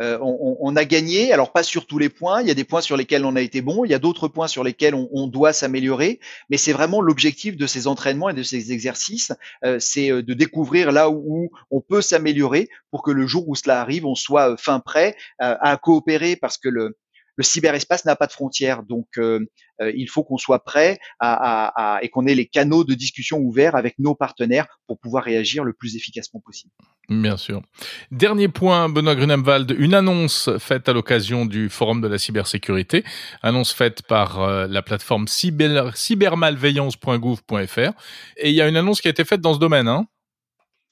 on, 0.00 0.76
a 0.76 0.84
gagné. 0.84 1.32
Alors 1.32 1.52
pas 1.52 1.62
sur 1.62 1.86
tous 1.86 1.98
les 1.98 2.08
points. 2.08 2.42
Il 2.42 2.48
y 2.48 2.50
a 2.50 2.54
des 2.54 2.64
points 2.64 2.80
sur 2.80 2.96
lesquels 2.96 3.24
on 3.24 3.36
a 3.36 3.40
été 3.40 3.62
bon. 3.62 3.84
Il 3.84 3.90
y 3.90 3.94
a 3.94 3.98
d'autres 3.98 4.28
points 4.28 4.48
sur 4.48 4.62
lesquels 4.62 4.94
on, 4.94 5.26
doit 5.26 5.52
s'améliorer. 5.52 6.20
Mais 6.50 6.56
c'est 6.56 6.72
vraiment 6.72 7.00
l'objectif 7.00 7.56
de 7.56 7.66
ces 7.66 7.86
entraînements 7.86 8.28
et 8.28 8.34
de 8.34 8.42
ces 8.42 8.72
exercices, 8.72 9.32
c'est 9.78 10.10
de 10.10 10.34
découvrir 10.34 10.90
là 10.90 11.08
où, 11.08 11.50
on 11.70 11.80
peut 11.80 12.02
s'améliorer 12.02 12.68
pour 12.90 13.02
que 13.02 13.12
le 13.12 13.26
jour 13.26 13.48
où 13.48 13.54
cela 13.54 13.80
arrive, 13.80 14.06
on 14.06 14.16
soit 14.16 14.56
fin 14.56 14.80
prêt 14.80 15.16
à 15.38 15.76
coopérer 15.76 16.34
parce 16.34 16.58
que 16.58 16.68
le, 16.68 16.96
le 17.36 17.44
cyberespace 17.44 18.04
n'a 18.04 18.16
pas 18.16 18.26
de 18.26 18.32
frontières, 18.32 18.82
donc 18.82 19.06
euh, 19.18 19.46
euh, 19.80 19.92
il 19.94 20.08
faut 20.08 20.22
qu'on 20.24 20.36
soit 20.38 20.64
prêt 20.64 20.98
à, 21.20 21.98
et 22.02 22.08
qu'on 22.08 22.26
ait 22.26 22.34
les 22.34 22.46
canaux 22.46 22.84
de 22.84 22.94
discussion 22.94 23.38
ouverts 23.38 23.76
avec 23.76 23.98
nos 23.98 24.14
partenaires 24.14 24.66
pour 24.86 24.98
pouvoir 24.98 25.24
réagir 25.24 25.64
le 25.64 25.72
plus 25.72 25.96
efficacement 25.96 26.40
possible. 26.44 26.72
Bien 27.08 27.36
sûr. 27.36 27.62
Dernier 28.10 28.48
point, 28.48 28.88
Benoît 28.88 29.14
Grunemwald, 29.14 29.74
une 29.78 29.94
annonce 29.94 30.50
faite 30.58 30.88
à 30.88 30.92
l'occasion 30.92 31.46
du 31.46 31.68
Forum 31.68 32.00
de 32.00 32.08
la 32.08 32.18
cybersécurité, 32.18 33.04
annonce 33.42 33.72
faite 33.72 34.02
par 34.02 34.40
euh, 34.40 34.66
la 34.68 34.82
plateforme 34.82 35.26
cyber, 35.26 35.96
cybermalveillance.gouv.fr, 35.96 37.92
et 38.36 38.50
il 38.50 38.54
y 38.54 38.60
a 38.60 38.68
une 38.68 38.76
annonce 38.76 39.00
qui 39.00 39.08
a 39.08 39.10
été 39.10 39.24
faite 39.24 39.40
dans 39.40 39.54
ce 39.54 39.58
domaine. 39.58 39.88
Hein 39.88 40.06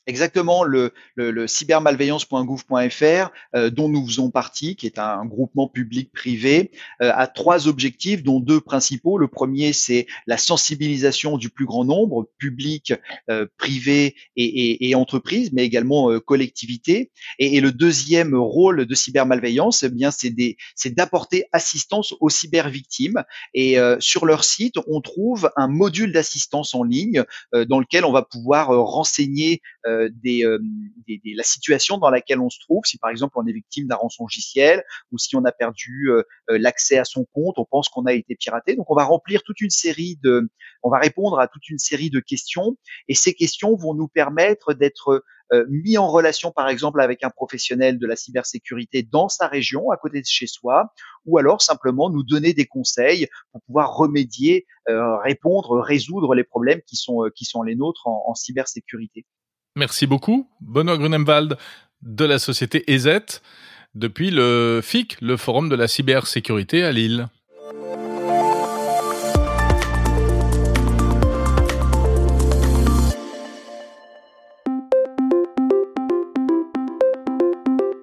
exactement 0.06 0.64
le, 0.64 0.92
le, 1.14 1.30
le 1.30 1.46
cybermalveillance.gouv.fr 1.46 3.30
euh, 3.54 3.70
dont 3.70 3.88
nous 3.88 4.06
faisons 4.06 4.30
partie, 4.30 4.76
qui 4.76 4.86
est 4.86 4.98
un, 4.98 5.24
groupement 5.24 5.68
public-privé, 5.68 6.70
euh, 7.02 7.12
a 7.14 7.26
trois 7.26 7.68
objectifs, 7.68 8.22
dont 8.22 8.40
deux 8.40 8.60
principaux. 8.60 9.18
Le 9.18 9.28
premier, 9.28 9.72
c'est 9.72 10.06
la 10.26 10.38
sensibilisation 10.38 11.38
du 11.38 11.50
plus 11.50 11.66
grand 11.66 11.84
nombre, 11.84 12.28
public, 12.38 12.94
euh, 13.30 13.46
privé 13.58 14.14
et, 14.36 14.44
et, 14.44 14.90
et, 14.90 14.94
entreprise, 14.94 15.50
mais 15.52 15.64
également 15.64 16.10
euh, 16.10 16.20
collectivité. 16.20 17.10
Et, 17.38 17.56
et, 17.56 17.60
le 17.60 17.72
deuxième 17.72 18.34
rôle 18.34 18.86
de 18.86 18.94
cybermalveillance, 18.94 19.82
eh 19.82 19.90
bien, 19.90 20.10
c'est 20.10 20.94
d'apporter 20.94 21.44
assistance 21.52 22.14
aux 22.20 22.30
cybervictimes. 22.30 23.22
Et 23.54 23.76
sur 24.00 24.26
leur 24.26 24.44
site, 24.44 24.74
on 24.86 25.00
trouve 25.00 25.50
un 25.56 25.68
module 25.68 26.12
d'assistance 26.12 26.74
en 26.74 26.82
ligne 26.82 27.24
dans 27.52 27.78
lequel 27.78 28.04
on 28.04 28.12
va 28.12 28.22
pouvoir 28.22 28.68
renseigner 28.68 29.60
euh, 29.86 30.10
euh, 30.26 30.58
des, 31.06 31.20
la 31.34 31.42
situation 31.42 31.96
dans 31.96 32.10
laquelle 32.10 32.40
on 32.40 32.50
se 32.50 32.60
trouve. 32.60 32.84
Si 32.84 32.98
par 32.98 33.10
exemple 33.10 33.34
on 33.36 33.46
est 33.46 33.52
victime 33.52 33.86
d'un 33.86 33.96
rançongiciel 33.96 34.84
ou 35.10 35.18
si 35.18 35.36
on 35.36 35.44
a 35.44 35.52
perdu 35.52 36.10
euh, 36.10 36.22
l'accès 36.48 36.98
à 36.98 37.04
son 37.04 37.24
compte, 37.32 37.58
on 37.58 37.64
pense 37.64 37.88
qu'on 37.88 38.04
a 38.04 38.12
été 38.12 38.36
piraté. 38.36 38.76
Donc 38.76 38.90
on 38.90 38.94
va 38.94 39.04
remplir 39.04 39.42
toute 39.42 39.60
une 39.60 39.70
série 39.70 40.18
de, 40.22 40.50
on 40.82 40.90
va 40.90 40.98
répondre 40.98 41.40
à 41.40 41.48
toute 41.48 41.68
une 41.70 41.78
série 41.78 42.10
de 42.10 42.20
questions 42.20 42.76
et 43.08 43.14
ces 43.14 43.32
questions 43.32 43.74
vont 43.74 43.94
nous 43.94 44.08
permettre 44.08 44.74
d'être 44.74 45.24
mis 45.68 45.98
en 45.98 46.08
relation 46.08 46.52
par 46.52 46.68
exemple 46.68 47.00
avec 47.00 47.24
un 47.24 47.30
professionnel 47.30 47.98
de 47.98 48.06
la 48.06 48.14
cybersécurité 48.14 49.02
dans 49.02 49.28
sa 49.28 49.48
région, 49.48 49.90
à 49.90 49.96
côté 49.96 50.20
de 50.20 50.26
chez 50.26 50.46
soi, 50.46 50.92
ou 51.26 51.38
alors 51.38 51.60
simplement 51.60 52.08
nous 52.08 52.22
donner 52.22 52.52
des 52.52 52.66
conseils 52.66 53.26
pour 53.50 53.60
pouvoir 53.62 53.96
remédier, 53.96 54.66
répondre, 54.86 55.80
résoudre 55.80 56.36
les 56.36 56.44
problèmes 56.44 56.82
qui 56.86 56.94
sont 56.94 57.28
qui 57.34 57.44
sont 57.44 57.64
les 57.64 57.74
nôtres 57.74 58.06
en, 58.06 58.22
en 58.28 58.34
cybersécurité. 58.36 59.26
Merci 59.76 60.08
beaucoup, 60.08 60.48
Benoît 60.60 60.98
Grunemwald 60.98 61.56
de 62.02 62.24
la 62.24 62.40
société 62.40 62.92
EZ, 62.92 63.20
depuis 63.94 64.32
le 64.32 64.80
FIC, 64.82 65.20
le 65.20 65.36
Forum 65.36 65.68
de 65.68 65.76
la 65.76 65.86
cybersécurité 65.86 66.82
à 66.82 66.90
Lille. 66.90 67.28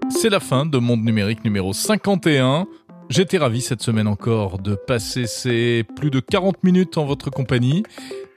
C'est 0.09 0.29
la 0.29 0.39
fin 0.39 0.65
de 0.65 0.77
Monde 0.77 1.03
Numérique 1.03 1.43
numéro 1.43 1.73
51. 1.73 2.65
J'étais 3.09 3.37
ravi 3.37 3.59
cette 3.59 3.81
semaine 3.81 4.07
encore 4.07 4.57
de 4.59 4.75
passer 4.75 5.27
ces 5.27 5.85
plus 5.97 6.11
de 6.11 6.21
40 6.21 6.63
minutes 6.63 6.97
en 6.97 7.05
votre 7.05 7.29
compagnie. 7.29 7.83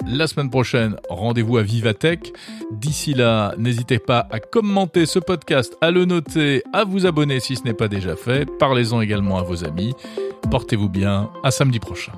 La 0.06 0.26
semaine 0.26 0.50
prochaine, 0.50 0.96
rendez-vous 1.08 1.56
à 1.58 1.62
Vivatech. 1.62 2.32
D'ici 2.72 3.14
là, 3.14 3.54
n'hésitez 3.58 3.98
pas 3.98 4.26
à 4.30 4.40
commenter 4.40 5.06
ce 5.06 5.18
podcast, 5.18 5.76
à 5.80 5.90
le 5.90 6.04
noter, 6.04 6.62
à 6.72 6.84
vous 6.84 7.06
abonner 7.06 7.40
si 7.40 7.56
ce 7.56 7.64
n'est 7.64 7.74
pas 7.74 7.88
déjà 7.88 8.16
fait. 8.16 8.48
Parlez-en 8.58 9.00
également 9.00 9.38
à 9.38 9.42
vos 9.42 9.64
amis. 9.64 9.94
Portez-vous 10.50 10.88
bien. 10.88 11.30
À 11.42 11.50
samedi 11.50 11.78
prochain. 11.78 12.12